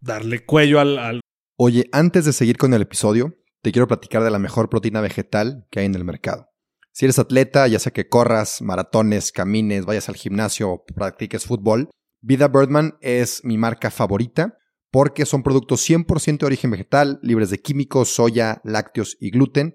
darle 0.00 0.44
cuello 0.44 0.80
al, 0.80 0.98
al... 0.98 1.20
Oye, 1.56 1.88
antes 1.92 2.24
de 2.24 2.32
seguir 2.32 2.56
con 2.56 2.74
el 2.74 2.82
episodio, 2.82 3.36
te 3.62 3.72
quiero 3.72 3.88
platicar 3.88 4.22
de 4.22 4.30
la 4.30 4.38
mejor 4.38 4.68
proteína 4.68 5.00
vegetal 5.00 5.66
que 5.70 5.80
hay 5.80 5.86
en 5.86 5.94
el 5.94 6.04
mercado. 6.04 6.48
Si 6.92 7.06
eres 7.06 7.18
atleta, 7.18 7.66
ya 7.68 7.78
sea 7.78 7.92
que 7.92 8.08
corras, 8.08 8.60
maratones, 8.60 9.32
camines, 9.32 9.86
vayas 9.86 10.08
al 10.08 10.16
gimnasio 10.16 10.70
o 10.70 10.84
practiques 10.84 11.46
fútbol, 11.46 11.88
Vida 12.20 12.48
Birdman 12.48 12.98
es 13.00 13.44
mi 13.44 13.58
marca 13.58 13.90
favorita 13.90 14.58
porque 14.92 15.24
son 15.24 15.42
productos 15.42 15.88
100% 15.88 16.38
de 16.38 16.46
origen 16.46 16.70
vegetal, 16.70 17.18
libres 17.22 17.50
de 17.50 17.58
químicos, 17.58 18.10
soya, 18.10 18.60
lácteos 18.62 19.16
y 19.18 19.30
gluten, 19.30 19.74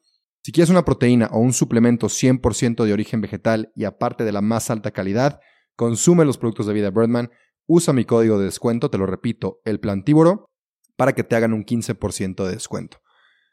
Si 0.43 0.51
quieres 0.51 0.71
una 0.71 0.85
proteína 0.85 1.27
o 1.31 1.39
un 1.39 1.53
suplemento 1.53 2.07
100% 2.07 2.83
de 2.83 2.93
origen 2.93 3.21
vegetal 3.21 3.71
y 3.75 3.83
aparte 3.83 4.23
de 4.23 4.31
la 4.31 4.41
más 4.41 4.71
alta 4.71 4.89
calidad, 4.89 5.39
consume 5.75 6.25
los 6.25 6.39
productos 6.39 6.65
de 6.65 6.73
Vida 6.73 6.89
Birdman, 6.89 7.29
usa 7.67 7.93
mi 7.93 8.05
código 8.05 8.39
de 8.39 8.45
descuento, 8.45 8.89
te 8.89 8.97
lo 8.97 9.05
repito, 9.05 9.61
el 9.65 9.79
plantívoro, 9.79 10.49
para 10.95 11.13
que 11.13 11.23
te 11.23 11.35
hagan 11.35 11.53
un 11.53 11.63
15% 11.63 12.43
de 12.43 12.51
descuento. 12.51 13.01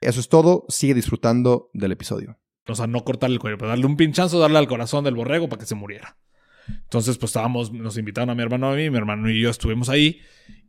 Eso 0.00 0.18
es 0.18 0.30
todo, 0.30 0.64
sigue 0.68 0.94
disfrutando 0.94 1.68
del 1.74 1.92
episodio. 1.92 2.38
O 2.66 2.74
sea, 2.74 2.86
no 2.86 3.04
cortarle 3.04 3.34
el 3.34 3.40
cuello, 3.40 3.58
pero 3.58 3.68
darle 3.68 3.86
un 3.86 3.96
pinchazo, 3.96 4.38
darle 4.38 4.58
al 4.58 4.68
corazón 4.68 5.04
del 5.04 5.14
borrego 5.14 5.48
para 5.48 5.60
que 5.60 5.66
se 5.66 5.74
muriera. 5.74 6.16
Entonces, 6.68 7.18
pues 7.18 7.30
estábamos, 7.30 7.70
nos 7.70 7.98
invitaron 7.98 8.30
a 8.30 8.34
mi 8.34 8.42
hermano 8.42 8.70
a 8.70 8.74
mí, 8.74 8.88
mi 8.88 8.96
hermano 8.96 9.30
y 9.30 9.40
yo 9.40 9.50
estuvimos 9.50 9.90
ahí, 9.90 10.20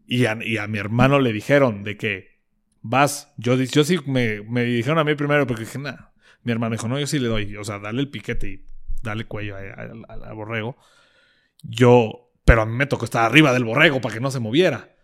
y 0.06 0.26
a, 0.26 0.36
mi 0.36 0.78
hermano 0.78 1.20
le 1.20 1.32
dijeron 1.32 1.84
de 1.84 1.96
que 1.96 2.40
vas, 2.82 3.34
yo, 3.38 3.56
yo 3.56 3.84
sí 3.84 4.00
me, 4.06 4.42
me 4.42 4.64
dijeron 4.64 4.98
a 5.00 5.04
mí 5.04 5.16
primero 5.16 5.46
porque 5.46 5.64
dije, 5.64 5.80
nada, 5.80 6.09
mi 6.44 6.52
hermano 6.52 6.74
dijo, 6.74 6.88
no, 6.88 7.00
yo 7.00 7.08
sí 7.08 7.20
le 7.20 7.28
doy. 7.28 7.56
O 7.58 7.64
sea, 7.64 7.80
dale 7.80 8.02
el 8.02 8.10
piquete 8.10 8.48
y 8.48 8.66
dale 9.02 9.26
cuello 9.26 9.56
al 9.58 10.36
borrego. 10.36 10.78
Yo, 11.64 12.32
pero 12.46 12.62
a 12.62 12.66
mí 12.66 12.76
me 12.76 12.86
tocó 12.86 13.06
estar 13.06 13.26
arriba 13.26 13.54
del 13.54 13.66
borrego 13.66 14.02
para 14.02 14.14
que 14.14 14.22
no 14.22 14.32
se 14.32 14.40
moviera. 14.40 14.96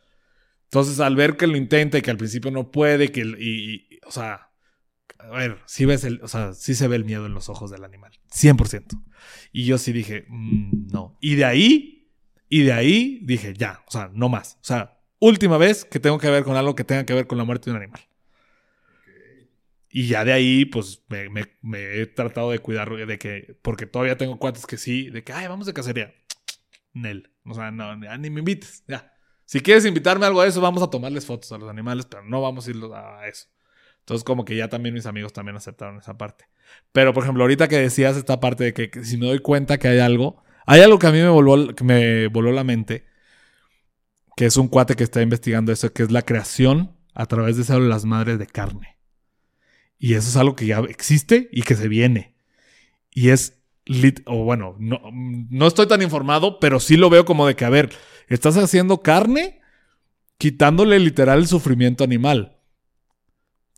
Entonces, 0.65 0.99
al 0.99 1.15
ver 1.15 1.37
que 1.37 1.47
lo 1.47 1.57
intenta 1.57 1.97
y 1.97 2.01
que 2.01 2.11
al 2.11 2.17
principio 2.17 2.51
no 2.51 2.71
puede, 2.71 3.11
que, 3.11 3.21
y, 3.21 3.99
o 4.05 4.11
sea, 4.11 4.49
a 5.19 5.37
ver, 5.37 5.59
sí 5.65 5.85
ves 5.85 6.03
el, 6.03 6.21
o 6.21 6.27
sea, 6.27 6.53
sí 6.53 6.75
se 6.75 6.87
ve 6.87 6.95
el 6.95 7.05
miedo 7.05 7.25
en 7.25 7.33
los 7.33 7.49
ojos 7.49 7.71
del 7.71 7.83
animal. 7.83 8.11
100%. 8.31 9.01
Y 9.51 9.65
yo 9.65 9.77
sí 9.77 9.93
dije, 9.93 10.25
mm, 10.27 10.87
no. 10.91 11.17
Y 11.21 11.35
de 11.35 11.45
ahí, 11.45 12.11
y 12.49 12.63
de 12.63 12.73
ahí 12.73 13.19
dije, 13.23 13.53
ya, 13.53 13.83
o 13.87 13.91
sea, 13.91 14.09
no 14.13 14.29
más. 14.29 14.57
O 14.61 14.65
sea, 14.65 14.99
última 15.19 15.57
vez 15.57 15.85
que 15.85 15.99
tengo 15.99 16.17
que 16.17 16.29
ver 16.29 16.43
con 16.43 16.57
algo 16.57 16.75
que 16.75 16.83
tenga 16.83 17.05
que 17.05 17.13
ver 17.13 17.27
con 17.27 17.37
la 17.37 17.43
muerte 17.43 17.69
de 17.69 17.77
un 17.77 17.83
animal. 17.83 18.01
Y 19.97 20.07
ya 20.07 20.25
de 20.25 20.33
ahí, 20.33 20.65
pues 20.65 21.05
me, 21.07 22.01
he 22.01 22.05
tratado 22.05 22.51
de 22.51 22.59
cuidar 22.59 22.93
de 22.93 23.17
que, 23.17 23.57
porque 23.61 23.85
todavía 23.85 24.17
tengo 24.17 24.37
cuates 24.39 24.65
que 24.65 24.75
sí, 24.75 25.09
de 25.09 25.23
que, 25.23 25.31
ay, 25.31 25.47
vamos 25.47 25.67
de 25.67 25.73
cacería. 25.73 26.13
Nel. 26.91 27.31
O 27.45 27.53
sea, 27.53 27.71
no, 27.71 27.95
ni 27.95 28.29
me 28.29 28.39
invites. 28.41 28.83
Ya. 28.89 29.13
Si 29.45 29.61
quieres 29.61 29.85
invitarme 29.85 30.25
a 30.25 30.27
algo 30.27 30.41
de 30.41 30.49
eso, 30.49 30.59
vamos 30.59 30.83
a 30.83 30.89
tomarles 30.89 31.25
fotos 31.25 31.49
a 31.53 31.57
los 31.57 31.69
animales, 31.69 32.07
pero 32.07 32.25
no 32.25 32.41
vamos 32.41 32.67
a 32.67 32.71
ir 32.71 32.77
a 32.93 33.25
eso. 33.29 33.47
Entonces, 33.99 34.25
como 34.25 34.43
que 34.43 34.57
ya 34.57 34.67
también 34.67 34.93
mis 34.93 35.05
amigos 35.05 35.31
también 35.31 35.55
aceptaron 35.55 35.97
esa 35.99 36.17
parte. 36.17 36.43
Pero, 36.91 37.13
por 37.13 37.23
ejemplo, 37.23 37.45
ahorita 37.45 37.69
que 37.69 37.77
decías 37.77 38.17
esta 38.17 38.41
parte 38.41 38.65
de 38.65 38.73
que, 38.73 39.05
si 39.05 39.15
me 39.15 39.27
doy 39.27 39.39
cuenta 39.39 39.77
que 39.77 39.87
hay 39.87 39.99
algo, 39.99 40.43
hay 40.65 40.81
algo 40.81 40.99
que 40.99 41.07
a 41.07 41.11
mí 41.13 41.19
me 41.19 41.29
voló, 41.29 41.73
que 41.73 41.85
me 41.85 42.27
voló 42.27 42.51
la 42.51 42.65
mente, 42.65 43.05
que 44.35 44.45
es 44.45 44.57
un 44.57 44.67
cuate 44.67 44.95
que 44.97 45.05
está 45.05 45.21
investigando 45.21 45.71
eso, 45.71 45.93
que 45.93 46.03
es 46.03 46.11
la 46.11 46.23
creación 46.23 46.97
a 47.13 47.27
través 47.27 47.55
de 47.55 47.63
células 47.63 48.03
madres 48.03 48.39
de 48.39 48.47
carne. 48.47 48.94
Y 50.05 50.13
eso 50.13 50.29
es 50.29 50.35
algo 50.35 50.55
que 50.55 50.67
ya 50.67 50.81
existe 50.87 51.49
y 51.51 51.63
que 51.63 51.73
se 51.73 51.87
viene. 51.87 52.35
Y 53.09 53.29
es, 53.29 53.63
o 54.27 54.43
bueno, 54.43 54.75
no, 54.77 55.01
no 55.11 55.65
estoy 55.65 55.87
tan 55.87 56.03
informado, 56.03 56.59
pero 56.59 56.79
sí 56.79 56.95
lo 56.95 57.09
veo 57.09 57.25
como 57.25 57.47
de 57.47 57.55
que, 57.55 57.65
a 57.65 57.71
ver, 57.71 57.89
estás 58.27 58.55
haciendo 58.55 59.01
carne 59.01 59.61
quitándole 60.37 60.99
literal 60.99 61.39
el 61.39 61.47
sufrimiento 61.47 62.03
animal. 62.03 62.55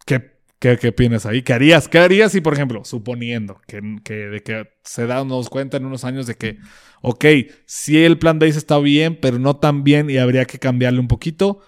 ¿Qué, 0.05 0.41
qué, 0.59 0.75
qué 0.75 0.89
opinas 0.89 1.25
ahí? 1.25 1.43
¿Qué 1.43 1.53
harías? 1.53 1.87
¿Qué 1.87 1.97
harías 1.97 2.33
si, 2.33 2.41
por 2.41 2.55
ejemplo, 2.55 2.83
suponiendo 2.83 3.61
que, 3.65 3.81
que, 4.03 4.13
de 4.13 4.43
que 4.43 4.67
se 4.83 5.07
nos 5.07 5.49
cuenta 5.49 5.77
en 5.77 5.85
unos 5.85 6.03
años 6.03 6.27
de 6.27 6.35
que, 6.35 6.57
ok, 7.03 7.23
si 7.65 8.03
el 8.03 8.19
plan 8.19 8.37
de 8.37 8.49
está 8.49 8.77
bien, 8.79 9.17
pero 9.21 9.39
no 9.39 9.55
tan 9.55 9.85
bien 9.85 10.09
y 10.09 10.17
habría 10.17 10.43
que 10.43 10.59
cambiarle 10.59 10.99
un 10.99 11.07
poquito? 11.07 11.61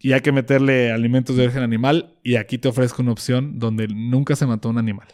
Y 0.00 0.12
hay 0.12 0.20
que 0.20 0.32
meterle 0.32 0.92
alimentos 0.92 1.36
de 1.36 1.44
origen 1.44 1.62
animal 1.62 2.18
y 2.22 2.36
aquí 2.36 2.58
te 2.58 2.68
ofrezco 2.68 3.02
una 3.02 3.12
opción 3.12 3.58
donde 3.58 3.88
nunca 3.88 4.36
se 4.36 4.46
mató 4.46 4.68
un 4.68 4.78
animal. 4.78 5.08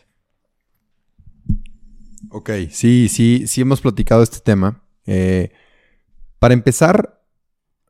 Ok, 2.30 2.50
sí, 2.70 3.08
sí, 3.08 3.46
sí 3.46 3.60
hemos 3.60 3.80
platicado 3.80 4.22
este 4.22 4.40
tema. 4.40 4.82
Eh, 5.06 5.52
para 6.38 6.54
empezar, 6.54 7.22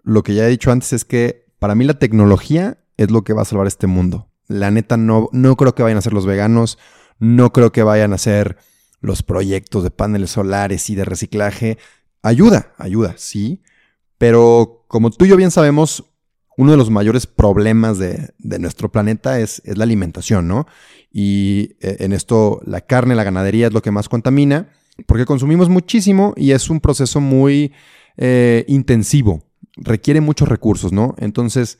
lo 0.02 0.22
que 0.22 0.34
ya 0.34 0.46
he 0.46 0.50
dicho 0.50 0.70
antes 0.70 0.92
es 0.92 1.04
que 1.04 1.46
para 1.58 1.74
mí 1.74 1.84
la 1.84 1.98
tecnología 1.98 2.78
es 2.96 3.10
lo 3.10 3.24
que 3.24 3.32
va 3.32 3.42
a 3.42 3.46
salvar 3.46 3.66
este 3.66 3.86
mundo. 3.86 4.30
La 4.46 4.70
neta 4.70 4.96
no, 4.96 5.28
no 5.32 5.56
creo 5.56 5.74
que 5.74 5.82
vayan 5.82 5.98
a 5.98 6.02
ser 6.02 6.12
los 6.12 6.26
veganos, 6.26 6.78
no 7.18 7.52
creo 7.52 7.72
que 7.72 7.82
vayan 7.82 8.12
a 8.12 8.18
ser 8.18 8.58
los 9.00 9.22
proyectos 9.22 9.82
de 9.82 9.90
paneles 9.90 10.30
solares 10.30 10.88
y 10.90 10.94
de 10.94 11.04
reciclaje. 11.04 11.78
Ayuda, 12.22 12.74
ayuda, 12.78 13.14
sí. 13.16 13.62
Pero 14.18 14.84
como 14.88 15.10
tú 15.10 15.24
y 15.24 15.28
yo 15.28 15.36
bien 15.36 15.50
sabemos, 15.50 16.13
uno 16.56 16.70
de 16.70 16.76
los 16.76 16.90
mayores 16.90 17.26
problemas 17.26 17.98
de, 17.98 18.32
nuestro 18.38 18.90
planeta 18.90 19.40
es, 19.40 19.62
la 19.64 19.84
alimentación, 19.84 20.48
¿no? 20.48 20.66
Y 21.12 21.76
eh, 21.80 21.96
en 22.00 22.12
esto 22.12 22.60
la 22.64 22.80
carne, 22.80 23.14
la 23.14 23.24
ganadería 23.24 23.68
es 23.68 23.72
lo 23.72 23.82
que 23.82 23.90
más 23.90 24.08
contamina, 24.08 24.68
porque 25.06 25.24
consumimos 25.24 25.68
muchísimo 25.68 26.34
y 26.36 26.52
es 26.52 26.70
un 26.70 26.80
proceso 26.80 27.20
muy 27.20 27.72
eh, 28.16 28.64
intensivo, 28.68 29.44
requiere 29.76 30.20
muchos 30.20 30.48
recursos, 30.48 30.92
¿no? 30.92 31.14
Entonces, 31.18 31.78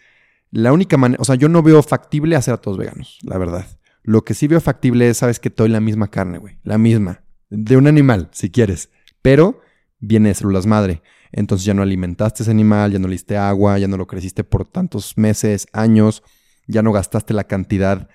la 0.51 0.72
única 0.72 0.97
manera, 0.97 1.20
o 1.20 1.25
sea, 1.25 1.37
yo 1.37 1.49
no 1.49 1.62
veo 1.62 1.83
factible 1.83 2.37
hacer 2.37 2.55
a 2.55 2.59
todos 2.59 2.79
veganos, 2.79 3.18
la 3.22 3.39
verdad. 3.39 3.66
Lo 4.03 4.22
que 4.25 4.35
sí 4.35 4.47
veo 4.47 4.61
factible 4.61 5.09
es, 5.09 5.18
sabes 5.18 5.41
que 5.41 5.51
doy 5.51 5.68
la 5.68 5.81
misma 5.81 6.11
carne, 6.11 6.39
güey, 6.39 6.59
la 6.62 6.79
misma, 6.79 7.22
de 7.51 7.77
un 7.77 7.87
animal, 7.87 8.29
si 8.33 8.51
quieres, 8.51 8.91
pero 9.22 9.61
viene 9.99 10.29
de 10.29 10.35
células 10.35 10.66
madre. 10.66 11.03
Entonces 11.37 11.64
ya 11.64 11.74
no 11.74 11.82
alimentaste 11.82 12.45
ese 12.45 12.53
animal, 12.53 12.93
ya 12.93 13.01
no 13.01 13.09
le 13.09 13.14
diste 13.14 13.37
agua, 13.37 13.76
ya 13.78 13.89
no 13.89 13.97
lo 13.97 14.07
creciste 14.07 14.45
por 14.45 14.68
tantos 14.68 15.18
meses, 15.18 15.66
años, 15.72 16.22
ya 16.68 16.80
no 16.82 16.93
gastaste 16.93 17.35
la 17.35 17.45
cantidad 17.45 18.09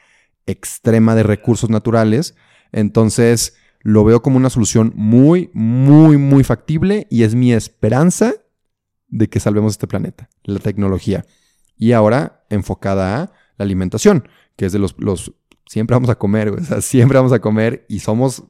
extrema 0.46 1.16
de 1.16 1.24
recursos 1.24 1.70
naturales. 1.70 2.36
Entonces 2.72 3.58
lo 3.82 4.06
veo 4.06 4.22
como 4.22 4.38
una 4.38 4.50
solución 4.50 4.94
muy, 4.96 5.50
muy, 5.54 6.18
muy 6.18 6.46
factible 6.46 7.08
y 7.10 7.24
es 7.24 7.36
mi 7.36 7.52
esperanza 7.52 8.34
de 9.10 9.28
que 9.28 9.42
salvemos 9.42 9.74
este 9.74 9.88
planeta, 9.88 10.30
la 10.44 10.60
tecnología. 10.60 11.26
Y 11.76 11.92
ahora 11.92 12.46
enfocada 12.50 13.22
a 13.22 13.32
la 13.58 13.66
alimentación, 13.66 14.30
que 14.56 14.66
es 14.66 14.72
de 14.72 14.80
los, 14.80 14.96
los 14.98 15.34
siempre 15.68 15.96
vamos 15.96 16.10
a 16.10 16.16
comer, 16.16 16.50
o 16.50 16.82
siempre 16.82 17.18
vamos 17.18 17.34
a 17.34 17.40
comer 17.40 17.86
y 17.90 18.00
somos, 18.00 18.44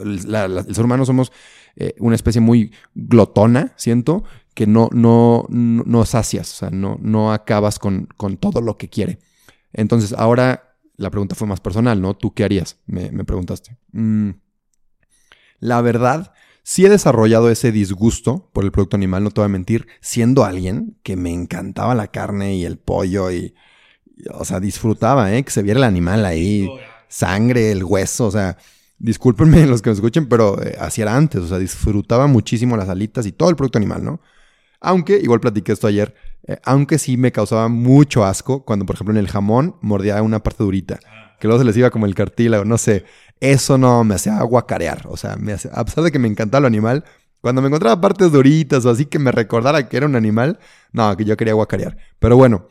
el 0.00 0.74
ser 0.74 0.84
humano 0.84 1.04
somos 1.04 1.30
eh, 1.76 1.94
una 1.98 2.14
especie 2.14 2.40
muy 2.40 2.72
glotona, 2.94 3.72
siento, 3.76 4.24
que 4.54 4.66
no, 4.66 4.88
no, 4.92 5.46
no, 5.48 6.04
sacias, 6.04 6.52
o 6.52 6.56
sea, 6.56 6.70
no, 6.70 6.98
no 7.02 7.32
acabas 7.32 7.78
con, 7.78 8.08
con, 8.16 8.36
todo 8.36 8.60
lo 8.60 8.78
que 8.78 8.88
quiere. 8.88 9.18
Entonces, 9.72 10.12
ahora 10.12 10.76
la 10.96 11.10
pregunta 11.10 11.34
fue 11.34 11.48
más 11.48 11.60
personal, 11.60 12.00
¿no? 12.00 12.14
¿Tú 12.14 12.34
qué 12.34 12.44
harías? 12.44 12.78
Me, 12.86 13.10
preguntaste. 13.24 13.76
Mm, 13.92 14.30
la 15.58 15.80
verdad, 15.80 16.32
sí 16.62 16.86
he 16.86 16.88
desarrollado 16.88 17.50
ese 17.50 17.72
disgusto 17.72 18.48
por 18.52 18.64
el 18.64 18.70
producto 18.70 18.96
animal, 18.96 19.24
no 19.24 19.30
te 19.30 19.40
voy 19.40 19.46
a 19.46 19.48
mentir, 19.48 19.88
siendo 20.00 20.44
alguien 20.44 20.96
que 21.02 21.16
me 21.16 21.32
encantaba 21.32 21.94
la 21.96 22.08
carne 22.08 22.54
y 22.56 22.64
el 22.64 22.78
pollo 22.78 23.32
y, 23.32 23.54
o 24.32 24.44
sea, 24.44 24.60
disfrutaba, 24.60 25.34
¿eh? 25.34 25.42
Que 25.42 25.50
se 25.50 25.62
viera 25.62 25.78
el 25.78 25.84
animal 25.84 26.24
ahí, 26.24 26.68
sangre, 27.08 27.72
el 27.72 27.82
hueso, 27.82 28.26
o 28.26 28.30
sea, 28.30 28.56
discúlpenme 29.04 29.66
los 29.66 29.82
que 29.82 29.90
me 29.90 29.94
escuchen, 29.94 30.26
pero 30.26 30.60
eh, 30.62 30.76
así 30.80 31.02
era 31.02 31.14
antes, 31.14 31.42
o 31.42 31.46
sea, 31.46 31.58
disfrutaba 31.58 32.26
muchísimo 32.26 32.76
las 32.76 32.88
alitas 32.88 33.26
y 33.26 33.32
todo 33.32 33.50
el 33.50 33.56
producto 33.56 33.78
animal, 33.78 34.02
¿no? 34.02 34.20
Aunque, 34.80 35.18
igual 35.18 35.40
platiqué 35.40 35.72
esto 35.72 35.86
ayer, 35.86 36.14
eh, 36.46 36.58
aunque 36.64 36.98
sí 36.98 37.16
me 37.16 37.32
causaba 37.32 37.68
mucho 37.68 38.24
asco 38.24 38.64
cuando, 38.64 38.84
por 38.84 38.96
ejemplo, 38.96 39.12
en 39.12 39.18
el 39.18 39.28
jamón 39.28 39.76
mordía 39.80 40.20
una 40.22 40.42
parte 40.42 40.64
durita, 40.64 40.98
que 41.38 41.46
luego 41.46 41.60
se 41.60 41.66
les 41.66 41.76
iba 41.76 41.90
como 41.90 42.06
el 42.06 42.14
cartílago, 42.14 42.64
no 42.64 42.78
sé, 42.78 43.04
eso 43.40 43.78
no 43.78 44.04
me 44.04 44.14
hacía 44.14 44.38
aguacarear, 44.38 45.06
o 45.06 45.16
sea, 45.16 45.36
me 45.36 45.52
a 45.52 45.84
pesar 45.84 46.04
de 46.04 46.10
que 46.10 46.18
me 46.18 46.28
encantaba 46.28 46.60
el 46.60 46.66
animal, 46.66 47.04
cuando 47.40 47.60
me 47.60 47.68
encontraba 47.68 48.00
partes 48.00 48.32
duritas 48.32 48.86
o 48.86 48.90
así 48.90 49.04
que 49.04 49.18
me 49.18 49.30
recordara 49.30 49.86
que 49.86 49.98
era 49.98 50.06
un 50.06 50.16
animal, 50.16 50.58
no, 50.92 51.14
que 51.14 51.26
yo 51.26 51.36
quería 51.36 51.52
aguacarear. 51.52 51.98
Pero 52.18 52.38
bueno, 52.38 52.68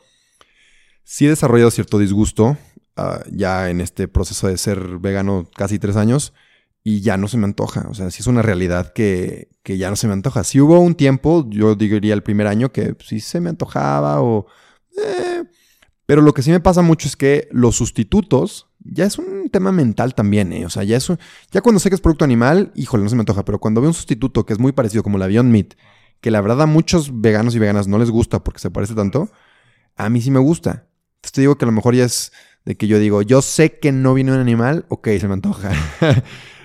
sí 1.04 1.26
he 1.26 1.28
desarrollado 1.28 1.70
cierto 1.70 1.96
disgusto 2.00 2.56
Ah, 2.96 3.24
ya 3.30 3.70
en 3.70 3.80
este 3.80 4.06
proceso 4.06 4.46
de 4.46 4.56
ser 4.56 4.98
vegano 4.98 5.48
casi 5.56 5.80
tres 5.80 5.96
años 5.96 6.32
y 6.84 7.00
ya 7.00 7.16
no 7.16 7.26
se 7.26 7.38
me 7.38 7.44
antoja. 7.44 7.86
O 7.88 7.94
sea, 7.94 8.10
sí 8.10 8.18
es 8.20 8.26
una 8.28 8.42
realidad 8.42 8.92
que, 8.92 9.48
ya 9.64 9.90
no 9.90 9.96
se 9.96 10.06
me 10.06 10.12
antoja. 10.12 10.44
Si 10.44 10.60
hubo 10.60 10.78
un 10.78 10.94
tiempo, 10.94 11.46
yo 11.48 11.74
diría 11.74 12.14
el 12.14 12.22
primer 12.22 12.46
año, 12.46 12.70
que 12.72 12.94
sí 13.04 13.20
se 13.20 13.40
me 13.40 13.50
antojaba 13.50 14.22
o... 14.22 14.46
Eh, 14.96 15.42
pero 16.06 16.20
lo 16.22 16.34
que 16.34 16.42
sí 16.42 16.50
me 16.50 16.60
pasa 16.60 16.82
mucho 16.82 17.08
es 17.08 17.16
que 17.16 17.48
los 17.50 17.76
sustitutos 17.76 18.68
ya 18.80 19.06
es 19.06 19.18
un 19.18 19.48
tema 19.50 19.72
mental 19.72 20.14
también, 20.14 20.52
¿eh? 20.52 20.66
O 20.66 20.70
sea, 20.70 20.84
ya, 20.84 20.98
es 20.98 21.10
ya 21.50 21.62
cuando 21.62 21.80
sé 21.80 21.88
que 21.88 21.94
es 21.94 22.02
producto 22.02 22.26
animal, 22.26 22.70
híjole, 22.74 23.02
no 23.02 23.08
se 23.08 23.16
me 23.16 23.22
antoja, 23.22 23.44
pero 23.44 23.58
cuando 23.58 23.80
veo 23.80 23.88
un 23.88 23.94
sustituto 23.94 24.44
que 24.44 24.52
es 24.52 24.58
muy 24.58 24.72
parecido 24.72 25.02
como 25.02 25.16
la 25.16 25.26
Beyond 25.26 25.50
Meat, 25.50 25.74
que 26.20 26.30
la 26.30 26.42
verdad 26.42 26.62
a 26.62 26.66
muchos 26.66 27.22
veganos 27.22 27.54
y 27.54 27.58
veganas 27.58 27.88
no 27.88 27.98
les 27.98 28.10
gusta 28.10 28.44
porque 28.44 28.60
se 28.60 28.70
parece 28.70 28.94
tanto, 28.94 29.30
a 29.96 30.10
mí 30.10 30.20
sí 30.20 30.30
me 30.30 30.38
gusta. 30.38 30.86
Entonces 31.16 31.32
te 31.32 31.40
digo 31.40 31.56
que 31.56 31.64
a 31.64 31.66
lo 31.66 31.72
mejor 31.72 31.94
ya 31.94 32.04
es 32.04 32.32
de 32.64 32.76
que 32.76 32.86
yo 32.86 32.98
digo, 32.98 33.22
yo 33.22 33.42
sé 33.42 33.78
que 33.78 33.92
no 33.92 34.14
viene 34.14 34.32
un 34.32 34.38
animal, 34.38 34.86
ok, 34.88 35.08
se 35.20 35.28
me 35.28 35.34
antoja. 35.34 35.72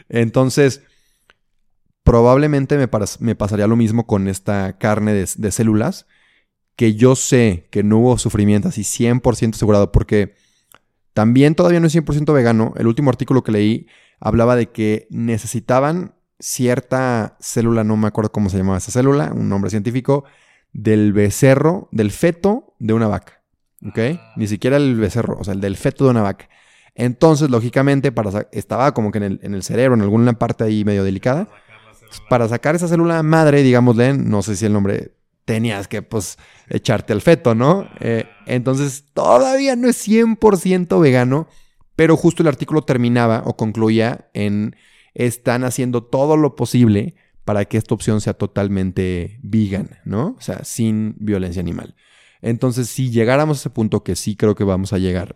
Entonces, 0.10 0.82
probablemente 2.04 2.78
me, 2.78 2.90
me, 3.20 3.36
pasaría 3.36 3.68
lo 3.68 3.76
mismo 3.76 4.08
con 4.08 4.28
esta 4.28 4.78
carne 4.78 5.14
de, 5.14 5.30
de 5.36 5.52
células, 5.52 6.08
que 6.76 6.96
yo 6.96 7.16
sé 7.16 7.68
que 7.72 7.84
no 7.84 8.00
hubo 8.00 8.18
sufrimiento 8.18 8.70
así 8.70 8.82
100% 8.82 9.56
asegurado, 9.56 9.92
porque 9.92 10.34
también 11.14 11.56
todavía 11.56 11.82
no 11.82 11.88
es 11.88 11.96
100% 11.96 12.34
vegano. 12.34 12.74
El 12.78 12.88
último 12.88 13.10
artículo 13.10 13.44
que 13.44 13.52
leí 13.52 13.88
hablaba 14.20 14.56
de 14.56 14.72
que 14.72 15.08
necesitaban 15.10 16.16
cierta 16.40 17.36
célula, 17.42 17.84
no 17.84 17.98
me 17.98 18.08
acuerdo 18.08 18.32
cómo 18.32 18.50
se 18.50 18.58
llamaba 18.58 18.78
esa 18.78 18.92
célula, 18.92 19.32
un 19.36 19.50
nombre 19.50 19.70
científico, 19.70 20.24
del 20.72 21.14
becerro, 21.14 21.90
del 21.92 22.12
feto 22.12 22.76
de 22.80 22.94
una 22.94 23.08
vaca. 23.08 23.39
¿Ok? 23.86 24.00
Ni 24.36 24.48
siquiera 24.48 24.78
el 24.78 24.96
becerro, 24.96 25.38
o 25.40 25.44
sea, 25.44 25.54
el 25.54 25.62
del 25.62 25.78
feto 25.78 26.06
de 26.06 26.12
una 26.12 26.22
vaca. 26.22 26.50
Entonces, 26.96 27.50
lógicamente, 27.50 28.12
para 28.12 28.48
estaba 28.52 28.94
como 28.94 29.12
que 29.12 29.20
en 29.20 29.24
el, 29.24 29.40
en 29.44 29.54
el, 29.54 29.64
cerebro, 29.64 29.96
en 29.96 30.02
alguna 30.02 30.34
parte 30.34 30.66
ahí 30.66 30.84
medio 30.84 31.04
delicada. 31.04 31.48
Para 32.30 32.48
sacar 32.48 32.76
esa 32.76 32.88
célula 32.88 33.22
madre, 33.24 33.62
digámosle, 33.62 34.14
no 34.14 34.42
sé 34.42 34.56
si 34.56 34.66
el 34.66 34.74
nombre 34.74 35.14
tenías 35.46 35.88
que 35.88 36.02
pues 36.02 36.38
echarte 36.68 37.14
al 37.14 37.22
feto, 37.22 37.56
¿no? 37.56 37.88
Eh, 38.00 38.26
entonces 38.46 39.06
todavía 39.14 39.76
no 39.76 39.88
es 39.88 40.08
100% 40.08 41.00
vegano, 41.00 41.48
pero 41.96 42.18
justo 42.18 42.44
el 42.44 42.48
artículo 42.48 42.84
terminaba 42.84 43.44
o 43.46 43.56
concluía 43.56 44.30
en 44.34 44.76
están 45.14 45.64
haciendo 45.64 46.04
todo 46.04 46.38
lo 46.38 46.56
posible 46.56 47.16
para 47.46 47.66
que 47.66 47.78
esta 47.78 47.96
opción 47.96 48.22
sea 48.22 48.34
totalmente 48.34 49.40
vegan, 49.42 49.98
¿no? 50.06 50.36
O 50.38 50.42
sea, 50.42 50.64
sin 50.64 51.16
violencia 51.18 51.62
animal. 51.62 51.96
Entonces, 52.42 52.90
si 52.90 53.10
llegáramos 53.10 53.58
a 53.58 53.60
ese 53.62 53.70
punto 53.70 54.04
que 54.04 54.16
sí 54.16 54.36
creo 54.36 54.56
que 54.56 54.64
vamos 54.64 54.94
a 54.94 54.98
llegar, 54.98 55.36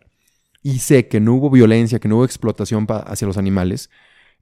y 0.62 0.80
sé 0.80 1.08
que 1.08 1.20
no 1.20 1.34
hubo 1.34 1.50
violencia, 1.50 2.00
que 2.00 2.08
no 2.08 2.18
hubo 2.18 2.26
explotación 2.26 2.88
hacia 2.90 3.28
los 3.28 3.38
animales, 3.38 3.90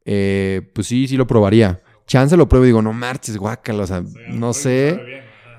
eh, 0.06 0.70
pues 0.74 0.88
sí, 0.88 1.08
sí 1.08 1.18
lo 1.18 1.28
probaría. 1.28 1.82
Chance 2.06 2.38
lo 2.38 2.48
pruebo 2.48 2.66
y 2.66 2.70
digo, 2.70 2.82
no 2.82 2.94
marches, 2.94 3.38
guácala, 3.38 3.84
o 3.84 3.88
sea, 3.88 4.04
no 4.30 4.54
sé. 4.54 5.00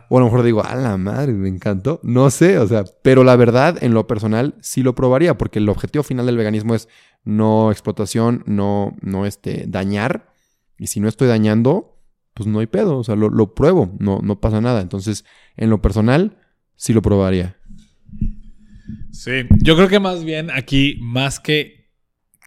O 0.08 0.18
a 0.18 0.20
lo 0.20 0.26
mejor 0.26 0.42
digo, 0.42 0.64
a 0.64 0.74
la 0.76 0.96
madre, 0.98 1.32
me 1.32 1.48
encantó. 1.48 1.98
No 2.02 2.30
sé, 2.30 2.58
o 2.58 2.66
sea, 2.66 2.84
pero 3.02 3.24
la 3.24 3.34
verdad, 3.34 3.82
en 3.82 3.94
lo 3.94 4.06
personal, 4.06 4.54
sí 4.60 4.82
lo 4.82 4.94
probaría, 4.94 5.38
porque 5.38 5.58
el 5.58 5.68
objetivo 5.68 6.02
final 6.02 6.26
del 6.26 6.36
veganismo 6.36 6.74
es 6.74 6.88
no 7.24 7.70
explotación, 7.70 8.44
no, 8.46 8.94
no 9.00 9.26
este, 9.26 9.64
dañar. 9.66 10.32
Y 10.78 10.88
si 10.88 11.00
no 11.00 11.08
estoy 11.08 11.28
dañando, 11.28 11.96
pues 12.34 12.46
no 12.46 12.58
hay 12.58 12.66
pedo, 12.66 12.98
o 12.98 13.04
sea, 13.04 13.16
lo, 13.16 13.54
pruebo, 13.54 13.90
no, 13.98 14.20
no 14.22 14.40
pasa 14.40 14.60
nada. 14.60 14.80
Entonces, 14.80 15.24
en 15.56 15.70
lo 15.70 15.80
personal, 15.80 16.38
sí 16.82 16.92
lo 16.92 17.00
probaría. 17.00 17.54
Sí, 19.12 19.46
yo 19.60 19.76
creo 19.76 19.86
que 19.86 20.00
más 20.00 20.24
bien 20.24 20.50
aquí, 20.50 20.98
más 21.00 21.38
que, 21.38 21.92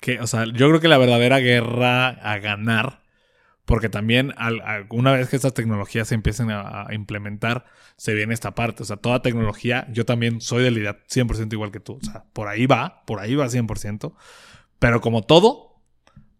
que, 0.02 0.20
o 0.20 0.28
sea, 0.28 0.44
yo 0.44 0.68
creo 0.68 0.82
que 0.82 0.90
la 0.90 0.98
verdadera 0.98 1.40
guerra 1.40 2.10
a 2.10 2.38
ganar 2.40 3.06
porque 3.64 3.88
también 3.88 4.34
una 4.90 5.14
vez 5.14 5.30
que 5.30 5.38
estas 5.38 5.54
tecnologías 5.54 6.10
se 6.10 6.16
empiecen 6.16 6.50
a, 6.52 6.88
implementar, 6.92 7.66
se 7.96 8.14
viene 8.14 8.34
esta 8.34 8.54
parte. 8.56 8.84
O 8.84 8.86
sea, 8.86 8.98
toda 8.98 9.22
tecnología, 9.22 9.88
yo 9.90 10.06
también 10.06 10.42
soy 10.42 10.64
de 10.64 10.72
la 10.72 10.80
idea 10.80 10.98
100% 11.08 11.54
igual 11.54 11.72
que 11.72 11.80
tú. 11.80 11.94
O 11.94 12.06
sea, 12.06 12.26
por 12.34 12.50
ahí 12.50 12.66
va, 12.68 13.04
por 13.08 13.22
ahí 13.22 13.36
va 13.36 13.48
100%. 13.48 14.14
Pero 14.78 15.00
como 15.00 15.24
todo, 15.24 15.82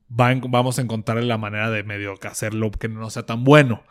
vamos 0.10 0.78
a 0.78 0.82
encontrar 0.82 1.24
la 1.24 1.38
manera 1.38 1.72
de 1.72 1.84
medio 1.84 2.14
hacerlo 2.30 2.70
que 2.72 2.90
no 2.90 3.10
sea 3.10 3.26
tan 3.26 3.46
bueno. 3.46 3.84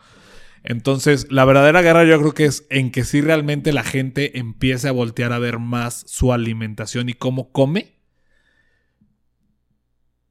Entonces, 0.65 1.27
la 1.29 1.45
verdadera 1.45 1.83
guerra 1.83 2.05
yo 2.05 2.19
creo 2.19 2.33
que 2.33 2.45
es 2.45 2.65
en 2.71 2.91
que 2.91 3.03
si 3.03 3.21
realmente 3.21 3.71
la 3.71 3.83
gente 3.83 4.39
empiece 4.39 4.87
a 4.87 4.91
voltear 4.91 5.31
a 5.31 5.37
ver 5.37 5.59
más 5.59 6.03
su 6.07 6.33
alimentación 6.33 7.07
y 7.07 7.13
cómo 7.13 7.51
come 7.51 7.93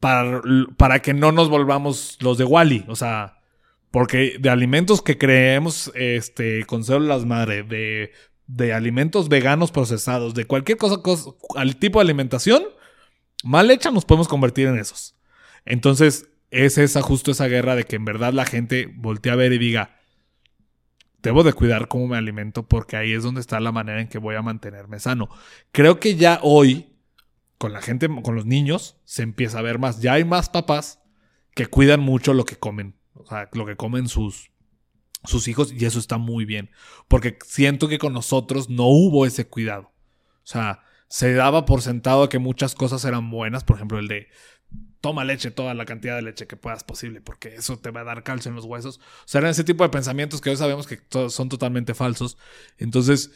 para, 0.00 1.00
que 1.00 1.14
no 1.14 1.32
nos 1.32 1.48
volvamos 1.48 2.18
los 2.20 2.36
de 2.36 2.44
Wally. 2.44 2.84
O 2.88 2.96
sea, 2.96 3.38
porque 3.92 4.36
de 4.40 4.50
alimentos 4.50 5.02
que 5.02 5.16
creemos 5.16 5.92
este, 5.94 6.64
con 6.66 6.82
células 6.82 7.24
madre, 7.24 7.62
de, 7.62 8.10
de 8.48 8.72
alimentos 8.74 9.28
veganos 9.28 9.70
procesados, 9.70 10.34
de 10.34 10.46
cualquier 10.46 10.78
cosa, 10.78 10.96
al 11.54 11.76
tipo 11.76 12.00
de 12.00 12.06
alimentación, 12.06 12.64
mal 13.44 13.70
hecha 13.70 13.92
nos 13.92 14.04
podemos 14.04 14.26
convertir 14.26 14.66
en 14.66 14.78
esos. 14.78 15.14
Entonces, 15.64 16.28
es 16.50 16.76
esa 16.76 17.02
justo 17.02 17.30
esa 17.30 17.46
guerra 17.46 17.76
de 17.76 17.84
que 17.84 17.96
en 17.96 18.04
verdad 18.04 18.32
la 18.32 18.44
gente 18.44 18.92
voltea 18.96 19.34
a 19.34 19.36
ver 19.36 19.52
y 19.52 19.58
diga, 19.58 20.00
debo 21.24 21.42
de 21.42 21.54
cuidar 21.54 21.88
cómo 21.88 22.06
me 22.06 22.16
alimento 22.16 22.68
porque 22.68 22.96
ahí 22.96 23.12
es 23.12 23.22
donde 23.22 23.40
está 23.40 23.58
la 23.58 23.72
manera 23.72 24.00
en 24.00 24.08
que 24.08 24.18
voy 24.18 24.36
a 24.36 24.42
mantenerme 24.42 25.00
sano. 25.00 25.28
Creo 25.72 25.98
que 25.98 26.16
ya 26.16 26.38
hoy 26.42 26.94
con 27.58 27.72
la 27.72 27.80
gente, 27.80 28.08
con 28.22 28.34
los 28.34 28.44
niños, 28.44 29.00
se 29.04 29.22
empieza 29.22 29.58
a 29.58 29.62
ver 29.62 29.78
más. 29.78 30.00
Ya 30.00 30.12
hay 30.12 30.24
más 30.24 30.50
papás 30.50 31.00
que 31.54 31.66
cuidan 31.66 32.00
mucho 32.00 32.34
lo 32.34 32.44
que 32.44 32.56
comen. 32.56 32.96
O 33.14 33.24
sea, 33.24 33.48
lo 33.52 33.64
que 33.64 33.74
comen 33.74 34.06
sus, 34.06 34.50
sus 35.24 35.48
hijos 35.48 35.72
y 35.72 35.84
eso 35.86 35.98
está 35.98 36.18
muy 36.18 36.44
bien. 36.44 36.70
Porque 37.08 37.38
siento 37.42 37.88
que 37.88 37.98
con 37.98 38.12
nosotros 38.12 38.68
no 38.68 38.84
hubo 38.84 39.24
ese 39.24 39.48
cuidado. 39.48 39.92
O 40.42 40.46
sea, 40.46 40.82
se 41.08 41.32
daba 41.32 41.64
por 41.64 41.80
sentado 41.80 42.28
que 42.28 42.38
muchas 42.38 42.74
cosas 42.74 43.02
eran 43.06 43.30
buenas. 43.30 43.64
Por 43.64 43.76
ejemplo, 43.76 43.98
el 43.98 44.08
de 44.08 44.28
toma 45.04 45.22
leche, 45.22 45.50
toda 45.50 45.74
la 45.74 45.84
cantidad 45.84 46.16
de 46.16 46.22
leche 46.22 46.46
que 46.46 46.56
puedas 46.56 46.82
posible, 46.82 47.20
porque 47.20 47.56
eso 47.56 47.78
te 47.78 47.90
va 47.90 48.00
a 48.00 48.04
dar 48.04 48.22
calcio 48.22 48.48
en 48.48 48.56
los 48.56 48.64
huesos. 48.64 48.96
O 48.98 49.26
sea, 49.26 49.40
eran 49.40 49.50
ese 49.50 49.64
tipo 49.64 49.84
de 49.84 49.90
pensamientos 49.90 50.40
que 50.40 50.48
hoy 50.48 50.56
sabemos 50.56 50.86
que 50.86 50.98
son 51.28 51.50
totalmente 51.50 51.92
falsos. 51.92 52.38
Entonces, 52.78 53.30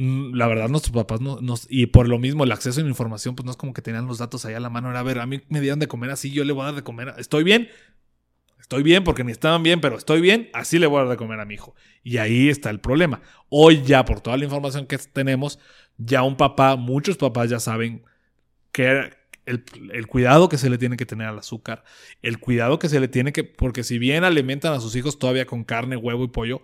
Mm, 0.00 0.36
la 0.36 0.46
verdad, 0.46 0.68
nuestros 0.68 0.94
papás 0.94 1.20
no, 1.20 1.40
nos, 1.40 1.66
y 1.68 1.86
por 1.86 2.08
lo 2.08 2.20
mismo 2.20 2.44
el 2.44 2.52
acceso 2.52 2.78
a 2.78 2.84
la 2.84 2.88
información, 2.88 3.34
pues 3.34 3.44
no 3.44 3.50
es 3.50 3.56
como 3.56 3.74
que 3.74 3.82
tenían 3.82 4.06
los 4.06 4.18
datos 4.18 4.44
ahí 4.44 4.54
a 4.54 4.60
la 4.60 4.70
mano. 4.70 4.90
Era, 4.90 5.00
a 5.00 5.02
ver, 5.02 5.18
a 5.18 5.26
mí 5.26 5.40
me 5.48 5.60
dieron 5.60 5.80
de 5.80 5.88
comer 5.88 6.10
así, 6.10 6.30
yo 6.30 6.44
le 6.44 6.52
voy 6.52 6.62
a 6.62 6.66
dar 6.66 6.76
de 6.76 6.84
comer. 6.84 7.14
¿Estoy 7.18 7.42
bien? 7.42 7.68
Estoy 8.60 8.84
bien 8.84 9.02
porque 9.02 9.24
ni 9.24 9.32
estaban 9.32 9.64
bien, 9.64 9.80
pero 9.80 9.96
estoy 9.98 10.20
bien, 10.20 10.50
así 10.52 10.78
le 10.78 10.86
voy 10.86 10.98
a 10.98 11.00
dar 11.00 11.10
de 11.10 11.16
comer 11.16 11.40
a 11.40 11.46
mi 11.46 11.54
hijo. 11.54 11.74
Y 12.04 12.18
ahí 12.18 12.48
está 12.48 12.70
el 12.70 12.78
problema. 12.78 13.22
Hoy 13.48 13.82
ya, 13.82 14.04
por 14.04 14.20
toda 14.20 14.36
la 14.36 14.44
información 14.44 14.86
que 14.86 14.98
tenemos, 14.98 15.58
ya 15.96 16.22
un 16.22 16.36
papá, 16.36 16.76
muchos 16.76 17.16
papás 17.16 17.50
ya 17.50 17.58
saben 17.58 18.04
que 18.70 19.17
el, 19.48 20.06
cuidado 20.06 20.48
que 20.48 20.58
se 20.58 20.70
le 20.70 20.78
tiene 20.78 20.96
que 20.96 21.06
tener 21.06 21.26
al 21.26 21.38
azúcar, 21.38 21.84
el 22.22 22.38
cuidado 22.38 22.78
que 22.78 22.88
se 22.88 23.00
le 23.00 23.08
tiene 23.08 23.32
que, 23.32 23.44
porque 23.44 23.82
si 23.82 23.98
bien 23.98 24.24
alimentan 24.24 24.72
a 24.72 24.80
sus 24.80 24.94
hijos 24.96 25.18
todavía 25.18 25.46
con 25.46 25.64
carne, 25.64 25.96
huevo 25.96 26.24
y 26.24 26.28
pollo, 26.28 26.62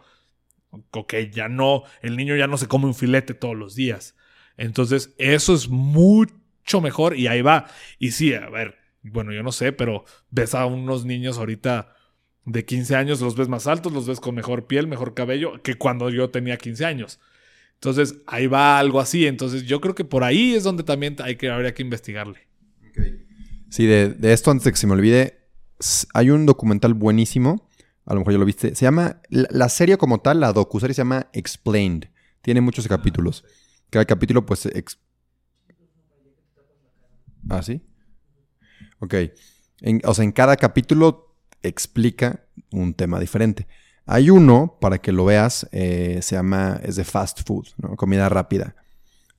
ok, 0.90 1.14
ya 1.32 1.48
no, 1.48 1.84
el 2.02 2.16
niño 2.16 2.36
ya 2.36 2.46
no 2.46 2.56
se 2.58 2.68
come 2.68 2.86
un 2.86 2.94
filete 2.94 3.34
todos 3.34 3.56
los 3.56 3.74
días. 3.74 4.14
Entonces, 4.56 5.14
eso 5.18 5.54
es 5.54 5.68
mucho 5.68 6.80
mejor 6.80 7.16
y 7.16 7.26
ahí 7.26 7.42
va. 7.42 7.66
Y 7.98 8.12
sí, 8.12 8.34
a 8.34 8.48
ver, 8.50 8.76
bueno, 9.02 9.32
yo 9.32 9.42
no 9.42 9.52
sé, 9.52 9.72
pero 9.72 10.04
ves 10.30 10.54
a 10.54 10.66
unos 10.66 11.04
niños 11.04 11.38
ahorita 11.38 11.94
de 12.44 12.64
15 12.64 12.96
años, 12.96 13.20
los 13.20 13.36
ves 13.36 13.48
más 13.48 13.66
altos, 13.66 13.92
los 13.92 14.06
ves 14.06 14.20
con 14.20 14.34
mejor 14.34 14.66
piel, 14.66 14.86
mejor 14.86 15.14
cabello 15.14 15.62
que 15.62 15.76
cuando 15.76 16.10
yo 16.10 16.30
tenía 16.30 16.56
15 16.56 16.84
años. 16.84 17.20
Entonces, 17.74 18.16
ahí 18.26 18.46
va 18.46 18.78
algo 18.78 19.00
así. 19.00 19.26
Entonces, 19.26 19.64
yo 19.64 19.80
creo 19.80 19.94
que 19.94 20.04
por 20.04 20.24
ahí 20.24 20.54
es 20.54 20.64
donde 20.64 20.84
también 20.84 21.16
hay 21.22 21.36
que, 21.36 21.50
habría 21.50 21.74
que 21.74 21.82
investigarle. 21.82 22.46
Sí, 23.70 23.86
de, 23.86 24.10
de 24.10 24.32
esto, 24.32 24.50
antes 24.50 24.64
de 24.64 24.72
que 24.72 24.78
se 24.78 24.86
me 24.86 24.92
olvide, 24.92 25.48
hay 26.12 26.30
un 26.30 26.46
documental 26.46 26.94
buenísimo 26.94 27.68
a 28.06 28.12
lo 28.12 28.20
mejor 28.20 28.34
ya 28.34 28.38
lo 28.38 28.44
viste. 28.44 28.74
Se 28.74 28.84
llama, 28.84 29.20
la, 29.30 29.68
serie 29.68 29.96
como 29.96 30.20
tal, 30.20 30.40
la 30.40 30.52
docu-serie 30.52 30.94
se 30.94 31.00
llama 31.00 31.28
Explained. 31.32 32.08
Tiene 32.42 32.60
muchos 32.60 32.86
capítulos. 32.86 33.44
Cada 33.90 34.04
capítulo, 34.04 34.44
pues... 34.44 34.68
¿Ah, 37.48 37.62
sí? 37.62 37.82
Ok. 39.00 39.14
o 40.04 40.14
sea, 40.14 40.24
en 40.24 40.32
cada 40.32 40.56
capítulo 40.56 41.36
explica 41.62 42.46
un 42.70 42.94
tema 42.94 43.18
diferente. 43.20 43.66
Hay 44.06 44.28
uno, 44.28 44.76
para 44.80 44.98
que 44.98 45.12
lo 45.12 45.24
veas, 45.24 45.66
eh, 45.72 46.20
se 46.22 46.36
llama, 46.36 46.80
es 46.82 46.96
de 46.96 47.04
fast 47.04 47.46
food, 47.46 47.68
¿no? 47.78 47.96
comida 47.96 48.28
rápida. 48.28 48.76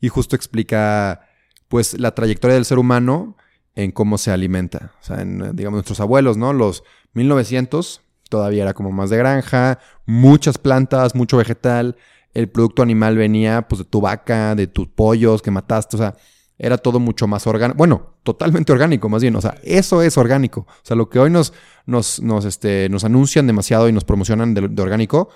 Y 0.02 0.10
justo 0.10 0.36
explica, 0.36 1.28
pues, 1.68 2.00
la 2.00 2.16
trayectoria 2.16 2.56
del 2.56 2.66
ser 2.66 2.80
humano 2.80 3.38
en 3.76 3.92
cómo 3.92 4.18
se 4.18 4.32
alimenta. 4.32 4.94
O 5.02 5.04
sea, 5.04 5.22
en, 5.22 5.56
digamos, 5.56 5.78
nuestros 5.78 6.00
abuelos, 6.00 6.38
¿no? 6.38 6.54
Los 6.54 6.84
1900 7.14 8.02
todavía 8.30 8.64
era 8.64 8.74
como 8.74 8.92
más 8.92 9.10
de 9.10 9.18
granja, 9.18 9.80
muchas 10.06 10.58
plantas, 10.58 11.16
mucho 11.16 11.38
vegetal. 11.38 11.96
El 12.34 12.50
producto 12.50 12.82
animal 12.82 13.18
venía 13.18 13.68
pues 13.68 13.80
de 13.80 13.86
tu 13.86 14.02
vaca, 14.02 14.56
de 14.56 14.68
tus 14.68 14.88
pollos 14.88 15.42
que 15.42 15.52
mataste, 15.52 15.96
o 15.96 16.00
sea, 16.00 16.16
era 16.58 16.78
todo 16.78 17.00
mucho 17.00 17.28
más 17.28 17.46
orgánico. 17.48 17.78
Bueno, 17.78 18.16
totalmente 18.24 18.72
orgánico, 18.72 19.10
más 19.10 19.22
bien. 19.22 19.36
O 19.36 19.42
sea, 19.42 19.56
eso 19.64 20.02
es 20.02 20.18
orgánico. 20.18 20.62
O 20.62 20.84
sea, 20.84 20.96
lo 20.96 21.10
que 21.10 21.20
hoy 21.20 21.30
nos, 21.30 21.54
nos, 21.86 22.22
nos, 22.22 22.46
este, 22.46 22.88
nos 22.90 23.04
anuncian 23.04 23.48
demasiado 23.48 23.90
y 23.90 23.92
nos 23.92 24.06
promocionan 24.06 24.54
de, 24.54 24.82
orgánico, 24.82 25.30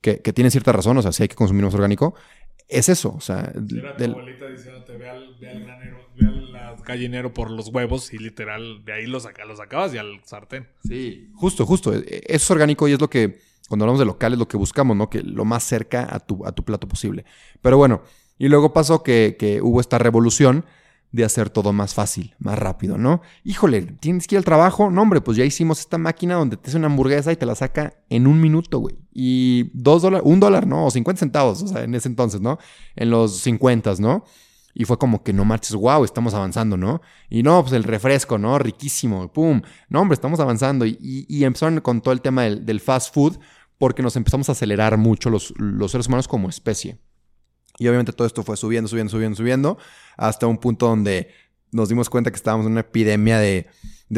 que, 0.00 0.20
que, 0.20 0.32
tiene 0.32 0.50
cierta 0.50 0.72
razón, 0.72 0.98
o 0.98 1.02
sea, 1.02 1.12
sí 1.12 1.22
hay 1.22 1.28
que 1.28 1.36
consumir 1.36 1.64
más 1.64 1.74
orgánico. 1.74 2.14
es 2.68 2.88
eso, 2.88 3.14
o 3.16 3.20
sea... 3.20 3.52
Era 3.54 3.96
tu 3.96 4.04
abuelita 4.04 4.48
diciéndote, 4.48 4.96
ve 4.96 5.08
al, 5.08 5.36
ve 5.40 5.48
al 5.48 5.60
granero, 5.64 6.03
gallinero 6.84 7.34
por 7.34 7.50
los 7.50 7.68
huevos 7.68 8.12
y 8.12 8.18
literal 8.18 8.84
de 8.84 8.92
ahí 8.92 9.06
los, 9.06 9.26
los 9.46 9.58
sacabas 9.58 9.94
y 9.94 9.98
al 9.98 10.20
sartén. 10.24 10.68
Sí, 10.86 11.30
justo, 11.34 11.66
justo. 11.66 11.94
E, 11.94 11.98
e, 11.98 12.22
eso 12.26 12.44
es 12.44 12.50
orgánico 12.50 12.86
y 12.88 12.92
es 12.92 13.00
lo 13.00 13.08
que, 13.10 13.40
cuando 13.68 13.84
hablamos 13.84 14.00
de 14.00 14.06
local, 14.06 14.32
es 14.32 14.38
lo 14.38 14.48
que 14.48 14.56
buscamos, 14.56 14.96
¿no? 14.96 15.10
Que 15.10 15.22
lo 15.22 15.44
más 15.44 15.64
cerca 15.64 16.06
a 16.10 16.20
tu, 16.20 16.46
a 16.46 16.52
tu 16.52 16.64
plato 16.64 16.86
posible. 16.88 17.24
Pero 17.62 17.76
bueno, 17.76 18.02
y 18.38 18.48
luego 18.48 18.72
pasó 18.72 19.02
que, 19.02 19.36
que 19.38 19.62
hubo 19.62 19.80
esta 19.80 19.98
revolución 19.98 20.64
de 21.14 21.24
hacer 21.24 21.48
todo 21.48 21.72
más 21.72 21.94
fácil, 21.94 22.34
más 22.40 22.58
rápido, 22.58 22.98
¿no? 22.98 23.22
Híjole, 23.44 23.82
¿tienes 23.82 24.26
que 24.26 24.34
ir 24.34 24.38
al 24.38 24.44
trabajo? 24.44 24.90
No, 24.90 25.02
hombre, 25.02 25.20
pues 25.20 25.36
ya 25.36 25.44
hicimos 25.44 25.78
esta 25.78 25.96
máquina 25.96 26.34
donde 26.34 26.56
te 26.56 26.68
hace 26.68 26.76
una 26.76 26.88
hamburguesa 26.88 27.30
y 27.30 27.36
te 27.36 27.46
la 27.46 27.54
saca 27.54 27.94
en 28.10 28.26
un 28.26 28.40
minuto, 28.40 28.80
güey. 28.80 28.96
Y 29.12 29.70
dos 29.74 30.02
dólares, 30.02 30.26
un 30.26 30.40
dólar, 30.40 30.66
¿no? 30.66 30.86
O 30.86 30.90
50 30.90 31.20
centavos, 31.20 31.62
o 31.62 31.68
sea, 31.68 31.84
en 31.84 31.94
ese 31.94 32.08
entonces, 32.08 32.40
¿no? 32.40 32.58
En 32.96 33.10
los 33.10 33.36
50, 33.38 33.94
¿no? 34.00 34.24
Y 34.74 34.84
fue 34.84 34.98
como 34.98 35.22
que 35.22 35.32
no 35.32 35.44
marches, 35.44 35.76
wow, 35.76 36.04
estamos 36.04 36.34
avanzando, 36.34 36.76
¿no? 36.76 37.00
Y 37.30 37.42
no, 37.42 37.62
pues 37.62 37.72
el 37.74 37.84
refresco, 37.84 38.38
¿no? 38.38 38.58
Riquísimo, 38.58 39.32
pum. 39.32 39.62
No, 39.88 40.00
hombre, 40.00 40.14
estamos 40.14 40.40
avanzando. 40.40 40.84
Y, 40.84 41.44
empezaron 41.44 41.80
con 41.80 42.00
todo 42.00 42.12
el 42.12 42.20
tema 42.20 42.42
del, 42.42 42.80
fast 42.80 43.14
food 43.14 43.38
porque 43.78 44.02
nos 44.02 44.16
empezamos 44.16 44.48
a 44.48 44.52
acelerar 44.52 44.96
mucho 44.98 45.30
los, 45.30 45.54
los 45.58 45.92
seres 45.92 46.08
humanos 46.08 46.26
como 46.26 46.48
especie. 46.48 46.98
Y 47.78 47.88
obviamente 47.88 48.12
todo 48.12 48.26
esto 48.26 48.42
fue 48.42 48.56
subiendo, 48.56 48.88
subiendo, 48.88 49.10
subiendo, 49.10 49.36
subiendo, 49.36 49.78
hasta 50.16 50.46
un 50.46 50.58
punto 50.58 50.86
donde 50.86 51.28
nos 51.72 51.88
dimos 51.88 52.08
cuenta 52.08 52.30
que 52.30 52.36
estábamos 52.36 52.66
en 52.66 52.72
una 52.72 52.82
epidemia 52.82 53.38
de, 53.38 53.66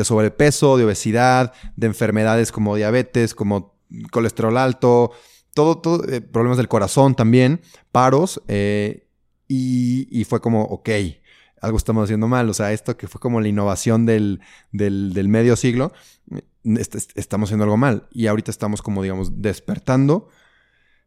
sobrepeso, 0.05 0.77
de 0.77 0.85
obesidad, 0.85 1.55
de 1.75 1.87
enfermedades 1.87 2.53
como 2.53 2.77
diabetes, 2.77 3.35
como 3.35 3.79
colesterol 4.11 4.59
alto, 4.59 5.13
todo, 5.55 5.79
todo 5.79 6.07
eh, 6.07 6.21
problemas 6.21 6.59
del 6.59 6.69
corazón 6.69 7.15
también, 7.15 7.63
paros, 7.93 8.43
eh, 8.47 9.06
y, 9.49 10.25
fue 10.25 10.41
como, 10.41 10.63
ok, 10.63 10.91
algo 11.61 11.79
estamos 11.79 12.05
haciendo 12.05 12.29
mal, 12.29 12.49
o 12.49 12.55
sea, 12.55 12.73
esto 12.73 12.97
que 12.97 13.09
fue 13.09 13.21
como 13.21 13.41
la 13.41 13.49
innovación 13.49 14.07
del, 14.07 14.41
del 14.73 15.29
medio 15.29 15.57
siglo, 15.57 15.93
eh, 16.35 16.43
estamos 17.15 17.49
haciendo 17.49 17.65
algo 17.65 17.77
mal, 17.77 18.09
y 18.11 18.27
ahorita 18.27 18.51
estamos 18.51 18.83
como, 18.83 19.03
digamos, 19.03 19.43
despertando. 19.43 20.29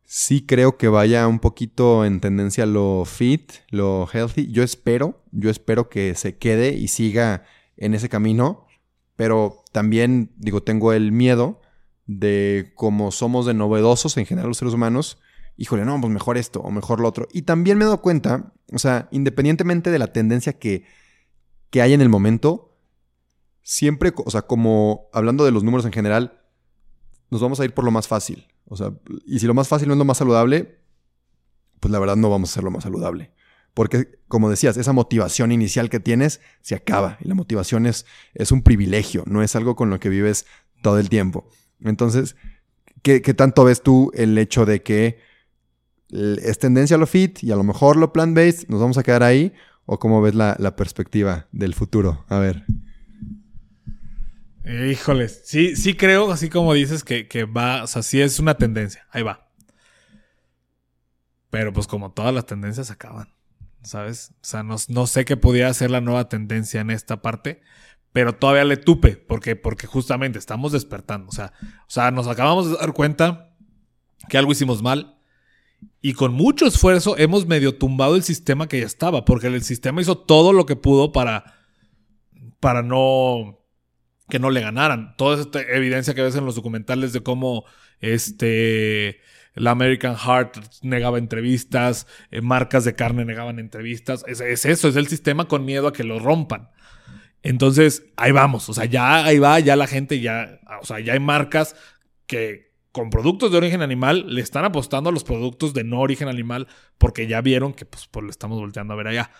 Sí 0.05 0.43
creo 0.45 0.75
que 0.77 0.87
vaya 0.87 1.27
un 1.27 1.39
poquito 1.39 2.03
en 2.03 2.19
tendencia 2.19 2.65
lo 2.65 3.03
fit, 3.05 3.51
lo 3.69 4.07
healthy. 4.11 4.51
Yo 4.51 4.63
espero, 4.63 5.21
yo 5.31 5.51
espero 5.51 5.87
que 5.87 6.15
se 6.15 6.37
quede 6.37 6.73
y 6.73 6.87
siga 6.87 7.43
en 7.77 7.93
ese 7.93 8.09
camino, 8.09 8.65
pero 9.15 9.63
también, 9.71 10.31
digo, 10.37 10.63
tengo 10.63 10.93
el 10.93 11.11
miedo 11.11 11.61
de 12.07 12.71
cómo 12.73 13.11
somos 13.11 13.45
de 13.45 13.53
novedosos 13.53 14.17
en 14.17 14.25
general 14.25 14.47
los 14.47 14.57
seres 14.57 14.73
humanos, 14.73 15.19
híjole, 15.60 15.84
no, 15.84 15.99
pues 15.99 16.12
mejor 16.12 16.38
esto 16.38 16.62
o 16.62 16.72
mejor 16.72 17.01
lo 17.01 17.07
otro. 17.07 17.28
Y 17.34 17.41
también 17.43 17.78
me 17.78 17.84
he 17.84 17.86
dado 17.86 18.01
cuenta, 18.01 18.53
o 18.72 18.80
sea, 18.80 19.10
independientemente 19.12 19.91
de 19.91 19.99
la 19.99 20.07
tendencia 20.07 20.53
que, 20.53 20.86
que 21.70 21.82
hay 21.82 21.93
en 21.93 22.01
el 22.01 22.07
momento, 22.07 22.78
siempre, 23.62 24.14
o 24.16 24.32
sea, 24.32 24.43
como 24.43 25.10
hablando 25.12 25.43
de 25.43 25.51
los 25.51 25.64
números 25.64 25.86
en 25.86 25.91
general, 25.91 26.41
nos 27.30 27.41
vamos 27.41 27.60
a 27.60 27.66
ir 27.66 27.74
por 27.74 27.84
lo 27.84 27.91
más 27.91 28.07
fácil. 28.07 28.47
O 28.66 28.78
sea, 28.78 28.93
y 29.26 29.39
si 29.39 29.47
lo 29.47 29.53
más 29.53 29.68
fácil 29.68 29.89
no 29.89 29.95
es 29.95 29.97
lo 29.97 30.05
más 30.05 30.18
saludable, 30.18 30.80
pues 31.82 31.91
la 31.91 31.99
verdad 31.99 32.16
no 32.16 32.30
vamos 32.30 32.51
a 32.51 32.53
ser 32.53 32.64
lo 32.64 32.72
más 32.72 32.84
saludable. 32.84 33.34
Porque, 33.74 34.20
como 34.28 34.49
decías, 34.49 34.78
esa 34.78 34.93
motivación 34.93 35.51
inicial 35.51 35.89
que 35.89 35.99
tienes 35.99 36.39
se 36.62 36.76
acaba. 36.76 37.18
Y 37.20 37.28
la 37.28 37.36
motivación 37.36 37.86
es, 37.86 38.05
es 38.34 38.51
un 38.53 38.64
privilegio, 38.64 39.24
no 39.28 39.43
es 39.43 39.55
algo 39.57 39.76
con 39.76 39.89
lo 39.89 39.99
que 39.99 40.10
vives 40.10 40.45
todo 40.82 40.99
el 40.99 41.10
tiempo. 41.10 41.49
Entonces, 41.82 42.36
¿qué, 43.01 43.20
tanto 43.34 43.66
ves 43.66 43.84
tú 43.84 44.12
el 44.16 44.38
hecho 44.38 44.66
de 44.66 44.84
que 44.84 45.20
es 46.12 46.60
tendencia 46.60 46.97
lo 46.97 47.05
fit 47.07 47.43
y 47.43 47.51
a 47.51 47.55
lo 47.55 47.64
mejor 47.64 47.97
lo 47.97 48.12
plant-based, 48.12 48.68
nos 48.68 48.82
vamos 48.82 48.97
a 48.97 49.03
quedar 49.03 49.24
ahí? 49.24 49.53
¿O 49.86 49.97
cómo 49.97 50.22
ves 50.22 50.36
la, 50.36 50.76
perspectiva 50.76 51.47
del 51.51 51.74
futuro? 51.74 52.24
A 52.30 52.38
ver. 52.38 52.64
Híjoles, 54.64 55.41
sí, 55.45 55.76
sí 55.76 55.95
creo, 55.95 56.32
así 56.32 56.47
como 56.47 56.74
dices, 56.74 57.03
que, 57.03 57.43
va, 57.45 57.84
o 57.84 57.88
sea, 57.88 58.03
sí 58.03 58.22
es 58.22 58.39
una 58.39 58.55
tendencia, 58.55 59.07
ahí 59.10 59.24
va. 59.24 59.49
Pero 61.49 61.74
pues 61.74 61.88
como 61.88 62.12
todas 62.12 62.34
las 62.34 62.45
tendencias 62.45 62.91
acaban, 62.91 63.34
¿sabes? 63.82 64.32
O 64.36 64.45
sea, 64.45 64.62
no, 64.62 64.76
no 64.89 65.07
sé 65.07 65.26
qué 65.26 65.38
pudiera 65.38 65.74
ser 65.74 65.89
la 65.89 66.01
nueva 66.01 66.30
tendencia 66.30 66.82
en 66.82 66.91
esta 66.91 67.24
parte, 67.24 67.62
pero 68.12 68.36
todavía 68.36 68.66
le 68.66 68.78
tupe, 68.78 69.18
porque, 69.18 69.55
porque 69.55 69.88
justamente 69.88 70.38
estamos 70.38 70.72
despertando, 70.72 71.30
o 71.30 71.32
sea, 71.32 71.53
o 71.64 71.89
sea, 71.89 72.12
nos 72.12 72.28
acabamos 72.28 72.70
de 72.70 72.78
dar 72.78 72.93
cuenta 72.93 73.55
que 74.28 74.38
algo 74.38 74.51
hicimos 74.51 74.84
mal, 74.84 75.18
y 76.01 76.13
con 76.13 76.34
mucho 76.34 76.65
esfuerzo 76.65 77.17
hemos 77.17 77.45
medio 77.45 77.75
tumbado 77.77 78.15
el 78.15 78.23
sistema 78.23 78.67
que 78.67 78.80
ya 78.80 78.86
estaba, 78.86 79.25
porque 79.25 79.47
el 79.47 79.63
sistema 79.63 80.01
hizo 80.01 80.17
todo 80.17 80.53
lo 80.53 80.65
que 80.65 80.75
pudo 80.75 81.11
para, 81.11 81.55
para 82.59 82.82
no 82.82 83.59
que 84.30 84.39
no 84.39 84.51
le 84.51 84.61
ganaran. 84.61 85.15
Toda 85.17 85.41
esta 85.41 85.61
evidencia 85.61 86.13
que 86.13 86.21
ves 86.21 86.36
en 86.36 86.45
los 86.45 86.55
documentales 86.55 87.13
de 87.13 87.21
cómo 87.21 87.65
este 87.99 89.19
la 89.55 89.71
American 89.71 90.15
Heart 90.15 90.57
negaba 90.84 91.17
entrevistas, 91.17 92.07
eh, 92.32 92.41
marcas 92.41 92.86
de 92.86 92.95
carne 92.95 93.25
negaban 93.25 93.59
entrevistas. 93.59 94.23
Es, 94.27 94.39
eso, 94.41 94.88
es 94.88 94.95
el 94.95 95.07
sistema 95.07 95.47
con 95.47 95.65
miedo 95.65 95.88
a 95.88 95.93
que 95.93 96.03
lo 96.03 96.19
rompan. 96.19 96.69
Entonces, 97.41 98.03
ahí 98.15 98.32
vamos. 98.32 98.69
O 98.69 98.73
sea, 98.73 98.86
ya 98.86 99.25
ahí 99.25 99.39
va, 99.39 99.59
ya 99.59 99.75
la 99.75 99.88
gente 99.88 100.19
ya. 100.19 100.59
O 100.82 100.86
sea, 100.86 100.99
ya 100.99 101.13
hay 101.13 101.19
marcas 101.19 101.75
que 102.25 102.68
con 102.91 103.09
productos 103.09 103.51
de 103.51 103.57
origen 103.57 103.81
animal 103.81 104.25
le 104.33 104.41
están 104.41 104.65
apostando 104.65 105.09
a 105.09 105.13
los 105.13 105.23
productos 105.23 105.73
de 105.73 105.83
no 105.83 105.99
origen 105.99 106.27
animal 106.27 106.67
porque 106.97 107.27
ya 107.27 107.41
vieron 107.41 107.73
que 107.73 107.85
pues, 107.85 108.07
pues 108.07 108.23
le 108.23 108.31
estamos 108.31 108.59
volteando 108.59 108.93
a 108.93 108.97
ver 108.97 109.07
allá 109.07 109.31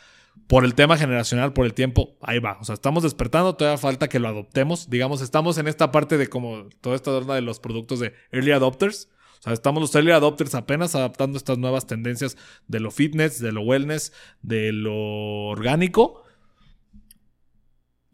por 0.47 0.66
el 0.66 0.74
tema 0.74 0.97
generacional, 0.97 1.54
por 1.54 1.66
el 1.66 1.74
tiempo, 1.74 2.18
ahí 2.22 2.39
va. 2.39 2.58
O 2.60 2.64
sea, 2.64 2.74
estamos 2.74 3.04
despertando, 3.04 3.56
todavía 3.56 3.78
falta 3.78 4.08
que 4.08 4.20
lo 4.20 4.28
adoptemos. 4.28 4.89
Digamos, 4.89 5.22
estamos 5.22 5.58
en 5.58 5.68
esta 5.68 5.91
parte 5.91 6.18
de 6.18 6.28
como 6.28 6.70
toda 6.82 6.95
esta 6.95 7.12
onda 7.12 7.36
de 7.36 7.41
los 7.41 7.60
productos 7.60 8.00
de 8.00 8.14
early 8.32 8.52
adopters. 8.52 9.10
O 9.39 9.41
sea, 9.41 9.54
estamos 9.54 9.82
los 9.82 9.93
early 9.95 10.12
adopters 10.12 10.56
apenas 10.56 10.95
adaptando 10.95 11.38
estas 11.38 11.58
nuevas 11.58 11.88
tendencias 11.88 12.38
de 12.68 12.80
lo 12.80 12.91
fitness, 12.91 13.39
de 13.39 13.52
lo 13.52 13.62
wellness, 13.62 14.14
de 14.41 14.72
lo 14.72 14.95
orgánico. 15.47 16.24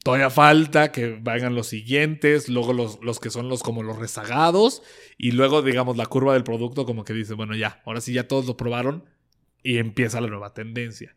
Todavía 0.06 0.30
falta 0.30 0.92
que 0.92 1.18
vayan 1.20 1.56
los 1.56 1.66
siguientes, 1.66 2.48
luego 2.48 2.74
los, 2.74 3.00
los 3.02 3.20
que 3.20 3.32
son 3.32 3.50
los 3.50 3.64
como 3.64 3.82
los 3.82 3.98
rezagados, 3.98 4.84
y 5.18 5.32
luego, 5.32 5.64
digamos, 5.64 5.98
la 5.98 6.06
curva 6.06 6.34
del 6.34 6.44
producto 6.44 6.86
como 6.86 7.04
que 7.04 7.14
dice, 7.14 7.34
bueno, 7.34 7.56
ya, 7.56 7.82
ahora 7.88 8.02
sí 8.02 8.14
ya 8.14 8.28
todos 8.28 8.46
lo 8.46 8.56
probaron 8.56 9.04
y 9.64 9.80
empieza 9.80 10.22
la 10.22 10.28
nueva 10.28 10.54
tendencia. 10.54 11.16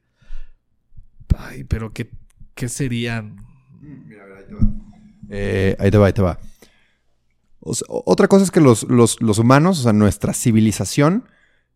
Ay, 1.36 1.64
pero 1.64 1.92
¿qué, 1.92 2.08
qué 2.54 2.70
serían? 2.70 3.36
Mira, 3.78 4.24
ahí 4.24 4.44
te 4.48 4.54
va. 4.54 4.60
Eh, 5.28 5.76
ahí 5.78 5.90
te 5.90 5.98
va, 5.98 6.06
ahí 6.06 6.12
te 6.14 6.22
va. 6.22 6.38
otra 7.60 8.26
cosa 8.26 8.44
es 8.44 8.50
que 8.50 8.62
los, 8.62 8.84
humanos, 9.38 9.80
o 9.80 9.82
sea, 9.82 9.92
nuestra 9.92 10.32
civilización, 10.32 11.28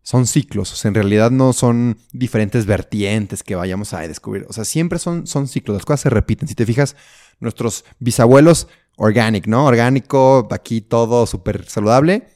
son 0.03 0.27
ciclos. 0.27 0.73
O 0.73 0.77
sea, 0.77 0.89
en 0.89 0.95
realidad 0.95 1.31
no 1.31 1.53
son 1.53 1.99
diferentes 2.13 2.67
vertientes 2.67 3.43
que 3.43 3.55
vayamos 3.55 3.93
a 3.93 4.01
descubrir. 4.01 4.47
O 4.49 4.53
sea, 4.53 4.65
siempre 4.65 4.99
son, 4.99 5.27
son 5.27 5.49
ciclos. 5.49 5.77
Las 5.77 5.85
cosas 5.85 6.01
se 6.01 6.11
repiten. 6.11 6.49
Si 6.49 6.55
te 6.55 6.67
fijas, 6.67 6.97
nuestros 7.41 7.85
bisabuelos, 7.99 8.69
organic, 8.97 9.47
¿no? 9.47 9.65
Orgánico, 9.65 10.49
aquí 10.51 10.81
todo 10.81 11.27
súper 11.27 11.69
saludable. 11.69 12.29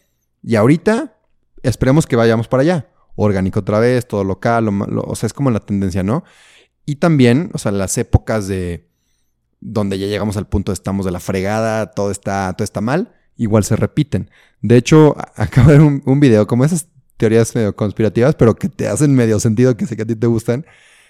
Y 0.43 0.57
ahorita, 0.57 1.19
esperemos 1.63 2.07
que 2.07 2.17
vayamos 2.17 2.49
para 2.49 2.63
allá. 2.63 2.89
Orgánico 3.17 3.61
otra 3.61 3.79
vez, 3.81 4.07
todo 4.07 4.25
local. 4.25 4.69
o 4.69 5.17
sea, 5.17 5.27
es 5.27 5.33
como 5.33 5.51
la 5.51 5.61
tendencia, 5.61 6.03
¿no? 6.03 6.25
Y 6.85 6.97
también, 6.97 7.51
o 7.53 7.59
sea, 7.59 7.73
las 7.73 7.99
épocas 7.99 8.47
de 8.47 8.89
donde 9.61 9.99
ya 9.99 10.07
llegamos 10.07 10.37
al 10.37 10.47
punto 10.47 10.71
de 10.71 10.75
estamos 10.75 11.05
de 11.05 11.11
la 11.11 11.21
fregada, 11.21 11.91
todo 11.91 12.11
está, 12.11 12.53
todo 12.57 12.65
está 12.65 12.81
mal, 12.81 13.15
igual 13.37 13.65
se 13.65 13.77
repiten. 13.77 14.31
De 14.61 14.77
hecho, 14.77 15.17
acabo 15.37 15.71
de 15.71 15.79
ver 15.79 16.01
un, 16.05 16.21
video 16.21 16.47
como 16.47 16.65
esas 16.65 16.89
teorías 17.17 17.53
conspirativas, 17.75 18.35
pero 18.35 18.55
que 18.55 18.69
te 18.69 18.89
hacen 18.89 19.15
medio 19.15 19.41
sentido, 19.41 19.77
que 19.77 19.87
sé 19.87 19.97
que 19.97 20.03
a 20.03 20.07
ti 20.07 20.17
te 20.17 20.27
gustan. 20.27 20.67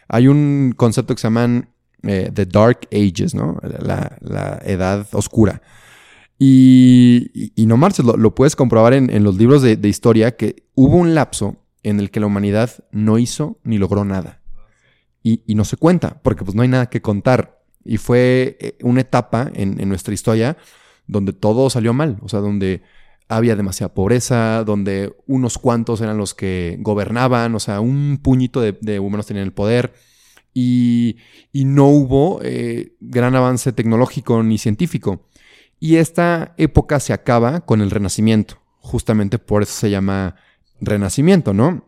Hay 0.09 0.29
un 0.29 0.75
concepto 0.77 1.15
que 1.15 1.21
se 1.21 1.27
llaman 1.27 1.71
eh, 2.03 2.31
The 2.33 2.47
Dark 2.47 2.89
Ages, 2.93 3.35
¿no? 3.35 3.59
La, 3.63 4.61
edad 4.65 5.07
oscura. 5.13 5.63
Y, 6.39 7.53
no 7.57 7.77
marches, 7.77 8.05
lo, 8.05 8.35
puedes 8.35 8.57
comprobar 8.57 8.95
en, 8.95 9.25
los 9.25 9.37
libros 9.37 9.63
de, 9.63 9.77
de, 9.77 9.89
historia 9.89 10.37
que 10.37 10.65
hubo 10.75 10.97
un 10.97 11.15
lapso 11.15 11.57
en 11.83 11.99
el 11.99 12.11
que 12.11 12.21
la 12.21 12.27
humanidad 12.27 12.71
no 12.93 13.19
hizo 13.19 13.59
ni 13.65 13.79
logró 13.79 14.05
nada 14.05 14.43
y, 15.47 15.55
no 15.57 15.65
se 15.65 15.77
cuenta, 15.77 16.21
porque 16.23 16.45
pues 16.45 16.55
no 16.55 16.63
hay 16.63 16.69
nada 16.69 16.87
que 16.87 17.03
contar. 17.03 17.61
Y 17.85 17.97
fue 17.97 18.57
eh, 18.61 18.79
una 18.83 19.01
etapa 19.01 19.51
en, 19.55 19.89
nuestra 19.89 20.15
historia 20.15 20.57
donde 21.09 21.33
todo 21.33 21.69
salió 21.69 21.93
mal, 21.93 22.19
o 22.23 22.29
sea, 22.29 22.41
donde 22.41 22.83
había 23.29 23.57
demasiada 23.57 23.93
pobreza, 23.93 24.63
donde 24.65 25.15
unos 25.27 25.59
cuantos 25.59 26.01
eran 26.01 26.17
los 26.17 26.35
que 26.35 26.77
gobernaban, 26.81 27.55
o 27.55 27.61
sea, 27.61 27.81
un 27.81 28.19
puñito 28.23 28.61
de, 28.61 29.01
humanos 29.01 29.27
tenían 29.27 29.47
el 29.47 29.53
poder 29.53 29.95
y, 30.55 31.17
no 31.53 31.89
hubo 31.89 32.41
eh, 32.43 32.95
gran 33.01 33.35
avance 33.35 33.73
tecnológico 33.73 34.43
ni 34.43 34.59
científico. 34.59 35.27
Y 35.79 35.97
esta 35.97 36.55
época 36.57 37.01
se 37.01 37.13
acaba 37.13 37.61
con 37.61 37.81
el 37.83 37.91
Renacimiento, 37.91 38.63
justamente 38.79 39.39
por 39.39 39.63
eso 39.63 39.73
se 39.73 39.91
llama 39.91 40.37
Renacimiento, 40.81 41.53
¿no? 41.53 41.85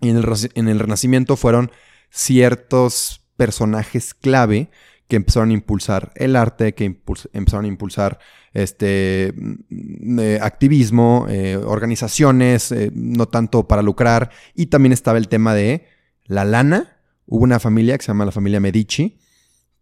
Y 0.00 0.10
en 0.10 0.16
el, 0.16 0.26
en 0.54 0.68
el 0.68 0.78
Renacimiento 0.78 1.36
fueron 1.36 1.70
ciertos 2.10 3.22
personajes 3.36 4.14
clave 4.14 4.70
que 5.08 5.16
empezaron 5.16 5.50
a 5.50 5.54
impulsar 5.54 6.12
el 6.14 6.36
arte, 6.36 6.74
que 6.74 6.84
empezaron 7.32 7.64
a 7.64 7.68
impulsar 7.68 8.18
este 8.52 9.34
mm, 9.36 10.18
eh, 10.20 10.38
activismo, 10.42 11.26
eh, 11.28 11.56
organizaciones, 11.56 12.72
eh, 12.72 12.90
no 12.94 13.26
tanto 13.26 13.68
para 13.68 13.82
lucrar. 13.82 14.30
Y 14.54 14.66
también 14.66 14.92
estaba 14.92 15.18
el 15.18 15.28
tema 15.28 15.54
de 15.54 15.86
la 16.24 16.44
lana. 16.44 16.98
Hubo 17.26 17.44
una 17.44 17.60
familia 17.60 17.96
que 17.98 18.04
se 18.04 18.08
llama 18.08 18.24
la 18.24 18.32
familia 18.32 18.60
Medici, 18.60 19.18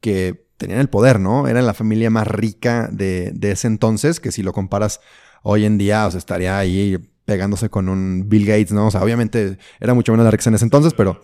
que 0.00 0.46
tenían 0.56 0.80
el 0.80 0.88
poder, 0.88 1.20
¿no? 1.20 1.48
Era 1.48 1.62
la 1.62 1.74
familia 1.74 2.10
más 2.10 2.26
rica 2.26 2.88
de, 2.90 3.30
de 3.34 3.52
ese 3.52 3.66
entonces, 3.66 4.20
que 4.20 4.32
si 4.32 4.42
lo 4.42 4.52
comparas 4.52 5.00
hoy 5.42 5.64
en 5.64 5.78
día, 5.78 6.06
o 6.06 6.16
estaría 6.16 6.58
ahí 6.58 6.98
pegándose 7.24 7.68
con 7.68 7.88
un 7.88 8.28
Bill 8.28 8.46
Gates, 8.46 8.72
¿no? 8.72 8.86
O 8.86 8.90
sea, 8.90 9.02
obviamente 9.02 9.58
era 9.80 9.94
mucho 9.94 10.12
menos 10.12 10.24
la 10.24 10.30
riqueza 10.30 10.50
en 10.50 10.54
ese 10.54 10.64
entonces, 10.64 10.94
pero 10.94 11.20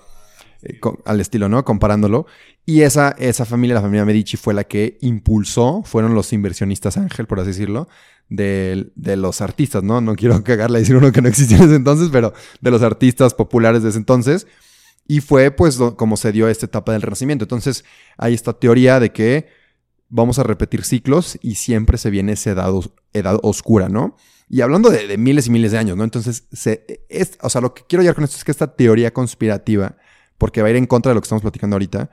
eh, 0.63 0.81
al 1.05 1.21
estilo, 1.21 1.49
¿no? 1.49 1.65
Comparándolo. 1.65 2.27
Y 2.65 2.83
esa, 2.83 3.11
esa 3.19 3.45
familia, 3.45 3.75
la 3.75 3.83
familia 3.83 4.05
Medici, 4.05 4.37
fue 4.37 4.55
la 4.55 4.65
que 4.65 4.99
impulsó, 5.01 5.83
fueron 5.85 6.15
los 6.15 6.33
inversionistas 6.33 6.97
ángel, 6.97 7.27
por 7.27 7.41
así 7.41 7.49
decirlo, 7.49 7.89
de, 8.29 8.93
de 8.95 9.17
los 9.17 9.41
artistas, 9.41 9.83
¿no? 9.83 10.01
No 10.01 10.15
quiero 10.15 10.43
cagarle 10.45 10.79
a 10.79 10.81
decir 10.81 10.97
uno 10.97 11.13
que 11.13 11.23
no 11.23 11.29
existía 11.29 11.59
en 11.59 11.65
ese 11.65 11.77
entonces, 11.77 12.09
pero 12.13 12.33
de 12.61 12.71
los 12.71 12.83
artistas 12.83 13.35
populares 13.35 13.83
de 13.83 13.91
ese 13.91 13.99
entonces. 13.99 14.47
Y 15.07 15.21
fue 15.21 15.51
pues 15.51 15.79
como 15.97 16.17
se 16.17 16.33
dio 16.33 16.49
esta 16.49 16.67
etapa 16.67 16.93
del 16.93 17.03
Renacimiento. 17.03 17.45
Entonces 17.45 17.85
hay 18.17 18.35
esta 18.35 18.53
teoría 18.53 19.01
de 19.01 19.13
que 19.13 19.49
vamos 20.09 20.39
a 20.39 20.43
repetir 20.43 20.85
ciclos 20.85 21.39
y 21.43 21.57
siempre 21.57 21.99
se 21.99 22.11
viene 22.11 22.33
esa 22.33 22.51
edad, 22.51 22.73
edad 23.13 23.39
oscura, 23.43 23.89
¿no? 23.89 24.17
Y 24.49 24.61
hablando 24.61 24.91
de, 24.91 25.17
miles 25.17 25.47
y 25.47 25.51
miles 25.51 25.73
de 25.73 25.79
años, 25.79 25.97
¿no? 25.97 26.05
Entonces, 26.05 26.45
se, 26.53 27.07
es, 27.09 27.39
o 27.41 27.49
sea, 27.49 27.63
lo 27.63 27.73
que 27.73 27.85
quiero 27.89 28.03
llegar 28.03 28.15
con 28.15 28.25
esto 28.25 28.37
es 28.37 28.45
que 28.45 28.51
esta 28.51 28.77
teoría 28.77 29.11
conspirativa 29.11 29.97
porque 30.43 30.61
va 30.61 30.67
a 30.67 30.71
ir 30.73 30.77
en 30.77 30.87
contra 30.87 31.11
de 31.11 31.15
lo 31.15 31.21
que 31.21 31.27
estamos 31.27 31.43
platicando 31.43 31.77
ahorita, 31.77 32.11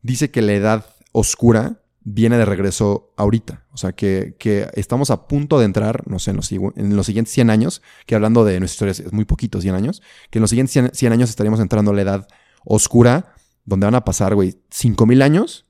dice 0.00 0.30
que 0.30 0.40
la 0.40 0.54
edad 0.54 0.86
oscura 1.12 1.82
viene 2.00 2.38
de 2.38 2.46
regreso 2.46 3.12
ahorita. 3.18 3.66
O 3.70 3.76
sea, 3.76 3.92
que, 3.92 4.34
estamos 4.72 5.10
a 5.10 5.28
punto 5.28 5.58
de 5.58 5.66
entrar, 5.66 6.02
no 6.08 6.18
sé, 6.18 6.30
en 6.30 6.38
los, 6.38 6.50
en 6.50 6.96
los, 6.96 7.04
siguientes 7.04 7.34
100 7.34 7.50
años, 7.50 7.82
que 8.06 8.14
hablando 8.14 8.46
de 8.46 8.60
nuestra 8.60 8.88
historia 8.88 9.08
es 9.08 9.12
muy 9.12 9.26
poquito, 9.26 9.60
100 9.60 9.74
años, 9.74 10.00
que 10.30 10.38
en 10.38 10.40
los 10.40 10.48
siguientes 10.48 10.90
100, 10.90 11.12
años 11.12 11.28
estaríamos 11.28 11.60
entrando 11.60 11.90
a 11.90 11.94
la 11.94 12.00
edad 12.00 12.28
oscura, 12.64 13.34
donde 13.66 13.84
van 13.84 13.94
a 13.94 14.06
pasar, 14.06 14.34
güey, 14.34 14.58
5000 14.70 15.20
años, 15.20 15.66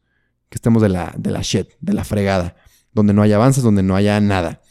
que 0.48 0.58
estemos 0.58 0.82
de 0.82 0.90
la, 0.90 1.12
de 1.18 1.32
la 1.32 1.42
shit, 1.42 1.70
de 1.80 1.92
la 1.92 2.04
fregada, 2.04 2.54
donde 2.92 3.14
no 3.14 3.22
haya 3.22 3.34
avances, 3.34 3.64
donde 3.64 3.82
no 3.82 3.96
haya 3.96 4.20
nada. 4.20 4.62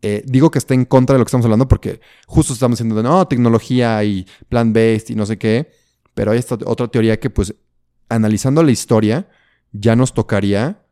Eh, 0.00 0.22
digo 0.24 0.50
que 0.50 0.58
está 0.58 0.72
en 0.72 0.86
contra 0.86 1.12
de 1.12 1.18
lo 1.18 1.26
que 1.26 1.28
estamos 1.28 1.44
hablando 1.44 1.68
porque 1.68 2.00
justo 2.26 2.54
estamos 2.54 2.78
diciendo 2.78 2.94
de 2.94 3.02
no, 3.02 3.28
tecnología 3.28 4.02
y 4.02 4.26
plant-based 4.48 5.10
y 5.10 5.14
no 5.14 5.26
sé 5.26 5.36
qué. 5.36 5.78
Pero 6.14 6.32
hay 6.32 6.38
esta 6.38 6.58
otra 6.66 6.88
teoría 6.88 7.18
que, 7.18 7.30
pues, 7.30 7.54
analizando 8.08 8.62
la 8.62 8.70
historia, 8.70 9.28
ya 9.72 9.96
nos 9.96 10.14
tocaría 10.14 10.82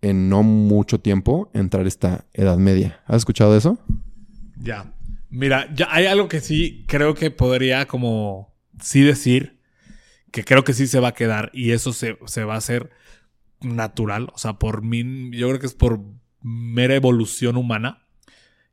en 0.00 0.28
no 0.28 0.42
mucho 0.42 1.00
tiempo 1.00 1.50
entrar 1.54 1.86
esta 1.86 2.26
Edad 2.32 2.58
Media. 2.58 3.02
¿Has 3.06 3.18
escuchado 3.18 3.56
eso? 3.56 3.78
Ya. 4.56 4.92
Mira, 5.30 5.72
ya 5.74 5.88
hay 5.90 6.06
algo 6.06 6.28
que 6.28 6.40
sí 6.40 6.84
creo 6.86 7.14
que 7.14 7.30
podría 7.30 7.86
como 7.86 8.54
sí 8.80 9.02
decir, 9.02 9.60
que 10.30 10.44
creo 10.44 10.64
que 10.64 10.72
sí 10.72 10.86
se 10.86 11.00
va 11.00 11.08
a 11.08 11.14
quedar 11.14 11.50
y 11.52 11.72
eso 11.72 11.92
se, 11.92 12.18
se 12.26 12.44
va 12.44 12.54
a 12.54 12.58
hacer 12.58 12.90
natural, 13.60 14.30
o 14.32 14.38
sea, 14.38 14.54
por 14.54 14.82
mí, 14.82 15.30
yo 15.32 15.48
creo 15.48 15.60
que 15.60 15.66
es 15.66 15.74
por 15.74 16.00
mera 16.42 16.94
evolución 16.94 17.56
humana, 17.56 18.06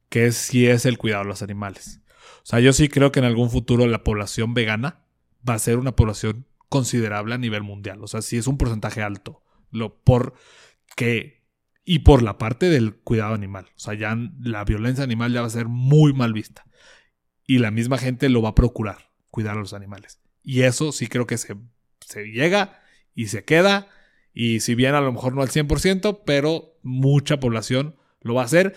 que 0.10 0.28
es, 0.28 0.36
sí 0.36 0.68
es 0.68 0.86
el 0.86 0.98
cuidado 0.98 1.24
de 1.24 1.30
los 1.30 1.42
animales. 1.42 2.02
O 2.38 2.46
sea, 2.46 2.60
yo 2.60 2.74
sí 2.74 2.88
creo 2.88 3.12
que 3.12 3.20
en 3.20 3.26
algún 3.26 3.50
futuro 3.50 3.88
la 3.88 4.04
población 4.04 4.54
vegana 4.54 5.05
va 5.48 5.56
a 5.56 5.60
ser 5.60 5.78
una 5.78 5.96
población 5.96 6.46
considerable 6.70 7.36
a 7.36 7.38
nivel 7.38 7.64
mundial. 7.64 8.04
O 8.04 8.08
sea, 8.08 8.22
sí 8.22 8.38
es 8.38 8.48
un 8.48 8.58
porcentaje 8.58 9.02
alto. 9.02 9.42
Lo 9.72 9.98
por 9.98 10.34
que. 10.96 11.44
Y 11.84 12.00
por 12.00 12.24
la 12.24 12.38
parte 12.38 12.70
del 12.70 12.96
cuidado 12.96 13.34
animal. 13.36 13.68
O 13.76 13.80
sea, 13.80 13.94
ya 13.94 14.18
la 14.42 14.64
violencia 14.66 15.04
animal 15.04 15.32
ya 15.32 15.42
va 15.42 15.48
a 15.48 15.52
ser 15.52 15.68
muy 15.68 16.14
mal 16.14 16.34
vista. 16.34 16.66
Y 17.46 17.60
la 17.60 17.70
misma 17.70 18.00
gente 18.00 18.28
lo 18.30 18.42
va 18.42 18.50
a 18.50 18.56
procurar, 18.56 19.12
cuidar 19.30 19.56
a 19.56 19.60
los 19.60 19.74
animales. 19.74 20.20
Y 20.42 20.62
eso 20.62 20.92
sí 20.92 21.08
creo 21.08 21.28
que 21.28 21.38
se, 21.38 21.56
se 22.00 22.26
llega 22.32 22.82
y 23.14 23.28
se 23.28 23.44
queda. 23.44 23.88
Y 24.34 24.62
si 24.62 24.74
bien 24.74 24.96
a 24.96 25.02
lo 25.02 25.14
mejor 25.14 25.36
no 25.36 25.44
al 25.44 25.50
100%, 25.50 26.24
pero 26.26 26.76
mucha 26.82 27.40
población 27.40 27.96
lo 28.22 28.34
va 28.34 28.42
a 28.42 28.46
hacer. 28.46 28.76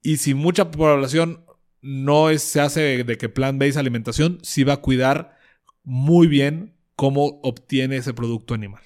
Y 0.00 0.18
si 0.18 0.34
mucha 0.34 0.70
población 0.70 1.44
no 1.80 2.36
se 2.38 2.60
hace 2.60 3.02
de 3.02 3.18
que 3.18 3.28
plan-based 3.28 3.78
alimentación, 3.78 4.38
sí 4.42 4.62
va 4.62 4.74
a 4.74 4.80
cuidar 4.80 5.37
muy 5.88 6.26
bien 6.26 6.74
cómo 6.96 7.40
obtiene 7.42 7.96
ese 7.96 8.12
producto 8.12 8.52
animal. 8.52 8.82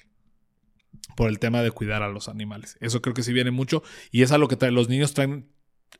Por 1.17 1.29
el 1.29 1.37
tema 1.37 1.61
de 1.61 1.69
cuidar 1.69 2.01
a 2.01 2.07
los 2.07 2.29
animales. 2.29 2.77
Eso 2.79 3.01
creo 3.01 3.13
que 3.13 3.23
sí 3.23 3.33
viene 3.33 3.51
mucho. 3.51 3.83
Y 4.09 4.21
es 4.21 4.31
algo 4.31 4.47
que 4.47 4.71
los 4.71 4.87
niños 4.87 5.13
traen 5.13 5.51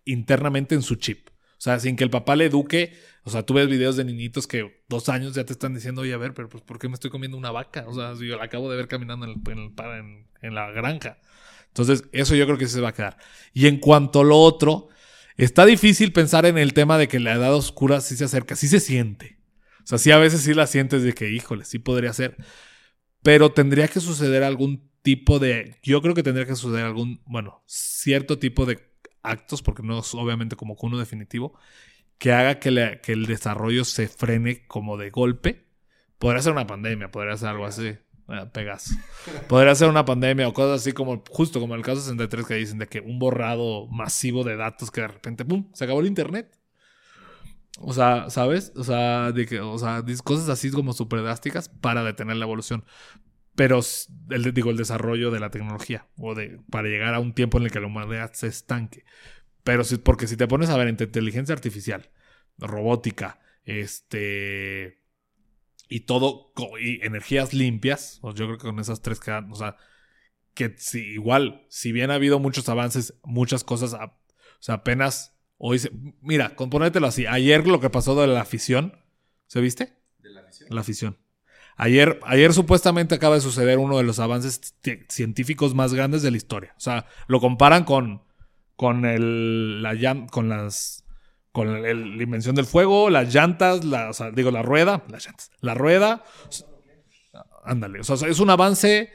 internamente 0.06 0.76
en 0.76 0.82
su 0.82 0.96
chip. 0.96 1.28
O 1.30 1.62
sea, 1.64 1.80
sin 1.80 1.98
que 1.98 2.06
el 2.06 2.10
papá 2.10 2.38
le 2.38 2.46
eduque. 2.46 2.94
O 3.24 3.30
sea, 3.30 3.46
tú 3.46 3.54
ves 3.54 3.68
videos 3.68 3.98
de 3.98 4.06
niñitos 4.06 4.48
que 4.48 4.84
dos 4.88 5.10
años 5.10 5.36
ya 5.36 5.44
te 5.44 5.52
están 5.52 5.74
diciendo, 5.74 6.02
oye, 6.02 6.14
a 6.14 6.18
ver, 6.18 6.34
pero 6.34 6.48
pues, 6.48 6.64
¿por 6.64 6.80
qué 6.80 6.88
me 6.88 6.94
estoy 6.94 7.12
comiendo 7.12 7.38
una 7.38 7.52
vaca? 7.52 7.84
O 7.88 7.94
sea, 7.94 8.14
yo 8.14 8.38
la 8.38 8.46
acabo 8.46 8.72
de 8.72 8.78
ver 8.78 8.88
caminando 8.88 9.26
en, 9.26 9.44
en, 9.46 10.28
en 10.42 10.56
la 10.56 10.72
granja. 10.72 11.18
Entonces, 11.68 12.06
eso 12.14 12.34
yo 12.34 12.46
creo 12.46 12.58
que 12.58 12.68
sí 12.68 12.76
se 12.76 12.82
va 12.82 12.90
a 12.90 12.94
quedar. 12.94 13.18
Y 13.54 13.68
en 13.68 13.78
cuanto 13.78 14.22
a 14.22 14.24
lo 14.24 14.40
otro, 14.40 14.88
está 15.36 15.66
difícil 15.66 16.14
pensar 16.14 16.46
en 16.46 16.58
el 16.58 16.74
tema 16.74 16.98
de 16.98 17.10
que 17.10 17.20
la 17.20 17.34
edad 17.34 17.54
oscura 17.54 18.00
sí 18.00 18.16
se 18.16 18.24
acerca, 18.24 18.56
sí 18.56 18.70
se 18.70 18.80
siente. 18.80 19.43
O 19.84 19.88
sea, 19.88 19.98
sí 19.98 20.12
a 20.12 20.18
veces 20.18 20.42
sí 20.42 20.54
la 20.54 20.68
sientes 20.68 21.04
de 21.04 21.14
que, 21.14 21.30
híjole, 21.30 21.66
sí 21.66 21.80
podría 21.80 22.14
ser. 22.14 22.38
Pero 23.22 23.52
tendría 23.52 23.88
que 23.88 24.00
suceder 24.00 24.44
algún 24.44 24.90
tipo 25.02 25.40
de. 25.40 25.78
Yo 25.84 26.02
creo 26.02 26.14
que 26.14 26.24
tendría 26.24 26.46
que 26.46 26.56
suceder 26.56 26.86
algún, 26.86 27.22
bueno, 27.26 27.64
cierto 27.66 28.40
tipo 28.40 28.66
de 28.66 28.80
actos, 29.22 29.62
porque 29.62 29.84
no 29.84 30.00
es 30.00 30.14
obviamente 30.14 30.56
como 30.56 30.76
uno 30.82 30.98
definitivo, 30.98 31.58
que 32.18 32.32
haga 32.32 32.60
que, 32.60 33.00
que 33.02 33.14
el 33.14 33.26
desarrollo 33.26 33.86
se 33.86 34.08
frene 34.08 34.66
como 34.68 34.98
de 34.98 35.10
golpe. 35.10 35.68
Podría 36.18 36.42
ser 36.42 36.54
una 36.54 36.68
pandemia, 36.68 37.12
podría 37.12 37.38
ser 37.38 37.50
algo 37.50 37.66
así. 37.66 37.98
Pegas. 38.54 38.98
Podría 39.48 39.76
ser 39.76 39.90
una 39.90 40.06
pandemia 40.06 40.48
o 40.48 40.54
cosas 40.54 40.82
así 40.82 40.94
como, 40.94 41.24
justo 41.30 41.60
como 41.60 41.76
el 41.76 41.82
caso 41.82 42.02
63 42.02 42.46
que 42.46 42.56
dicen 42.56 42.80
de 42.80 42.88
que 42.88 43.02
un 43.02 43.20
borrado 43.20 43.88
masivo 43.88 44.44
de 44.44 44.56
datos 44.56 44.92
que 44.92 45.02
de 45.02 45.10
repente, 45.10 45.44
¡pum!, 45.46 45.70
se 45.74 45.84
acabó 45.84 46.00
el 46.00 46.08
Internet. 46.08 46.58
O 47.80 47.94
sea, 47.94 48.30
¿sabes? 48.30 48.72
O 48.76 48.84
sea, 48.84 49.32
de 49.32 49.46
que, 49.46 49.60
o 49.60 49.78
sea, 49.78 50.04
cosas 50.24 50.50
así 50.50 50.72
como 50.72 50.94
súper 50.94 51.22
drásticas 51.24 51.70
para 51.70 52.04
detener 52.04 52.38
la 52.38 52.46
evolución. 52.46 52.86
Pero, 53.56 53.82
el, 54.30 54.54
digo, 54.54 54.72
el 54.72 54.78
desarrollo 54.78 55.32
de 55.32 55.40
la 55.40 55.52
tecnología. 55.52 56.08
O 56.18 56.36
de, 56.36 56.60
para 56.70 56.88
llegar 56.88 57.14
a 57.14 57.20
un 57.20 57.34
tiempo 57.34 57.58
en 57.58 57.66
el 57.66 57.72
que 57.72 57.80
la 57.80 57.88
humanidad 57.88 58.34
se 58.34 58.48
estanque. 58.48 59.06
Pero 59.64 59.84
si, 59.84 59.98
porque 59.98 60.28
si 60.28 60.38
te 60.38 60.48
pones 60.48 60.70
a 60.70 60.78
ver 60.78 60.88
entre 60.88 61.08
inteligencia 61.08 61.54
artificial, 61.54 62.12
robótica, 62.58 63.40
este. 63.66 65.02
Y 65.90 66.02
todo, 66.02 66.54
y 66.80 67.06
energías 67.06 67.54
limpias, 67.54 68.20
pues 68.22 68.36
yo 68.36 68.46
creo 68.46 68.58
que 68.58 68.68
con 68.68 68.80
esas 68.80 69.02
tres 69.02 69.20
quedan, 69.20 69.52
o 69.52 69.56
sea, 69.56 69.78
que 70.54 70.74
si, 70.78 71.00
igual, 71.00 71.66
si 71.70 71.92
bien 71.92 72.10
ha 72.10 72.16
habido 72.16 72.40
muchos 72.40 72.68
avances, 72.70 73.20
muchas 73.24 73.64
cosas, 73.64 73.94
o 73.94 74.18
sea, 74.60 74.76
apenas 74.76 75.33
Hoy 75.66 75.80
mira, 76.22 76.58
componételo 76.58 77.08
así. 77.08 77.26
Ayer 77.26 77.66
lo 77.66 77.80
que 77.80 77.90
pasó 77.90 78.20
de 78.20 78.28
la 78.28 78.42
afición, 78.42 78.98
¿se 79.48 79.62
viste? 79.62 79.94
De 80.20 80.30
la 80.30 80.42
afición. 80.42 80.70
La 80.76 80.82
afición. 80.82 81.18
Ayer, 81.78 82.20
ayer 82.26 82.52
supuestamente 82.54 83.16
acaba 83.16 83.36
de 83.36 83.42
suceder 83.42 83.78
uno 83.78 83.98
de 83.98 84.04
los 84.04 84.20
avances 84.20 84.76
científicos 85.08 85.74
más 85.74 85.94
grandes 85.94 86.22
de 86.22 86.32
la 86.32 86.36
historia. 86.36 86.74
O 86.76 86.82
sea, 86.82 87.06
lo 87.28 87.40
comparan 87.40 87.86
con, 87.86 88.24
con 88.76 89.06
el, 89.06 89.82
la, 89.82 90.28
con 90.30 90.50
las, 90.50 91.06
con 91.54 91.82
la 91.82 91.92
invención 92.24 92.56
del 92.56 92.66
fuego, 92.66 93.10
las 93.10 93.34
llantas, 93.34 93.86
la, 93.86 94.10
o 94.10 94.14
sea, 94.14 94.32
digo, 94.32 94.52
la 94.52 94.64
rueda, 94.64 95.06
las 95.08 95.26
llantas, 95.26 95.50
la 95.62 95.76
rueda. 95.76 96.26
Ándale, 97.64 98.02
o 98.02 98.04
sea, 98.04 98.28
es 98.28 98.42
un 98.42 98.50
avance 98.50 99.12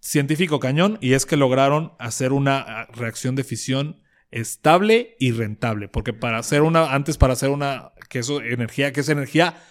científico 0.00 0.58
cañón 0.58 0.98
y 1.00 1.12
es 1.12 1.26
que 1.26 1.36
lograron 1.36 1.92
hacer 2.00 2.32
una 2.32 2.86
reacción 2.86 3.36
de 3.36 3.44
fisión 3.44 4.01
estable 4.32 5.16
y 5.20 5.30
rentable. 5.30 5.88
Porque 5.88 6.12
para 6.12 6.38
hacer 6.38 6.62
una, 6.62 6.92
antes 6.92 7.16
para 7.18 7.34
hacer 7.34 7.50
una, 7.50 7.92
que 8.08 8.18
eso, 8.18 8.42
energía, 8.42 8.92
que 8.92 9.00
es 9.00 9.08
energía 9.08 9.62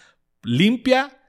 limpia, 0.43 1.19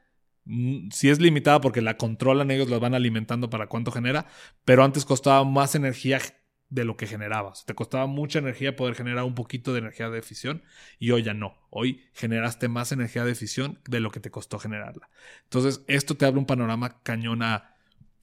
mm, 0.45 0.91
si 0.91 1.11
es 1.11 1.21
limitada 1.21 1.61
porque 1.61 1.83
la 1.83 1.97
controlan 1.97 2.51
ellos, 2.53 2.71
la 2.71 2.79
van 2.79 2.95
alimentando 2.95 3.51
para 3.51 3.67
cuánto 3.67 3.91
genera, 3.91 4.27
pero 4.65 4.85
antes 4.85 5.05
costaba 5.05 5.45
más 5.45 5.75
energía 5.75 6.21
de 6.69 6.85
lo 6.85 6.97
que 6.97 7.07
generabas. 7.07 7.67
Te 7.67 7.75
costaba 7.75 8.07
mucha 8.07 8.39
energía 8.39 8.77
poder 8.77 8.95
generar 8.95 9.25
un 9.25 9.35
poquito 9.35 9.73
de 9.73 9.81
energía 9.81 10.09
de 10.09 10.23
fisión 10.23 10.63
y 10.99 11.11
hoy 11.11 11.23
ya 11.23 11.35
no. 11.35 11.55
Hoy 11.69 12.03
generaste 12.15 12.69
más 12.69 12.93
energía 12.93 13.25
de 13.27 13.35
fisión 13.35 13.79
de 13.87 14.01
lo 14.01 14.11
que 14.11 14.21
te 14.21 14.31
costó 14.31 14.59
generarla. 14.59 15.11
Entonces, 15.45 15.85
esto 15.87 16.17
te 16.17 16.25
abre 16.25 16.39
un 16.39 16.47
panorama 16.47 17.03
cañón 17.03 17.43
a, 17.43 17.77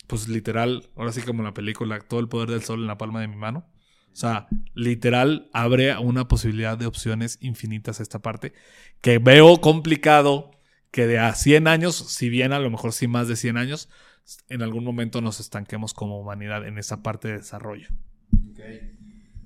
pues 0.07 0.27
literal, 0.27 0.89
ahora 0.95 1.11
sí 1.11 1.21
como 1.21 1.43
la 1.43 1.53
película, 1.53 1.99
todo 1.99 2.19
el 2.19 2.27
poder 2.27 2.49
del 2.49 2.63
sol 2.63 2.81
en 2.81 2.87
la 2.87 2.97
palma 2.97 3.21
de 3.21 3.27
mi 3.27 3.35
mano. 3.35 3.69
O 4.11 4.15
sea, 4.15 4.47
literal 4.73 5.49
abre 5.53 5.97
una 5.97 6.27
posibilidad 6.27 6.77
de 6.77 6.85
opciones 6.85 7.37
infinitas 7.41 7.99
esta 7.99 8.19
parte 8.19 8.53
que 9.01 9.19
veo 9.19 9.61
complicado 9.61 10.51
que 10.91 11.07
de 11.07 11.19
a 11.19 11.33
100 11.33 11.67
años, 11.67 11.95
si 11.95 12.29
bien 12.29 12.51
a 12.51 12.59
lo 12.59 12.69
mejor 12.69 12.93
sí 12.93 13.07
más 13.07 13.27
de 13.27 13.35
100 13.35 13.57
años, 13.57 13.89
en 14.49 14.61
algún 14.61 14.83
momento 14.83 15.21
nos 15.21 15.39
estanquemos 15.39 15.93
como 15.93 16.19
humanidad 16.19 16.67
en 16.67 16.77
esa 16.77 17.01
parte 17.01 17.27
de 17.29 17.37
desarrollo. 17.37 17.89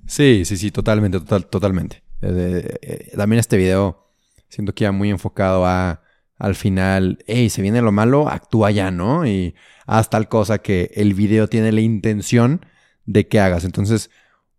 Sí, 0.06 0.44
sí, 0.44 0.56
sí, 0.56 0.70
totalmente, 0.70 1.20
total, 1.20 1.46
totalmente. 1.46 2.02
Eh, 2.22 2.78
eh, 2.82 3.12
también 3.16 3.40
este 3.40 3.56
video 3.56 4.10
siento 4.48 4.74
que 4.74 4.84
iba 4.84 4.92
muy 4.92 5.10
enfocado 5.10 5.66
a 5.66 6.02
al 6.36 6.56
final, 6.56 7.18
hey, 7.26 7.48
se 7.48 7.62
viene 7.62 7.80
lo 7.80 7.92
malo, 7.92 8.28
actúa 8.28 8.70
ya, 8.70 8.90
¿no? 8.90 9.26
Y 9.26 9.54
haz 9.86 10.10
tal 10.10 10.28
cosa 10.28 10.58
que 10.58 10.90
el 10.94 11.14
video 11.14 11.48
tiene 11.48 11.70
la 11.70 11.80
intención 11.80 12.66
de 13.06 13.28
que 13.28 13.38
hagas. 13.40 13.64
Entonces, 13.64 14.10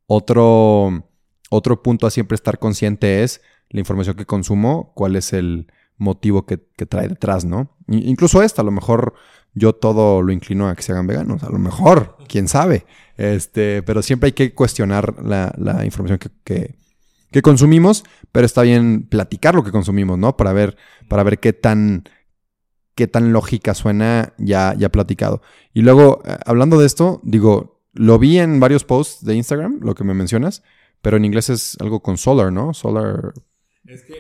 otro, 0.08 1.10
otro 1.50 1.84
punto 1.84 2.08
a 2.08 2.12
siempre 2.12 2.36
estar 2.36 2.60
consciente 2.60 3.24
es 3.24 3.42
la 3.70 3.80
información 3.80 4.16
que 4.16 4.26
consumo, 4.26 4.92
cuál 4.96 5.16
es 5.16 5.34
el 5.34 5.68
motivo 5.98 6.46
que, 6.46 6.58
trae 6.58 7.08
detrás, 7.08 7.46
¿no? 7.46 7.76
incluso 7.88 8.42
esta, 8.42 8.62
a 8.62 8.66
lo 8.66 8.72
mejor 8.72 9.14
yo 9.56 9.74
todo 9.74 10.22
lo 10.22 10.34
inclino 10.34 10.68
a 10.68 10.76
que 10.76 10.84
se 10.84 10.92
hagan 10.92 11.08
veganos, 11.08 11.44
a 11.44 11.50
lo 11.50 11.58
mejor, 11.58 12.18
quién 12.28 12.48
sabe. 12.48 12.86
Este, 13.18 13.82
pero 13.84 14.02
siempre 14.02 14.28
hay 14.28 14.34
que 14.34 14.54
cuestionar 14.54 15.16
la, 15.24 15.54
la 15.58 15.86
información 15.86 16.20
que, 16.20 16.76
que, 17.32 17.42
consumimos, 17.42 18.04
pero 18.32 18.46
está 18.46 18.62
bien 18.62 19.08
platicar 19.10 19.56
lo 19.56 19.64
que 19.64 19.72
consumimos, 19.72 20.18
¿no? 20.18 20.38
Para 20.38 20.54
ver, 20.54 20.78
para 21.10 21.24
ver 21.24 21.40
qué 21.40 21.52
tan, 21.54 22.04
qué 22.96 23.08
tan 23.08 23.34
lógica 23.34 23.74
suena 23.74 24.34
ya, 24.38 24.74
ya 24.78 24.90
platicado. 24.90 25.42
Y 25.74 25.82
luego, 25.82 26.22
eh, 26.26 26.38
hablando 26.46 26.80
de 26.80 26.86
esto, 26.86 27.22
digo, 27.24 27.75
lo 27.96 28.20
vi 28.20 28.40
en 28.40 28.60
varios 28.60 28.84
posts 28.84 29.26
de 29.26 29.36
Instagram, 29.36 29.80
lo 29.82 29.96
que 29.96 30.04
me 30.04 30.14
mencionas, 30.14 30.64
pero 31.02 31.18
en 31.18 31.26
inglés 31.26 31.50
es 31.50 31.78
algo 31.80 32.02
con 32.02 32.18
solar, 32.18 32.52
¿no? 32.52 32.74
Solar. 32.74 33.34
Es 33.86 34.04
que, 34.04 34.16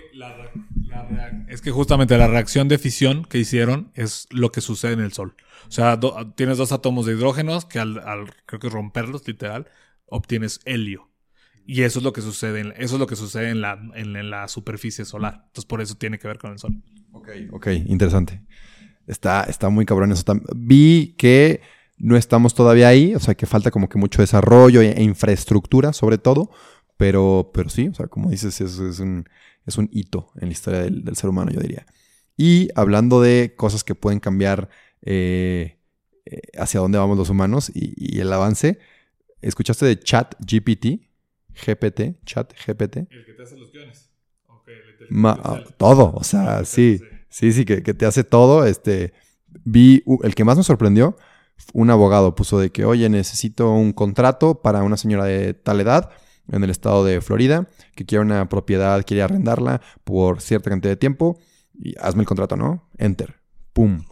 es 1.49 1.61
que 1.61 1.71
justamente 1.71 2.17
la 2.17 2.27
reacción 2.27 2.67
de 2.67 2.77
fisión 2.77 3.25
que 3.25 3.37
hicieron 3.37 3.91
es 3.93 4.27
lo 4.31 4.51
que 4.51 4.61
sucede 4.61 4.93
en 4.93 5.01
el 5.01 5.11
Sol. 5.11 5.35
O 5.67 5.71
sea, 5.71 5.99
tienes 6.35 6.57
dos 6.57 6.71
átomos 6.71 7.05
de 7.05 7.13
hidrógenos 7.13 7.65
que 7.65 7.79
al, 7.79 8.01
creo 8.45 8.59
que 8.59 8.69
romperlos, 8.69 9.27
literal, 9.27 9.67
obtienes 10.05 10.61
helio. 10.65 11.09
Y 11.65 11.81
eso 11.81 11.99
es 11.99 12.03
lo 12.03 12.13
que 12.13 12.21
sucede, 12.21 12.61
en, 12.61 12.73
eso 12.77 12.95
es 12.95 12.99
lo 12.99 13.07
que 13.07 13.15
sucede 13.15 13.49
en 13.49 13.59
la, 13.59 13.79
en, 13.95 14.29
la 14.29 14.47
superficie 14.47 15.03
solar. 15.03 15.45
Entonces, 15.47 15.65
por 15.65 15.81
eso 15.81 15.95
tiene 15.95 16.19
que 16.19 16.27
ver 16.27 16.37
con 16.37 16.51
el 16.51 16.59
Sol. 16.59 16.81
Ok, 17.11 17.29
ok, 17.51 17.67
interesante. 17.87 18.41
Está, 19.07 19.43
está 19.43 19.69
muy 19.69 19.85
cabrón 19.85 20.11
eso. 20.11 20.23
Vi 20.55 21.15
que 21.17 21.61
no 21.97 22.17
estamos 22.17 22.53
todavía 22.53 22.89
ahí, 22.89 23.15
o 23.15 23.19
sea, 23.19 23.35
que 23.35 23.45
falta 23.45 23.71
como 23.71 23.89
que 23.89 23.97
mucho 23.97 24.21
desarrollo 24.21 24.81
e, 24.81 25.01
infraestructura, 25.01 25.93
sobre 25.93 26.17
todo. 26.17 26.51
Pero, 26.97 27.51
pero 27.53 27.69
sí, 27.69 27.89
o 27.89 27.93
sea, 27.93 28.07
como 28.07 28.29
dices, 28.29 28.61
es 28.61 28.79
un, 28.99 29.27
es 29.65 29.77
un 29.77 29.89
hito 29.91 30.31
en 30.35 30.47
la 30.47 30.51
historia 30.53 30.81
del, 30.81 31.15
ser 31.15 31.29
humano, 31.29 31.51
yo 31.51 31.59
diría. 31.59 31.85
Y 32.37 32.69
hablando 32.75 33.21
de 33.21 33.53
cosas 33.55 33.83
que 33.83 33.95
pueden 33.95 34.19
cambiar 34.19 34.69
eh, 35.01 35.77
eh, 36.25 36.41
hacia 36.57 36.79
dónde 36.79 36.97
vamos 36.97 37.17
los 37.17 37.29
humanos 37.29 37.71
y, 37.73 38.19
el 38.19 38.31
avance, 38.31 38.79
¿escuchaste 39.41 39.85
de 39.85 39.99
Chat 39.99 40.35
GPT? 40.39 41.01
GPT, 41.53 42.23
Chat 42.25 42.53
GPT. 42.53 42.97
El 43.09 43.25
que 43.25 43.33
te 43.33 43.43
hace 43.43 43.57
los 43.57 43.71
guiones. 43.71 44.09
Ah, 45.23 45.61
todo, 45.77 46.13
o 46.15 46.23
sea, 46.23 46.65
sí, 46.65 46.99
sí, 47.29 47.51
sí, 47.51 47.63
que, 47.63 47.83
que, 47.83 47.93
te 47.93 48.05
hace 48.05 48.23
todo. 48.23 48.65
Este, 48.65 49.13
vi, 49.63 50.03
el 50.23 50.33
que 50.33 50.43
más 50.43 50.57
me 50.57 50.63
sorprendió, 50.63 51.17
un 51.73 51.89
abogado 51.89 52.35
puso 52.35 52.59
de 52.59 52.71
que, 52.71 52.85
oye, 52.85 53.09
necesito 53.09 53.71
un 53.71 53.93
contrato 53.93 54.61
para 54.61 54.83
una 54.83 54.97
señora 54.97 55.25
de 55.25 55.53
tal 55.53 55.81
edad 55.81 56.09
en 56.51 56.63
el 56.63 56.69
estado 56.69 57.03
de 57.03 57.21
Florida, 57.21 57.67
que 57.95 58.05
quiere 58.05 58.23
una 58.23 58.47
propiedad, 58.49 59.03
quiere 59.05 59.23
arrendarla 59.23 59.81
por 60.03 60.41
cierta 60.41 60.69
cantidad 60.69 60.91
de 60.91 60.97
tiempo, 60.97 61.39
y 61.73 61.95
hazme 61.99 62.21
el 62.21 62.27
contrato, 62.27 62.55
¿no? 62.55 62.89
Enter. 62.97 63.35
¡Pum! 63.73 64.03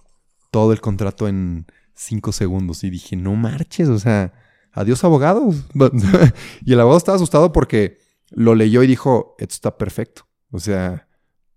Todo 0.51 0.73
el 0.73 0.81
contrato 0.81 1.27
en 1.27 1.65
cinco 1.93 2.31
segundos. 2.31 2.83
Y 2.83 2.89
dije, 2.89 3.15
no 3.15 3.35
marches, 3.35 3.89
o 3.89 3.99
sea, 3.99 4.33
adiós 4.71 5.03
abogados. 5.03 5.63
y 6.65 6.73
el 6.73 6.79
abogado 6.79 6.97
estaba 6.97 7.15
asustado 7.15 7.51
porque 7.51 7.99
lo 8.29 8.55
leyó 8.55 8.83
y 8.83 8.87
dijo, 8.87 9.35
esto 9.39 9.53
está 9.53 9.77
perfecto. 9.77 10.27
O 10.51 10.59
sea, 10.59 11.07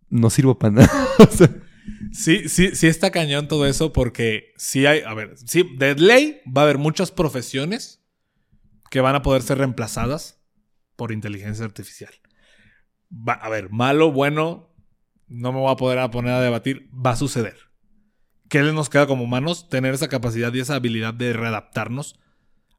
no 0.09 0.30
sirvo 0.30 0.59
para 0.59 0.72
nada. 0.74 1.09
Sí, 2.12 2.49
sí, 2.49 2.74
sí 2.74 2.87
está 2.87 3.11
cañón 3.11 3.49
todo 3.49 3.66
eso 3.66 3.93
porque 3.93 4.53
sí 4.57 4.87
hay, 4.87 5.01
a 5.01 5.14
ver, 5.14 5.37
sí, 5.37 5.76
de 5.76 6.43
va 6.47 6.62
a 6.62 6.64
haber 6.64 6.78
muchas 6.78 7.11
profesiones 7.11 8.03
que 8.91 9.01
van 9.01 9.14
a 9.14 9.22
poder 9.22 9.43
ser 9.43 9.59
reemplazadas 9.59 10.41
por 10.97 11.12
inteligencia 11.12 11.64
artificial. 11.64 12.12
a 13.26 13.49
ver, 13.49 13.70
malo, 13.70 14.12
bueno, 14.12 14.74
no 15.28 15.53
me 15.53 15.59
voy 15.59 15.72
a 15.72 15.76
poder 15.76 16.11
poner 16.11 16.32
a 16.32 16.41
debatir, 16.41 16.89
va 16.93 17.11
a 17.11 17.16
suceder. 17.16 17.57
¿Qué 18.49 18.62
nos 18.62 18.89
queda 18.89 19.07
como 19.07 19.24
humanos? 19.24 19.68
Tener 19.68 19.93
esa 19.95 20.09
capacidad 20.09 20.53
y 20.55 20.61
esa 20.61 20.76
habilidad 20.76 21.14
de 21.14 21.32
readaptarnos 21.32 22.18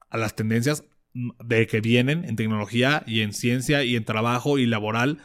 a 0.10 0.18
las 0.18 0.36
tendencias 0.36 0.86
de 1.14 1.68
que 1.68 1.82
vienen 1.82 2.24
en 2.26 2.36
tecnología 2.36 3.04
y 3.06 3.22
en 3.22 3.34
ciencia 3.34 3.84
y 3.84 3.96
en 3.96 4.06
trabajo 4.06 4.58
y 4.58 4.66
laboral, 4.66 5.20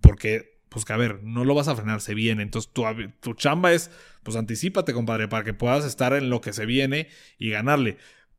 porque, 0.00 0.55
pues 0.76 0.84
que 0.84 0.92
a 0.92 0.98
ver, 0.98 1.22
no 1.22 1.46
lo 1.46 1.54
vas 1.54 1.68
a 1.68 1.74
frenar, 1.74 2.02
se 2.02 2.12
viene. 2.12 2.42
Entonces 2.42 2.70
tu, 2.70 2.84
tu 3.20 3.32
chamba 3.32 3.72
es, 3.72 3.90
pues 4.22 4.36
anticipate, 4.36 4.92
compadre, 4.92 5.26
para 5.26 5.42
que 5.42 5.54
puedas 5.54 5.86
estar 5.86 6.12
en 6.12 6.28
lo 6.28 6.42
que 6.42 6.52
se 6.52 6.66
viene 6.66 7.08
y 7.38 7.48
ganarle. 7.48 7.96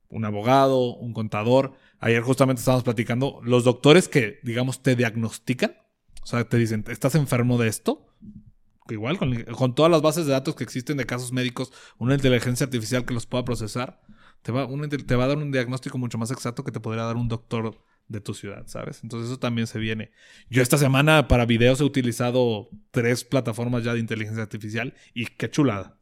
Un 0.10 0.24
abogado, 0.24 0.96
un 0.96 1.14
contador, 1.14 1.74
Ayer 2.00 2.22
justamente 2.22 2.60
estábamos 2.60 2.84
platicando, 2.84 3.40
los 3.44 3.64
doctores 3.64 4.08
que, 4.08 4.40
digamos, 4.44 4.84
te 4.84 4.96
diagnostican, 4.96 5.76
o 6.22 6.26
sea, 6.28 6.48
te 6.48 6.58
dicen, 6.58 6.86
¿estás 6.90 7.16
enfermo 7.16 7.58
de 7.58 7.68
esto? 7.68 8.06
Igual, 8.90 9.18
con, 9.18 9.74
todas 9.74 9.92
las 9.92 10.02
bases 10.02 10.28
de 10.28 10.32
datos 10.32 10.56
que 10.56 10.64
existen 10.64 10.98
de 10.98 11.06
casos 11.06 11.32
médicos, 11.32 11.74
una 11.98 12.14
inteligencia 12.14 12.66
artificial 12.66 13.04
que 13.04 13.16
los 13.16 13.26
pueda 13.26 13.44
procesar, 13.44 14.02
te 14.44 14.52
va, 14.52 14.68
te 14.88 15.16
va 15.16 15.24
a 15.24 15.28
dar 15.28 15.38
un 15.38 15.52
diagnóstico 15.52 15.98
mucho 15.98 16.20
más 16.20 16.30
exacto 16.30 16.64
que 16.64 16.72
te 16.72 16.80
podría 16.80 17.04
dar 17.04 17.16
un 17.16 17.28
doctor 17.28 17.84
de 18.08 18.22
tu 18.22 18.34
ciudad, 18.34 18.64
¿sabes? 18.68 19.02
Entonces 19.04 19.30
eso 19.30 19.40
también 19.40 19.68
se 19.68 19.80
viene. 19.80 20.12
Yo 20.50 20.62
esta 20.62 20.78
semana 20.78 21.28
para 21.28 21.46
videos 21.46 21.82
he 21.82 21.84
utilizado 21.84 22.70
tres 22.92 23.24
plataformas 23.24 23.84
ya 23.84 23.94
de 23.94 24.00
inteligencia 24.00 24.44
artificial 24.44 24.94
y 25.14 25.26
qué 25.26 25.50
chulada. 25.50 26.00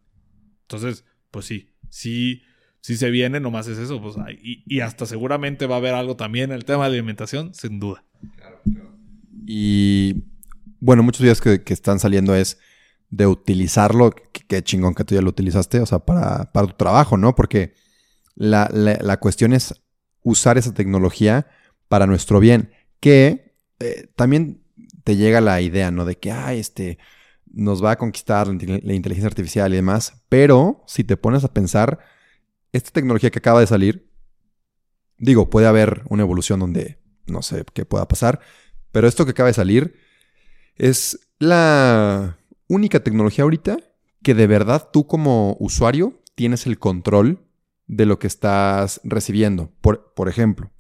Entonces, 0.63 1.05
pues 1.31 1.45
sí, 1.45 1.73
sí 1.89 2.43
si 2.85 2.97
se 2.97 3.09
viene, 3.09 3.39
nomás 3.39 3.67
es 3.67 3.79
eso. 3.79 3.99
Pues, 3.99 4.15
y, 4.43 4.79
hasta 4.81 5.07
seguramente 5.07 5.65
va 5.65 5.73
a 5.73 5.77
haber 5.79 5.95
algo 5.95 6.15
también 6.15 6.51
en 6.51 6.57
el 6.57 6.65
tema 6.65 6.87
de 6.87 6.97
alimentación, 6.97 7.51
sin 7.55 7.79
duda. 7.79 8.03
Claro, 8.35 8.61
Y 9.47 10.25
bueno, 10.79 11.01
muchos 11.01 11.23
días 11.23 11.41
que, 11.41 11.63
están 11.65 11.97
saliendo 11.97 12.35
es 12.35 12.59
de 13.09 13.25
utilizarlo. 13.25 14.13
Qué 14.47 14.61
chingón 14.61 14.93
que 14.93 15.03
tú 15.03 15.15
ya 15.15 15.23
lo 15.23 15.29
utilizaste, 15.29 15.79
o 15.79 15.85
sea, 15.87 15.97
para, 15.97 16.51
tu 16.53 16.73
trabajo, 16.77 17.17
¿no? 17.17 17.33
Porque 17.33 17.73
la, 18.35 19.17
cuestión 19.19 19.53
es 19.53 19.73
usar 20.21 20.59
esa 20.59 20.75
tecnología 20.75 21.47
para 21.87 22.07
nuestro 22.07 22.39
bien. 22.39 22.71
Que 22.99 23.55
eh, 23.79 24.07
también 24.15 24.63
te 25.03 25.15
llega 25.15 25.41
la 25.41 25.61
idea, 25.61 25.91
¿no? 25.91 26.05
De 26.05 26.17
que, 26.17 26.31
ay, 26.31 26.59
este, 26.59 26.97
nos 27.55 27.83
va 27.83 27.91
a 27.91 27.97
conquistar 27.97 28.47
la 28.47 28.93
inteligencia 28.93 29.27
artificial 29.27 29.71
y 29.73 29.77
demás. 29.77 30.23
Pero 30.29 30.83
si 30.87 31.03
te 31.03 31.17
pones 31.17 31.43
a 31.43 31.53
pensar 31.53 31.99
esta 32.73 32.91
tecnología 32.91 33.31
que 33.31 33.39
acaba 33.39 33.61
de 33.61 33.67
salir, 33.67 34.09
digo, 35.17 35.49
puede 35.49 35.67
haber 35.67 36.03
una 36.09 36.23
evolución 36.23 36.59
donde 36.59 36.99
no 37.25 37.41
sé 37.41 37.63
qué 37.73 37.85
pueda 37.85 38.07
pasar, 38.07 38.39
pero 38.91 39.07
esto 39.07 39.25
que 39.25 39.31
acaba 39.31 39.47
de 39.47 39.53
salir 39.53 39.95
es 40.75 41.19
la 41.39 42.37
única 42.67 43.01
tecnología 43.01 43.43
ahorita 43.43 43.77
que 44.21 44.33
de 44.33 44.47
verdad 44.47 44.89
tú 44.91 45.07
como 45.07 45.55
usuario 45.59 46.21
tienes 46.35 46.65
el 46.65 46.79
control 46.79 47.45
de 47.87 48.05
lo 48.05 48.19
que 48.19 48.27
estás 48.27 48.99
recibiendo. 49.03 49.71
Por, 49.81 50.13
por 50.13 50.27
ejemplo, 50.29 50.71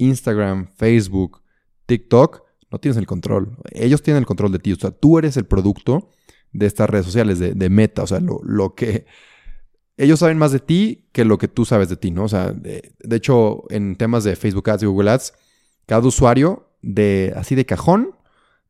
Instagram, 0.00 0.68
Facebook, 0.76 1.42
TikTok, 1.86 2.42
no 2.70 2.78
tienes 2.78 2.96
el 2.96 3.06
control. 3.06 3.56
Ellos 3.72 4.02
tienen 4.02 4.20
el 4.20 4.26
control 4.26 4.52
de 4.52 4.58
ti. 4.58 4.72
O 4.72 4.76
sea, 4.76 4.90
tú 4.90 5.18
eres 5.18 5.36
el 5.36 5.44
producto 5.44 6.10
de 6.52 6.66
estas 6.66 6.88
redes 6.88 7.06
sociales, 7.06 7.38
de, 7.38 7.70
Meta. 7.70 8.02
O 8.02 8.06
sea, 8.06 8.20
lo, 8.20 8.40
lo 8.42 8.74
que 8.74 9.06
ellos 9.96 10.20
saben 10.20 10.38
más 10.38 10.52
de 10.52 10.60
ti 10.60 11.08
que 11.12 11.24
lo 11.24 11.38
que 11.38 11.48
tú 11.48 11.64
sabes 11.64 11.88
de 11.88 11.96
ti, 11.96 12.10
¿no? 12.10 12.24
O 12.24 12.28
sea, 12.28 12.52
de, 12.52 12.94
hecho, 13.10 13.64
en 13.70 13.96
temas 13.96 14.24
de 14.24 14.36
Facebook 14.36 14.70
Ads 14.70 14.84
y 14.84 14.86
Google 14.86 15.10
Ads, 15.10 15.34
cada 15.86 16.06
usuario 16.06 16.70
de 16.82 17.32
así 17.36 17.54
de 17.54 17.66
cajón 17.66 18.14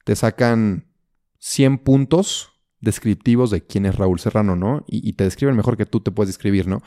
te 0.04 0.16
sacan 0.16 0.86
100 1.38 1.78
puntos 1.78 2.50
descriptivos 2.80 3.50
de 3.50 3.60
quién 3.60 3.86
es 3.86 3.96
Raúl 3.96 4.18
Serrano, 4.18 4.56
¿no? 4.56 4.84
Y, 4.86 5.12
te 5.12 5.24
describen 5.24 5.56
mejor 5.56 5.76
que 5.76 5.86
tú 5.86 6.00
te 6.00 6.10
puedes 6.10 6.30
describir, 6.30 6.66
¿no? 6.66 6.82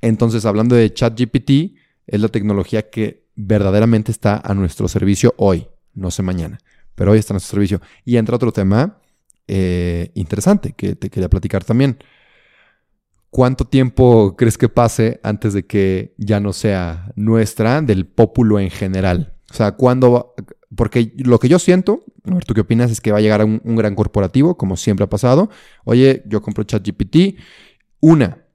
Entonces, 0.00 0.44
hablando 0.44 0.74
de 0.74 0.92
ChatGPT, 0.92 1.78
es 2.06 2.20
la 2.20 2.28
tecnología 2.28 2.90
que 2.90 3.27
verdaderamente 3.38 4.10
está 4.10 4.42
a 4.44 4.52
nuestro 4.52 4.88
servicio 4.88 5.32
hoy, 5.36 5.68
no 5.94 6.10
sé 6.10 6.22
mañana, 6.22 6.58
pero 6.96 7.12
hoy 7.12 7.18
está 7.20 7.32
a 7.32 7.36
nuestro 7.36 7.54
servicio. 7.56 7.80
Y 8.04 8.16
entra 8.16 8.34
otro 8.34 8.52
tema 8.52 8.98
eh, 9.46 10.10
interesante 10.14 10.74
que 10.76 10.96
te 10.96 11.08
quería 11.08 11.30
platicar 11.30 11.64
también. 11.64 11.98
¿Cuánto 13.30 13.64
tiempo 13.64 14.34
crees 14.36 14.58
que 14.58 14.68
pase 14.68 15.20
antes 15.22 15.52
de 15.52 15.66
que 15.66 16.14
ya 16.18 16.40
no 16.40 16.52
sea 16.52 17.12
nuestra, 17.14 17.80
del 17.80 18.06
pópulo 18.06 18.58
en 18.58 18.70
general? 18.70 19.34
O 19.50 19.54
sea, 19.54 19.72
¿cuándo 19.72 20.34
porque 20.74 21.12
lo 21.18 21.38
que 21.38 21.48
yo 21.48 21.58
siento, 21.58 22.04
a 22.24 22.34
ver, 22.34 22.44
¿tú 22.44 22.54
qué 22.54 22.62
opinas? 22.62 22.90
Es 22.90 23.00
que 23.00 23.12
va 23.12 23.18
a 23.18 23.20
llegar 23.20 23.40
a 23.40 23.44
un, 23.44 23.60
un 23.64 23.76
gran 23.76 23.94
corporativo, 23.94 24.56
como 24.56 24.76
siempre 24.76 25.04
ha 25.04 25.08
pasado. 25.08 25.48
Oye, 25.84 26.22
yo 26.26 26.42
compro 26.42 26.64
ChatGPT. 26.64 27.38
Una, 28.00 28.47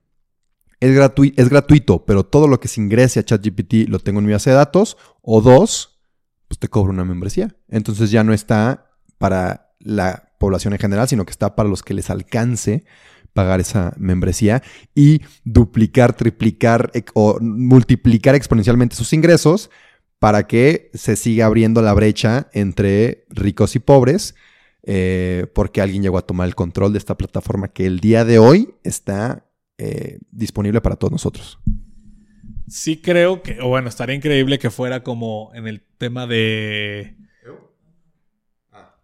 es, 0.84 0.94
gratuito, 0.94 1.42
es 1.42 1.50
gratuito, 1.50 2.06
pero 2.06 2.26
todo 2.26 2.50
lo 2.50 2.60
que 2.60 2.68
se 2.68 2.82
ingrese 2.82 3.22
a 3.22 3.24
ChatGPT 3.24 3.88
lo 3.88 4.00
tengo 4.00 4.20
en 4.20 4.26
mi 4.26 4.34
base 4.34 4.50
de 4.50 4.58
datos. 4.58 4.98
O 5.22 5.40
dos, 5.42 6.02
pues 6.50 6.60
te 6.60 6.68
cobro 6.68 6.92
una 6.92 7.06
membresía. 7.06 7.56
Entonces 7.70 8.12
ya 8.12 8.26
no 8.26 8.34
está 8.34 8.92
para 9.18 9.74
la 9.80 10.34
población 10.40 10.74
en 10.74 10.80
general, 10.80 11.08
sino 11.08 11.26
que 11.26 11.32
está 11.32 11.56
para 11.56 11.70
los 11.70 11.84
que 11.84 11.94
les 11.94 12.10
alcance 12.10 12.84
pagar 13.32 13.62
esa 13.62 13.94
membresía 13.98 14.62
y 14.94 15.22
duplicar, 15.46 16.18
triplicar 16.18 16.92
o 17.14 17.40
multiplicar 17.40 18.36
exponencialmente 18.36 18.98
sus 18.98 19.14
ingresos 19.14 19.70
para 20.20 20.48
que 20.48 20.92
se 20.94 21.16
siga 21.16 21.46
abriendo 21.46 21.82
la 21.82 21.94
brecha 21.94 22.50
entre 22.52 23.26
ricos 23.30 23.78
y 23.78 23.80
pobres, 23.80 24.36
eh, 24.84 25.48
porque 25.56 25.80
alguien 25.80 26.04
llegó 26.04 26.18
a 26.18 26.28
tomar 26.28 26.48
el 26.48 26.56
control 26.56 26.92
de 26.92 27.00
esta 27.00 27.16
plataforma 27.16 27.70
que 27.70 27.86
el 27.86 28.02
día 28.02 28.26
de 28.26 28.38
hoy 28.38 28.76
está 28.84 29.46
eh, 29.78 30.20
disponible 30.32 30.82
para 30.82 30.96
todos 30.96 31.12
nosotros. 31.12 31.60
Sí 32.68 33.02
creo 33.02 33.42
que, 33.42 33.60
o 33.62 33.70
bueno, 33.70 33.90
estaría 33.90 34.16
increíble 34.16 34.60
que 34.60 34.70
fuera 34.70 35.04
como 35.04 35.52
en 35.54 35.68
el 35.68 35.82
tema 35.98 36.28
de... 36.28 37.18
Ah, 38.72 38.96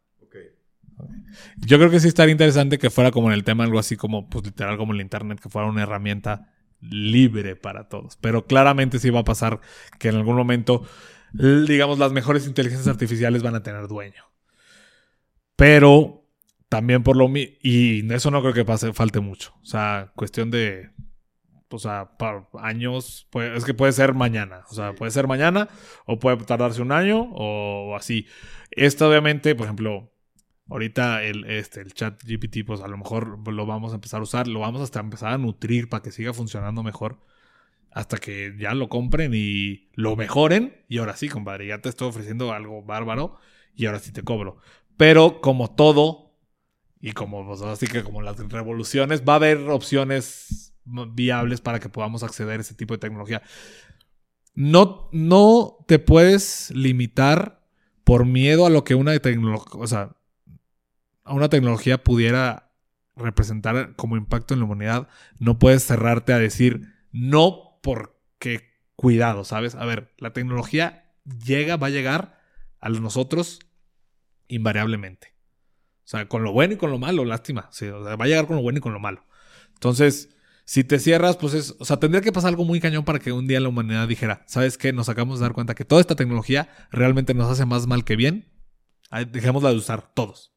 Yo 1.57 1.77
creo 1.77 1.89
que 1.89 1.99
sí 1.99 2.07
estaría 2.07 2.31
interesante 2.31 2.77
que 2.77 2.89
fuera 2.89 3.11
como 3.11 3.27
en 3.27 3.33
el 3.33 3.43
tema 3.43 3.63
algo 3.63 3.79
así 3.79 3.95
como, 3.95 4.29
pues 4.29 4.45
literal 4.45 4.77
como 4.77 4.93
el 4.93 5.01
Internet, 5.01 5.39
que 5.39 5.49
fuera 5.49 5.67
una 5.67 5.83
herramienta 5.83 6.53
libre 6.81 7.55
para 7.55 7.89
todos. 7.89 8.17
Pero 8.17 8.45
claramente 8.45 8.99
sí 8.99 9.09
va 9.09 9.21
a 9.21 9.25
pasar 9.25 9.59
que 9.99 10.09
en 10.09 10.15
algún 10.15 10.35
momento, 10.35 10.85
digamos, 11.33 11.99
las 11.99 12.11
mejores 12.11 12.47
inteligencias 12.47 12.87
artificiales 12.87 13.43
van 13.43 13.55
a 13.55 13.63
tener 13.63 13.87
dueño. 13.87 14.23
Pero 15.55 16.18
también 16.69 17.03
por 17.03 17.17
lo 17.17 17.27
mismo, 17.27 17.55
y 17.61 18.13
eso 18.13 18.31
no 18.31 18.41
creo 18.41 18.53
que 18.53 18.65
pase, 18.65 18.93
falte 18.93 19.19
mucho. 19.19 19.53
O 19.61 19.65
sea, 19.65 20.11
cuestión 20.15 20.51
de, 20.51 20.91
o 21.71 21.79
sea, 21.79 22.11
años, 22.59 23.27
pues, 23.29 23.57
es 23.57 23.65
que 23.65 23.73
puede 23.73 23.91
ser 23.91 24.13
mañana. 24.13 24.63
O 24.69 24.73
sea, 24.73 24.93
puede 24.93 25.11
ser 25.11 25.27
mañana 25.27 25.69
o 26.05 26.19
puede 26.19 26.37
tardarse 26.37 26.81
un 26.81 26.91
año 26.91 27.29
o, 27.33 27.95
así. 27.95 28.27
Esto 28.71 29.07
obviamente, 29.09 29.55
por 29.55 29.65
ejemplo, 29.65 30.11
ahorita 30.69 31.23
el, 31.23 31.45
este, 31.45 31.81
el 31.81 31.93
chat 31.93 32.21
GPT, 32.23 32.65
pues 32.65 32.81
a 32.81 32.87
lo 32.87 32.97
mejor 32.97 33.47
lo 33.47 33.65
vamos 33.65 33.91
a 33.91 33.95
empezar 33.95 34.19
a 34.19 34.23
usar, 34.23 34.47
lo 34.47 34.59
vamos 34.59 34.81
hasta 34.81 34.99
empezar 34.99 35.33
a 35.33 35.37
nutrir 35.37 35.89
para 35.89 36.03
que 36.03 36.11
siga 36.11 36.33
funcionando 36.33 36.83
mejor. 36.83 37.19
Hasta 37.91 38.17
que 38.17 38.55
ya 38.59 38.75
lo 38.75 38.87
compren 38.87 39.31
y 39.33 39.89
lo 39.93 40.15
mejoren. 40.15 40.85
Y 40.87 40.99
ahora 40.99 41.15
sí, 41.15 41.29
compadre, 41.29 41.67
ya 41.67 41.81
te 41.81 41.89
estoy 41.89 42.07
ofreciendo 42.09 42.53
algo 42.53 42.83
bárbaro 42.83 43.37
y 43.75 43.87
ahora 43.87 43.99
sí 43.99 44.11
te 44.11 44.23
cobro. 44.23 44.57
Pero 44.97 45.41
como 45.41 45.71
todo, 45.71 46.28
y 46.99 47.13
como, 47.13 47.45
pues, 47.45 47.61
así 47.61 47.87
que 47.87 48.03
como 48.03 48.21
las 48.21 48.37
revoluciones, 48.37 49.23
va 49.27 49.33
a 49.33 49.37
haber 49.37 49.57
opciones 49.69 50.73
viables 50.85 51.61
para 51.61 51.79
que 51.79 51.89
podamos 51.89 52.23
acceder 52.23 52.59
a 52.59 52.61
ese 52.61 52.73
tipo 52.73 52.93
de 52.93 52.99
tecnología. 52.99 53.41
No, 54.53 55.09
no 55.11 55.77
te 55.87 55.99
puedes 55.99 56.71
limitar 56.71 57.61
por 58.03 58.25
miedo 58.25 58.65
a 58.65 58.69
lo 58.69 58.83
que 58.83 58.95
una 58.95 59.17
tecnología, 59.19 59.79
o 59.79 59.87
sea, 59.87 60.15
a 61.23 61.33
una 61.33 61.49
tecnología 61.49 62.03
pudiera 62.03 62.71
representar 63.15 63.95
como 63.95 64.17
impacto 64.17 64.53
en 64.53 64.61
la 64.61 64.65
humanidad. 64.65 65.07
No 65.37 65.59
puedes 65.59 65.85
cerrarte 65.85 66.33
a 66.33 66.39
decir 66.39 66.93
no 67.11 67.79
porque 67.81 68.73
cuidado, 68.95 69.43
¿sabes? 69.43 69.75
A 69.75 69.85
ver, 69.85 70.13
la 70.17 70.33
tecnología 70.33 71.13
llega, 71.45 71.77
va 71.77 71.87
a 71.87 71.91
llegar 71.91 72.39
a 72.79 72.89
nosotros 72.89 73.59
invariablemente. 74.47 75.38
O 76.09 76.11
sea, 76.11 76.27
con 76.27 76.43
lo 76.43 76.51
bueno 76.51 76.73
y 76.73 76.77
con 76.77 76.89
lo 76.89 76.97
malo, 76.97 77.23
lástima. 77.23 77.69
va 77.83 78.25
a 78.25 78.27
llegar 78.27 78.47
con 78.47 78.55
lo 78.55 78.63
bueno 78.63 78.79
y 78.79 78.81
con 78.81 78.93
lo 78.93 78.99
malo. 78.99 79.27
Entonces, 79.75 80.35
si 80.65 80.83
te 80.83 80.97
cierras, 80.97 81.37
pues 81.37 81.53
es. 81.53 81.75
O 81.77 81.85
sea, 81.85 81.97
tendría 81.97 82.21
que 82.21 82.31
pasar 82.31 82.49
algo 82.49 82.65
muy 82.65 82.79
cañón 82.79 83.05
para 83.05 83.19
que 83.19 83.31
un 83.31 83.45
día 83.45 83.59
la 83.59 83.69
humanidad 83.69 84.07
dijera, 84.07 84.43
¿sabes 84.47 84.79
qué? 84.79 84.91
Nos 84.91 85.07
acabamos 85.07 85.37
de 85.37 85.43
dar 85.43 85.53
cuenta 85.53 85.75
que 85.75 85.85
toda 85.85 86.01
esta 86.01 86.15
tecnología 86.15 86.67
realmente 86.89 87.35
nos 87.35 87.47
hace 87.51 87.63
más 87.67 87.85
mal 87.85 88.05
que 88.05 88.15
bien. 88.15 88.51
Dejémosla 89.31 89.69
de 89.69 89.75
usar 89.75 90.11
todos. 90.15 90.51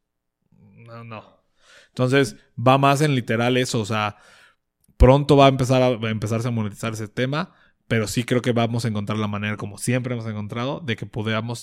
No, 0.58 1.04
no. 1.04 1.44
Entonces, 1.88 2.36
va 2.56 2.78
más 2.78 3.02
en 3.02 3.14
literal 3.14 3.58
eso. 3.58 3.78
O 3.78 3.84
sea, 3.84 4.16
pronto 4.96 5.36
va 5.36 5.44
a 5.44 5.48
empezar 5.50 5.82
a, 5.82 5.88
a 5.88 6.10
empezarse 6.10 6.48
a 6.48 6.50
monetizar 6.50 6.94
ese 6.94 7.08
tema. 7.08 7.52
Pero 7.88 8.08
sí 8.08 8.24
creo 8.24 8.40
que 8.40 8.52
vamos 8.52 8.86
a 8.86 8.88
encontrar 8.88 9.18
la 9.18 9.28
manera, 9.28 9.58
como 9.58 9.76
siempre 9.76 10.14
hemos 10.14 10.26
encontrado, 10.26 10.80
de 10.80 10.96
que 10.96 11.04
podamos 11.04 11.58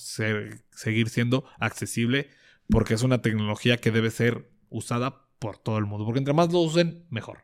seguir 0.75 1.09
siendo 1.09 1.45
accesible 1.57 2.29
porque 2.69 2.93
es 2.93 3.03
una 3.03 3.21
tecnología 3.21 3.77
que 3.77 3.91
debe 3.91 4.11
ser 4.11 4.49
usada 4.69 5.25
por 5.39 5.57
todo 5.57 5.77
el 5.77 5.85
mundo. 5.85 6.05
Porque 6.05 6.19
entre 6.19 6.33
más 6.33 6.51
lo 6.51 6.59
usen, 6.59 7.05
mejor. 7.09 7.43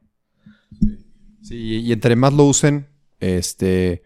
Sí, 1.42 1.82
y 1.82 1.92
entre 1.92 2.16
más 2.16 2.34
lo 2.34 2.44
usen, 2.46 2.88
este. 3.20 4.04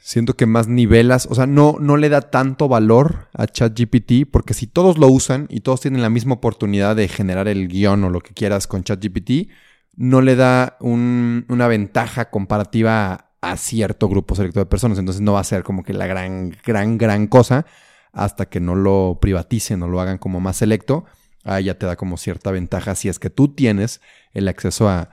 Siento 0.00 0.34
que 0.34 0.46
más 0.46 0.68
nivelas, 0.68 1.28
o 1.30 1.34
sea, 1.34 1.46
no, 1.46 1.76
no 1.80 1.98
le 1.98 2.08
da 2.08 2.30
tanto 2.30 2.66
valor 2.66 3.28
a 3.34 3.46
ChatGPT, 3.46 4.30
porque 4.30 4.54
si 4.54 4.66
todos 4.66 4.96
lo 4.96 5.06
usan 5.08 5.46
y 5.50 5.60
todos 5.60 5.82
tienen 5.82 6.00
la 6.00 6.08
misma 6.08 6.34
oportunidad 6.34 6.96
de 6.96 7.08
generar 7.08 7.46
el 7.46 7.68
guion 7.68 8.04
o 8.04 8.08
lo 8.08 8.20
que 8.20 8.32
quieras 8.32 8.66
con 8.66 8.84
ChatGPT, 8.84 9.50
no 9.96 10.22
le 10.22 10.34
da 10.34 10.78
una 10.80 11.68
ventaja 11.68 12.30
comparativa 12.30 13.12
a, 13.12 13.52
a 13.52 13.56
cierto 13.58 14.08
grupo 14.08 14.34
selecto 14.34 14.60
de 14.60 14.66
personas. 14.66 14.98
Entonces 14.98 15.20
no 15.20 15.34
va 15.34 15.40
a 15.40 15.44
ser 15.44 15.62
como 15.62 15.82
que 15.82 15.92
la 15.92 16.06
gran, 16.06 16.56
gran, 16.64 16.96
gran 16.96 17.26
cosa 17.26 17.66
hasta 18.12 18.46
que 18.46 18.60
no 18.60 18.74
lo 18.74 19.18
privaticen 19.20 19.82
o 19.82 19.88
lo 19.88 20.00
hagan 20.00 20.18
como 20.18 20.40
más 20.40 20.56
selecto, 20.56 21.04
ahí 21.44 21.64
ya 21.64 21.78
te 21.78 21.86
da 21.86 21.96
como 21.96 22.16
cierta 22.16 22.50
ventaja 22.50 22.94
si 22.94 23.08
es 23.08 23.18
que 23.18 23.30
tú 23.30 23.48
tienes 23.48 24.00
el 24.32 24.48
acceso 24.48 24.88
a, 24.88 25.10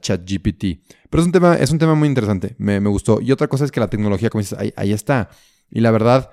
ChatGPT. 0.00 0.80
Pero 1.10 1.20
es 1.20 1.26
un 1.26 1.32
tema, 1.32 1.56
es 1.56 1.70
un 1.70 1.78
tema 1.78 1.94
muy 1.94 2.08
interesante, 2.08 2.54
me, 2.56 2.78
gustó. 2.78 3.20
Y 3.20 3.32
otra 3.32 3.48
cosa 3.48 3.66
es 3.66 3.70
que 3.70 3.80
la 3.80 3.88
tecnología, 3.88 4.30
como 4.30 4.40
dices, 4.40 4.58
ahí, 4.76 4.92
está. 4.94 5.28
Y 5.70 5.80
la 5.80 5.90
verdad, 5.90 6.30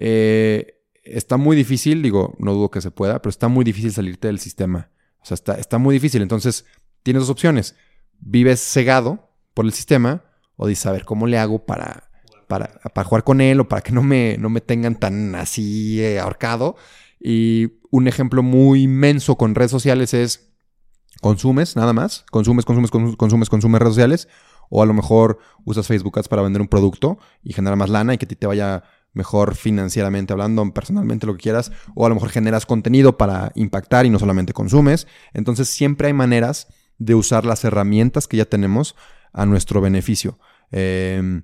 eh, 0.00 0.82
está 1.04 1.36
muy 1.36 1.56
difícil, 1.56 2.02
digo, 2.02 2.34
no 2.40 2.52
dudo 2.52 2.68
que 2.72 2.80
se 2.80 2.90
pueda, 2.90 3.22
pero 3.22 3.30
está 3.30 3.46
muy 3.46 3.64
difícil 3.64 3.92
salirte 3.92 4.26
del 4.26 4.40
sistema. 4.40 4.90
O 5.22 5.24
sea, 5.24 5.36
está, 5.36 5.54
está 5.54 5.78
muy 5.78 5.92
difícil. 5.94 6.20
Entonces, 6.20 6.64
tienes 7.04 7.22
dos 7.22 7.30
opciones. 7.30 7.76
Vives 8.18 8.60
cegado 8.60 9.30
por 9.54 9.66
el 9.66 9.72
sistema 9.72 10.24
o 10.56 10.66
dices, 10.66 10.86
a 10.86 10.92
ver, 10.92 11.04
¿cómo 11.04 11.28
le 11.28 11.38
hago 11.38 11.64
para 11.64 12.09
para, 12.50 13.04
jugar 13.04 13.22
con 13.22 13.40
él 13.40 13.60
o 13.60 13.68
para 13.68 13.80
que 13.80 13.92
no 13.92 14.02
me, 14.02 14.36
no 14.38 14.50
me 14.50 14.60
tengan 14.60 14.96
tan 14.96 15.36
así 15.36 16.02
eh, 16.02 16.18
ahorcado. 16.18 16.74
Y 17.20 17.74
un 17.90 18.08
ejemplo 18.08 18.42
muy 18.42 18.82
inmenso 18.82 19.36
con 19.36 19.54
redes 19.54 19.70
sociales 19.70 20.12
es 20.12 20.50
consumes 21.20 21.76
nada 21.76 21.92
más, 21.92 22.24
consumes, 22.30 22.64
consumes, 22.64 22.90
consumes, 22.90 23.48
consumes 23.48 23.80
redes 23.80 23.94
sociales 23.94 24.28
o 24.68 24.82
a 24.82 24.86
lo 24.86 24.94
mejor 24.94 25.38
usas 25.64 25.86
Facebook 25.86 26.18
Ads 26.18 26.28
para 26.28 26.42
vender 26.42 26.60
un 26.60 26.68
producto 26.68 27.18
y 27.42 27.52
generar 27.52 27.76
más 27.76 27.88
lana 27.88 28.14
y 28.14 28.18
que 28.18 28.24
a 28.24 28.28
ti 28.28 28.36
te 28.36 28.46
vaya 28.46 28.82
mejor 29.12 29.54
financieramente 29.54 30.32
hablando, 30.32 30.72
personalmente 30.72 31.26
lo 31.26 31.34
que 31.34 31.42
quieras, 31.42 31.72
o 31.94 32.06
a 32.06 32.08
lo 32.08 32.14
mejor 32.16 32.30
generas 32.30 32.66
contenido 32.66 33.16
para 33.16 33.52
impactar 33.54 34.06
y 34.06 34.10
no 34.10 34.18
solamente 34.18 34.52
consumes. 34.52 35.06
Entonces 35.34 35.68
siempre 35.68 36.08
hay 36.08 36.14
maneras 36.14 36.68
de 36.98 37.14
usar 37.14 37.44
las 37.44 37.64
herramientas 37.64 38.26
que 38.28 38.36
ya 38.38 38.44
tenemos 38.44 38.96
a 39.32 39.46
nuestro 39.46 39.80
beneficio. 39.80 40.38
Eh, 40.72 41.42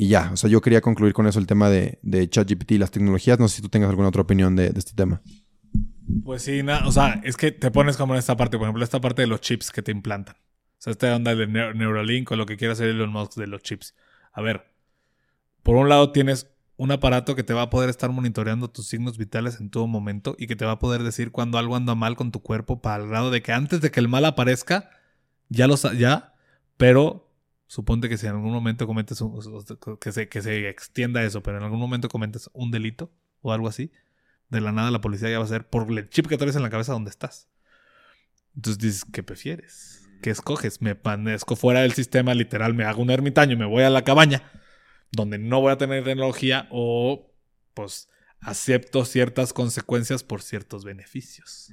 y 0.00 0.06
ya, 0.06 0.30
o 0.32 0.36
sea, 0.36 0.48
yo 0.48 0.60
quería 0.60 0.80
concluir 0.80 1.12
con 1.12 1.26
eso 1.26 1.40
el 1.40 1.48
tema 1.48 1.68
de, 1.68 1.98
de 2.02 2.30
ChatGPT 2.30 2.70
y 2.70 2.78
las 2.78 2.92
tecnologías. 2.92 3.40
No 3.40 3.48
sé 3.48 3.56
si 3.56 3.62
tú 3.62 3.68
tengas 3.68 3.90
alguna 3.90 4.06
otra 4.06 4.22
opinión 4.22 4.54
de, 4.54 4.66
este 4.76 4.92
tema. 4.94 5.20
Pues 6.24 6.42
sí, 6.42 6.60
o 6.60 6.92
sea, 6.92 7.20
es 7.24 7.36
que 7.36 7.50
te 7.50 7.72
pones 7.72 7.96
como 7.96 8.14
en 8.14 8.20
esta 8.20 8.36
parte, 8.36 8.58
por 8.58 8.66
ejemplo, 8.66 8.84
esta 8.84 9.00
parte 9.00 9.22
de 9.22 9.26
los 9.26 9.40
chips 9.40 9.72
que 9.72 9.82
te 9.82 9.90
implantan. 9.90 10.36
O 10.36 10.76
sea, 10.78 10.92
esta 10.92 11.16
onda 11.16 11.34
de 11.34 11.48
Neuralink 11.48 12.30
o 12.30 12.36
lo 12.36 12.46
que 12.46 12.56
quiera 12.56 12.74
hacer 12.74 12.90
Elon 12.90 13.10
Musk 13.10 13.34
de 13.38 13.48
los 13.48 13.60
chips. 13.62 13.96
A 14.32 14.40
ver, 14.40 14.72
por 15.64 15.74
un 15.74 15.88
lado 15.88 16.12
tienes 16.12 16.46
un 16.76 16.92
aparato 16.92 17.34
que 17.34 17.42
te 17.42 17.52
va 17.52 17.62
a 17.62 17.70
poder 17.70 17.90
estar 17.90 18.12
monitoreando 18.12 18.70
tus 18.70 18.86
signos 18.86 19.18
vitales 19.18 19.58
en 19.58 19.68
todo 19.68 19.88
momento 19.88 20.36
y 20.38 20.46
que 20.46 20.54
te 20.54 20.64
va 20.64 20.72
a 20.72 20.78
poder 20.78 21.02
decir 21.02 21.32
cuando 21.32 21.58
algo 21.58 21.74
anda 21.74 21.96
mal 21.96 22.14
con 22.14 22.30
tu 22.30 22.40
cuerpo 22.40 22.80
para 22.80 23.02
el 23.02 23.08
grado 23.08 23.32
de 23.32 23.42
que 23.42 23.50
antes 23.50 23.80
de 23.80 23.90
que 23.90 23.98
el 23.98 24.06
mal 24.06 24.24
aparezca, 24.26 24.90
ya 25.48 25.66
lo 25.66 25.74
ya, 25.74 26.34
pero 26.76 27.27
Suponte 27.68 28.08
que 28.08 28.16
si 28.16 28.26
en 28.26 28.32
algún 28.32 28.50
momento 28.50 28.86
cometes 28.86 29.20
un, 29.20 29.38
que 30.00 30.10
se, 30.10 30.28
que 30.28 30.40
se 30.40 30.68
extienda 30.70 31.22
eso, 31.22 31.42
pero 31.42 31.58
en 31.58 31.64
algún 31.64 31.78
momento 31.78 32.08
cometes 32.08 32.48
un 32.54 32.70
delito 32.70 33.12
o 33.42 33.52
algo 33.52 33.68
así, 33.68 33.92
de 34.48 34.62
la 34.62 34.72
nada 34.72 34.90
la 34.90 35.02
policía 35.02 35.28
ya 35.28 35.38
va 35.38 35.44
a 35.44 35.48
ser 35.48 35.68
por 35.68 35.86
el 35.90 36.08
chip 36.08 36.26
que 36.26 36.38
traes 36.38 36.56
en 36.56 36.62
la 36.62 36.70
cabeza 36.70 36.94
donde 36.94 37.10
estás. 37.10 37.46
Entonces 38.56 38.78
dices, 38.78 39.04
¿qué 39.12 39.22
prefieres? 39.22 40.08
¿Qué 40.22 40.30
escoges? 40.30 40.80
Me 40.80 40.94
panezco 40.94 41.56
fuera 41.56 41.82
del 41.82 41.92
sistema, 41.92 42.32
literal, 42.32 42.72
me 42.72 42.84
hago 42.84 43.02
un 43.02 43.10
ermitaño, 43.10 43.58
me 43.58 43.66
voy 43.66 43.82
a 43.82 43.90
la 43.90 44.02
cabaña, 44.02 44.50
donde 45.12 45.36
no 45.36 45.60
voy 45.60 45.70
a 45.70 45.76
tener 45.76 46.02
tecnología, 46.04 46.68
o 46.70 47.34
pues 47.74 48.08
acepto 48.40 49.04
ciertas 49.04 49.52
consecuencias 49.52 50.24
por 50.24 50.40
ciertos 50.40 50.86
beneficios. 50.86 51.70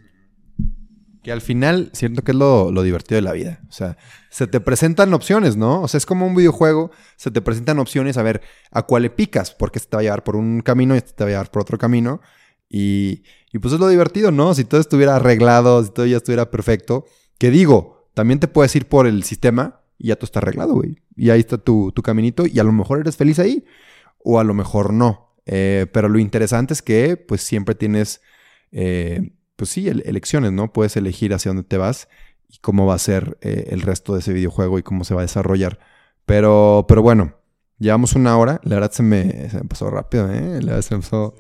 Que 1.26 1.32
al 1.32 1.42
final 1.42 1.90
siento 1.92 2.22
que 2.22 2.34
es 2.34 2.38
lo, 2.38 2.72
lo, 2.72 2.84
divertido 2.84 3.16
de 3.16 3.24
la 3.24 3.32
vida. 3.32 3.60
O 3.68 3.72
sea, 3.72 3.98
se 4.30 4.46
te 4.46 4.60
presentan 4.60 5.12
opciones, 5.12 5.58
¿no? 5.58 5.82
O 5.82 5.88
sea, 5.88 5.98
es 5.98 6.06
como 6.06 6.28
un 6.28 6.36
videojuego, 6.36 6.92
se 7.16 7.32
te 7.32 7.42
presentan 7.42 7.80
opciones 7.80 8.18
a 8.18 8.22
ver 8.22 8.42
a 8.70 8.84
cuál 8.84 9.02
le 9.02 9.10
picas, 9.10 9.50
porque 9.50 9.80
este 9.80 9.90
te 9.90 9.98
va 9.98 10.02
a 10.02 10.04
llevar 10.04 10.24
por 10.24 10.36
un 10.36 10.62
camino 10.62 10.94
y 10.94 11.00
este 11.00 11.14
te 11.14 11.24
va 11.24 11.30
a 11.30 11.32
llevar 11.32 11.50
por 11.50 11.64
otro 11.64 11.80
camino. 11.80 12.22
Y, 12.70 13.24
y 13.52 13.58
pues 13.58 13.74
es 13.74 13.80
lo 13.80 13.88
divertido, 13.88 14.30
¿no? 14.30 14.54
Si 14.54 14.66
todo 14.66 14.80
estuviera 14.80 15.16
arreglado, 15.16 15.84
si 15.84 15.90
todo 15.90 16.06
ya 16.06 16.18
estuviera 16.18 16.52
perfecto. 16.52 17.06
Que 17.40 17.50
digo, 17.50 18.08
también 18.14 18.40
te 18.40 18.48
puedes 18.48 18.76
ir 18.76 18.86
por 18.86 19.08
el 19.08 19.24
sistema 19.24 19.82
y 19.98 20.10
ya 20.10 20.18
todo 20.18 20.26
está 20.26 20.42
arreglado, 20.42 20.76
güey. 20.76 21.02
Y 21.16 21.32
ahí 21.32 21.40
está 21.40 21.58
tu, 21.58 21.92
tu 21.92 22.04
caminito 22.04 22.46
y 22.46 22.60
a 22.60 22.64
lo 22.64 22.72
mejor 22.72 23.00
eres 23.00 23.18
feliz 23.18 23.40
ahí 23.40 23.66
o 24.24 24.40
a 24.40 24.44
lo 24.44 24.54
mejor 24.54 24.94
no. 24.94 25.34
Eh, 25.48 25.88
pero 25.92 26.08
lo 26.08 26.20
interesante 26.20 26.76
es 26.76 26.84
que 26.84 27.18
pues 27.18 27.42
siempre 27.42 27.74
tienes... 27.74 28.22
Eh, 28.72 29.32
pues 29.56 29.70
sí, 29.70 29.88
elecciones, 29.88 30.52
¿no? 30.52 30.72
Puedes 30.74 30.98
elegir 30.98 31.34
hacia 31.34 31.50
dónde 31.50 31.64
te 31.64 31.78
vas 31.78 32.08
y 32.50 32.58
cómo 32.60 32.86
va 32.86 32.96
a 32.96 33.00
ser 33.00 33.38
eh, 33.42 33.68
el 33.70 33.82
resto 33.82 34.14
de 34.14 34.20
ese 34.20 34.34
videojuego 34.34 34.80
y 34.80 34.84
cómo 34.84 35.04
se 35.04 35.14
va 35.14 35.22
a 35.22 35.24
desarrollar. 35.24 35.80
Pero, 36.26 36.86
pero 36.88 37.02
bueno, 37.02 37.36
llevamos 37.80 38.14
una 38.14 38.38
hora. 38.38 38.60
La 38.64 38.76
verdad 38.76 38.92
se 38.92 39.04
me, 39.04 39.50
pasó 39.68 39.90
rápido, 39.90 40.32
¿eh? 40.32 40.62
La 40.62 40.74
verdad 40.74 40.82
se 40.82 40.96
me 40.96 41.02
pasó, 41.02 41.36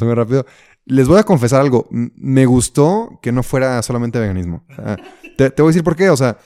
muy 0.00 0.14
rápido. 0.14 0.46
Les 0.84 1.08
voy 1.08 1.18
a 1.18 1.24
confesar 1.24 1.60
algo. 1.60 1.86
Me 1.90 2.46
gustó 2.46 3.18
que 3.22 3.32
no 3.32 3.42
fuera 3.42 3.82
solamente 3.82 4.18
veganismo. 4.18 4.64
te, 5.36 5.50
voy 5.58 5.66
a 5.66 5.68
decir 5.68 5.84
por 5.84 5.96
qué. 5.96 6.10
O 6.10 6.16
sea, 6.16 6.38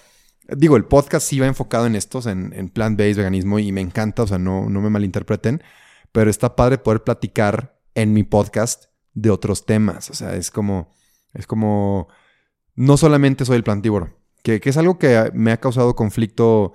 digo, 0.49 0.77
el 0.77 0.85
podcast 0.85 1.27
sí 1.27 1.39
va 1.39 1.47
enfocado 1.47 1.87
en 1.87 1.97
estos, 1.97 2.27
en, 2.27 2.53
en 2.55 2.69
plant-based 2.69 3.17
veganismo 3.17 3.59
y 3.59 3.71
me 3.73 3.81
encanta. 3.81 4.23
O 4.23 4.27
sea, 4.27 4.39
no, 4.39 4.69
no 4.69 4.81
me 4.81 4.91
malinterpreten. 4.91 5.63
Pero 6.11 6.31
está 6.31 6.57
padre 6.57 6.79
poder 6.79 7.05
platicar 7.05 7.79
en 7.95 8.13
mi 8.13 8.25
podcast 8.25 8.87
de 9.15 9.31
otros 9.31 9.67
temas. 9.67 10.11
O 10.11 10.15
sea, 10.15 10.35
es 10.35 10.51
como 10.51 10.91
es 11.35 11.47
como, 11.47 12.09
no 12.75 12.97
solamente 12.97 13.45
soy 13.45 13.57
el 13.57 13.65
plantívoro, 13.65 14.17
que, 14.43 14.61
que 14.61 14.71
es 14.71 14.77
algo 14.77 14.99
que 14.99 15.31
me 15.35 15.53
ha 15.53 15.61
causado 15.61 15.95
conflicto, 15.95 16.73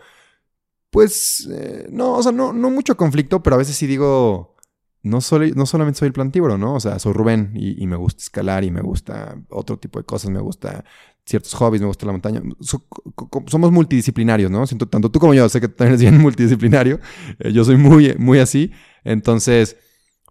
pues, 0.89 1.47
eh, 1.51 1.87
no, 1.91 2.13
o 2.13 2.23
sea, 2.23 2.31
no, 2.31 2.53
no 2.53 2.69
mucho 2.69 2.97
conflicto, 2.97 3.43
pero 3.43 3.55
a 3.55 3.59
veces 3.59 3.75
sí 3.75 3.87
digo, 3.87 4.57
no, 5.03 5.19
no 5.55 5.65
solamente 5.65 5.99
soy 5.99 6.07
el 6.07 6.13
plantívoro, 6.13 6.57
¿no? 6.57 6.75
O 6.75 6.79
sea, 6.79 6.99
soy 6.99 7.13
Rubén 7.13 7.51
y, 7.55 7.85
me 7.87 7.95
gusta 7.95 8.21
escalar 8.23 8.63
y 8.63 8.71
me 8.71 8.81
gusta 8.81 9.41
otro 9.49 9.77
tipo 9.77 9.99
de 9.99 10.05
cosas, 10.05 10.31
me 10.31 10.39
gusta 10.39 10.83
ciertos 11.25 11.53
hobbies, 11.55 11.81
me 11.81 11.87
gusta 11.87 12.05
la 12.05 12.11
montaña. 12.13 12.41
somos 13.47 13.71
multidisciplinarios, 13.71 14.51
¿no? 14.51 14.65
Siento, 14.67 14.87
tanto 14.87 15.09
tú 15.09 15.19
como 15.19 15.33
yo, 15.33 15.47
sé 15.49 15.61
que 15.61 15.67
tú 15.67 15.83
eres 15.83 15.99
bien 15.99 16.17
multidisciplinario, 16.21 16.99
eh, 17.39 17.51
yo 17.51 17.63
soy 17.63 17.77
muy, 17.77 18.15
muy 18.17 18.39
así, 18.39 18.71
entonces 19.03 19.77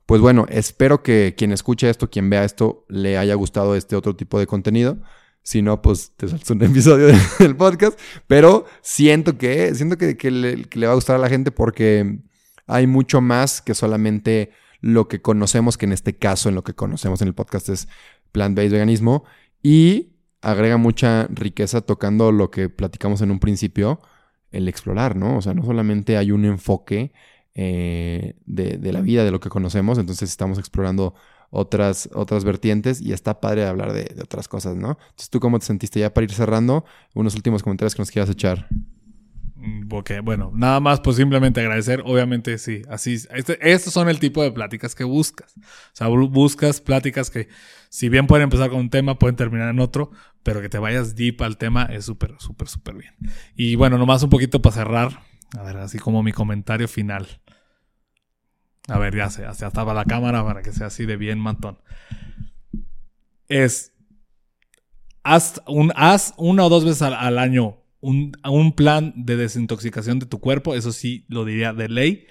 pues 0.06 0.20
bueno, 0.20 0.46
espero 0.48 1.02
que 1.02 1.34
quien 1.36 1.50
escuche 1.50 1.90
esto, 1.90 2.08
quien 2.08 2.30
vea 2.30 2.44
esto, 2.44 2.84
le 2.88 3.18
haya 3.18 3.34
gustado 3.34 3.74
este 3.74 3.96
otro 3.96 4.14
tipo 4.14 4.38
de 4.38 4.46
contenido. 4.46 4.98
Si 5.42 5.62
no, 5.62 5.82
pues 5.82 6.12
te 6.16 6.26
un 6.26 6.62
episodio 6.62 7.08
del 7.40 7.56
podcast. 7.56 7.98
Pero 8.28 8.66
siento 8.82 9.36
que, 9.36 9.74
siento 9.74 9.98
que, 9.98 10.30
le, 10.30 10.86
va 10.86 10.92
a 10.92 10.94
gustar 10.94 11.16
a 11.16 11.18
la 11.18 11.28
gente 11.28 11.50
porque 11.50 12.20
hay 12.68 12.86
mucho 12.86 13.20
más 13.20 13.60
que 13.60 13.74
solamente 13.74 14.50
lo 14.80 15.08
que 15.08 15.20
conocemos, 15.20 15.76
que 15.76 15.86
en 15.86 15.92
este 15.92 16.16
caso, 16.16 16.48
en 16.48 16.54
lo 16.54 16.62
que 16.62 16.74
conocemos 16.74 17.20
en 17.20 17.28
el 17.28 17.34
podcast 17.34 17.68
es 17.68 17.88
plant-based 18.32 18.72
veganismo. 18.72 19.24
Y 19.60 20.12
agrega 20.40 20.76
mucha 20.76 21.26
riqueza 21.30 21.80
tocando 21.80 22.30
lo 22.30 22.52
que 22.52 22.68
platicamos 22.68 23.22
en 23.22 23.32
un 23.32 23.40
principio, 23.40 24.00
el 24.52 24.68
explorar, 24.68 25.16
¿no? 25.16 25.36
O 25.36 25.42
sea, 25.42 25.54
no 25.54 25.64
solamente 25.64 26.16
hay 26.16 26.30
un 26.30 26.44
enfoque 26.44 27.12
eh, 27.58 28.34
de, 28.44 28.92
la 28.92 29.00
vida, 29.00 29.24
de 29.24 29.30
lo 29.30 29.40
que 29.40 29.48
conocemos. 29.48 29.96
Entonces 29.96 30.28
estamos 30.28 30.58
explorando 30.58 31.14
otras, 31.48 32.10
otras 32.12 32.44
vertientes 32.44 33.00
y 33.00 33.14
está 33.14 33.40
padre 33.40 33.64
hablar 33.64 33.94
de, 33.94 34.14
otras 34.22 34.46
cosas, 34.46 34.76
¿no? 34.76 34.98
Entonces, 35.00 35.30
¿tú 35.30 35.40
cómo 35.40 35.58
te 35.58 35.64
sentiste 35.64 35.98
ya 35.98 36.12
para 36.12 36.24
ir 36.24 36.32
cerrando? 36.32 36.84
Unos 37.14 37.34
últimos 37.34 37.62
comentarios 37.62 37.94
que 37.94 38.02
nos 38.02 38.10
quieras 38.10 38.28
echar. 38.28 38.68
Mm, 39.56 39.90
ok, 39.90 40.10
bueno, 40.22 40.52
nada 40.54 40.80
más 40.80 41.00
pues 41.00 41.16
simplemente 41.16 41.62
agradecer, 41.62 42.02
obviamente 42.04 42.58
sí, 42.58 42.82
así, 42.90 43.14
este, 43.14 43.58
estos 43.72 43.94
son 43.94 44.10
el 44.10 44.18
tipo 44.18 44.42
de 44.42 44.52
pláticas 44.52 44.94
que 44.94 45.04
buscas, 45.04 45.54
o 45.56 45.62
sea, 45.94 46.08
buscas 46.08 46.82
pláticas 46.82 47.30
que 47.30 47.48
si 47.88 48.10
bien 48.10 48.26
pueden 48.26 48.44
empezar 48.44 48.68
con 48.68 48.80
un 48.80 48.90
tema, 48.90 49.18
pueden 49.18 49.34
terminar 49.34 49.70
en 49.70 49.80
otro, 49.80 50.10
pero 50.42 50.60
que 50.60 50.68
te 50.68 50.76
vayas 50.76 51.16
deep 51.16 51.42
al 51.42 51.56
tema 51.56 51.84
es 51.84 52.04
súper, 52.04 52.34
súper, 52.38 52.68
súper 52.68 52.96
bien. 52.96 53.14
Y 53.54 53.76
bueno, 53.76 53.96
nomás 53.96 54.22
un 54.22 54.28
poquito 54.28 54.60
para 54.60 54.74
cerrar, 54.74 55.22
a 55.56 55.62
ver, 55.62 55.78
así 55.78 55.98
como 55.98 56.22
mi 56.22 56.32
comentario 56.32 56.86
final. 56.86 57.26
A 58.88 58.98
ver, 58.98 59.16
ya 59.16 59.30
sé, 59.30 59.44
hasta 59.44 59.66
estaba 59.66 59.94
la 59.94 60.04
cámara 60.04 60.44
para 60.44 60.62
que 60.62 60.72
sea 60.72 60.86
así 60.86 61.06
de 61.06 61.16
bien 61.16 61.38
mantón. 61.38 61.78
Es, 63.48 63.92
haz, 65.22 65.60
un, 65.66 65.92
haz 65.96 66.34
una 66.36 66.64
o 66.64 66.68
dos 66.68 66.84
veces 66.84 67.02
al, 67.02 67.38
año 67.38 67.78
un, 68.00 68.32
un, 68.44 68.72
plan 68.72 69.12
de 69.16 69.36
desintoxicación 69.36 70.18
de 70.18 70.26
tu 70.26 70.40
cuerpo, 70.40 70.74
eso 70.74 70.92
sí 70.92 71.24
lo 71.28 71.44
diría 71.44 71.72
de 71.72 71.88
ley, 71.88 72.26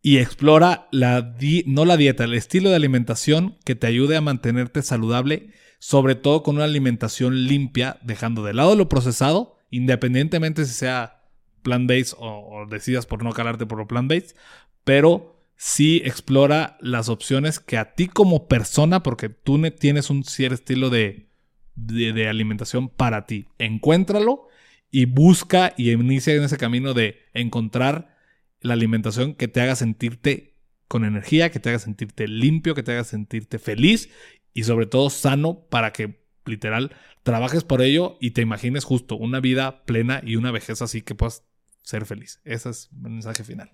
y 0.00 0.18
explora 0.18 0.88
la 0.90 1.34
no 1.66 1.84
la 1.84 1.96
dieta, 1.96 2.24
el 2.24 2.34
estilo 2.34 2.70
de 2.70 2.76
alimentación 2.76 3.56
que 3.64 3.74
te 3.74 3.86
ayude 3.86 4.16
a 4.16 4.20
mantenerte 4.20 4.82
saludable, 4.82 5.50
sobre 5.78 6.14
todo 6.14 6.42
con 6.42 6.56
una 6.56 6.64
alimentación 6.64 7.44
limpia, 7.44 7.98
dejando 8.02 8.42
de 8.42 8.54
lado 8.54 8.76
lo 8.76 8.88
procesado, 8.88 9.56
independientemente 9.70 10.64
si 10.64 10.72
sea 10.72 11.22
plant-based 11.62 12.14
o, 12.18 12.26
o, 12.26 12.66
decidas 12.66 13.06
por 13.06 13.22
no 13.22 13.32
calarte 13.32 13.66
por 13.66 13.78
lo 13.78 13.86
plant-based, 13.86 14.36
pero 14.84 15.33
sí 15.56 16.02
explora 16.04 16.76
las 16.80 17.08
opciones 17.08 17.60
que 17.60 17.78
a 17.78 17.94
ti 17.94 18.08
como 18.08 18.48
persona, 18.48 19.02
porque 19.02 19.28
tú 19.28 19.60
tienes 19.70 20.10
un 20.10 20.24
cierto 20.24 20.54
estilo 20.54 20.90
de, 20.90 21.28
de, 21.74 22.28
alimentación 22.28 22.88
para 22.88 23.26
ti, 23.26 23.46
encuéntralo 23.58 24.48
y 24.90 25.06
busca 25.06 25.74
y 25.76 25.90
inicia 25.90 26.34
en 26.34 26.44
ese 26.44 26.58
camino 26.58 26.94
de 26.94 27.18
encontrar 27.32 28.16
la 28.60 28.74
alimentación 28.74 29.34
que 29.34 29.48
te 29.48 29.60
haga 29.60 29.76
sentirte 29.76 30.54
con 30.88 31.04
energía, 31.04 31.50
que 31.50 31.60
te 31.60 31.70
haga 31.70 31.78
sentirte 31.78 32.28
limpio, 32.28 32.74
que 32.74 32.82
te 32.82 32.92
haga 32.92 33.04
sentirte 33.04 33.58
feliz 33.58 34.10
y 34.52 34.64
sobre 34.64 34.86
todo 34.86 35.10
sano 35.10 35.66
para 35.68 35.92
que 35.92 36.22
literal 36.46 36.92
trabajes 37.22 37.64
por 37.64 37.82
ello 37.82 38.16
y 38.20 38.30
te 38.30 38.42
imagines 38.42 38.84
justo 38.84 39.16
una 39.16 39.40
vida 39.40 39.84
plena 39.84 40.20
y 40.24 40.36
una 40.36 40.50
vejez 40.50 40.82
así 40.82 41.02
que 41.02 41.14
puedas 41.14 41.44
ser 41.82 42.06
feliz. 42.06 42.40
Ese 42.44 42.70
es 42.70 42.90
el 42.92 43.10
mensaje 43.10 43.44
final. 43.44 43.70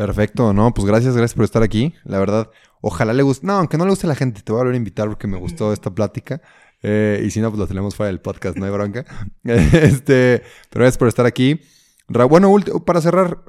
Perfecto, 0.00 0.54
no, 0.54 0.72
pues 0.72 0.86
gracias, 0.86 1.14
gracias 1.14 1.34
por 1.34 1.44
estar 1.44 1.62
aquí. 1.62 1.92
La 2.04 2.18
verdad, 2.18 2.48
ojalá 2.80 3.12
le 3.12 3.22
guste. 3.22 3.46
No, 3.46 3.52
aunque 3.58 3.76
no 3.76 3.84
le 3.84 3.90
guste 3.90 4.06
a 4.06 4.08
la 4.08 4.14
gente, 4.14 4.40
te 4.40 4.50
voy 4.50 4.60
a 4.60 4.62
volver 4.62 4.72
a 4.72 4.78
invitar 4.78 5.08
porque 5.08 5.26
me 5.26 5.36
gustó 5.36 5.74
esta 5.74 5.94
plática. 5.94 6.40
Eh, 6.82 7.22
y 7.22 7.30
si 7.30 7.42
no, 7.42 7.50
pues 7.50 7.58
lo 7.58 7.66
tenemos 7.66 7.94
fuera 7.94 8.06
del 8.06 8.18
podcast, 8.18 8.56
no 8.56 8.64
hay 8.64 8.70
bronca. 8.70 9.04
este, 9.44 10.42
pero 10.70 10.84
gracias 10.84 10.96
por 10.96 11.06
estar 11.06 11.26
aquí. 11.26 11.60
bueno, 12.08 12.50
para 12.86 13.02
cerrar, 13.02 13.44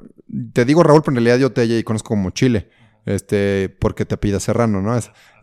te 0.52 0.66
digo 0.66 0.82
Raúl, 0.82 1.00
pero 1.00 1.12
en 1.12 1.24
realidad 1.24 1.38
yo 1.38 1.52
te 1.52 1.82
conozco 1.84 2.08
como 2.08 2.28
Chile. 2.32 2.68
Este, 3.06 3.74
porque 3.80 4.04
te 4.04 4.18
pida 4.18 4.38
Serrano, 4.38 4.82
¿no? 4.82 4.94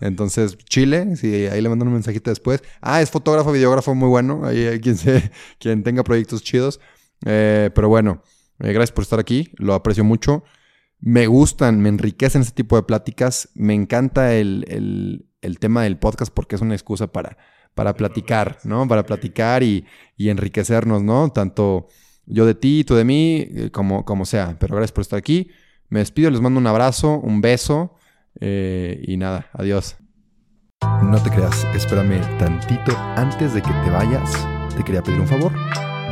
entonces, 0.02 0.60
Chile, 0.60 1.16
sí, 1.16 1.48
ahí 1.48 1.60
le 1.60 1.70
mando 1.70 1.86
un 1.86 1.94
mensajito 1.94 2.30
después. 2.30 2.62
Ah, 2.82 3.02
es 3.02 3.10
fotógrafo, 3.10 3.52
videógrafo 3.52 3.96
muy 3.96 4.10
bueno. 4.10 4.46
Ahí 4.46 4.68
hay 4.68 4.80
quien, 4.80 4.96
se, 4.96 5.32
quien 5.58 5.82
tenga 5.82 6.04
proyectos 6.04 6.44
chidos. 6.44 6.80
Eh, 7.26 7.72
pero 7.74 7.90
bueno, 7.90 8.22
eh, 8.60 8.74
gracias 8.74 8.92
por 8.92 9.02
estar 9.02 9.20
aquí. 9.20 9.50
Lo 9.58 9.74
aprecio 9.74 10.04
mucho 10.04 10.44
me 11.00 11.28
gustan, 11.28 11.80
me 11.80 11.90
enriquecen 11.90 12.42
este 12.42 12.54
tipo 12.54 12.76
de 12.76 12.84
pláticas. 12.84 13.50
Me 13.56 13.74
encanta 13.74 14.34
el, 14.34 15.26
tema 15.60 15.84
del 15.84 15.98
podcast 15.98 16.34
porque 16.34 16.56
es 16.56 16.62
una 16.62 16.76
excusa 16.76 17.08
para, 17.08 17.38
para 17.74 17.96
platicar, 17.96 18.60
¿no? 18.64 18.88
Para 18.88 19.06
platicar 19.06 19.64
y, 19.64 19.86
enriquecernos, 20.18 21.04
¿no? 21.04 21.32
Tanto 21.32 21.88
yo 22.26 22.46
de 22.46 22.56
ti, 22.56 22.84
tú 22.84 22.96
de 22.96 23.06
mí, 23.06 23.48
eh, 23.50 23.72
como, 23.72 24.06
como 24.06 24.26
sea. 24.26 24.58
Pero 24.60 24.76
gracias 24.76 24.92
por 24.92 25.02
estar 25.02 25.18
aquí. 25.18 25.50
Me 25.90 26.00
despido, 26.00 26.30
les 26.30 26.42
mando 26.42 26.60
un 26.60 26.68
abrazo, 26.68 27.20
un 27.20 27.42
beso 27.42 27.96
eh, 28.40 29.02
y 29.08 29.18
nada, 29.18 29.50
adiós. 29.54 29.98
No 31.04 31.22
te 31.22 31.30
creas, 31.30 31.66
espérame 31.76 32.22
tantito 32.38 32.96
antes 33.16 33.54
de 33.54 33.62
que 33.62 33.72
te 33.72 33.90
vayas. 33.90 34.32
Te 34.76 34.84
quería 34.84 35.02
pedir 35.02 35.20
un 35.20 35.28
favor. 35.28 35.52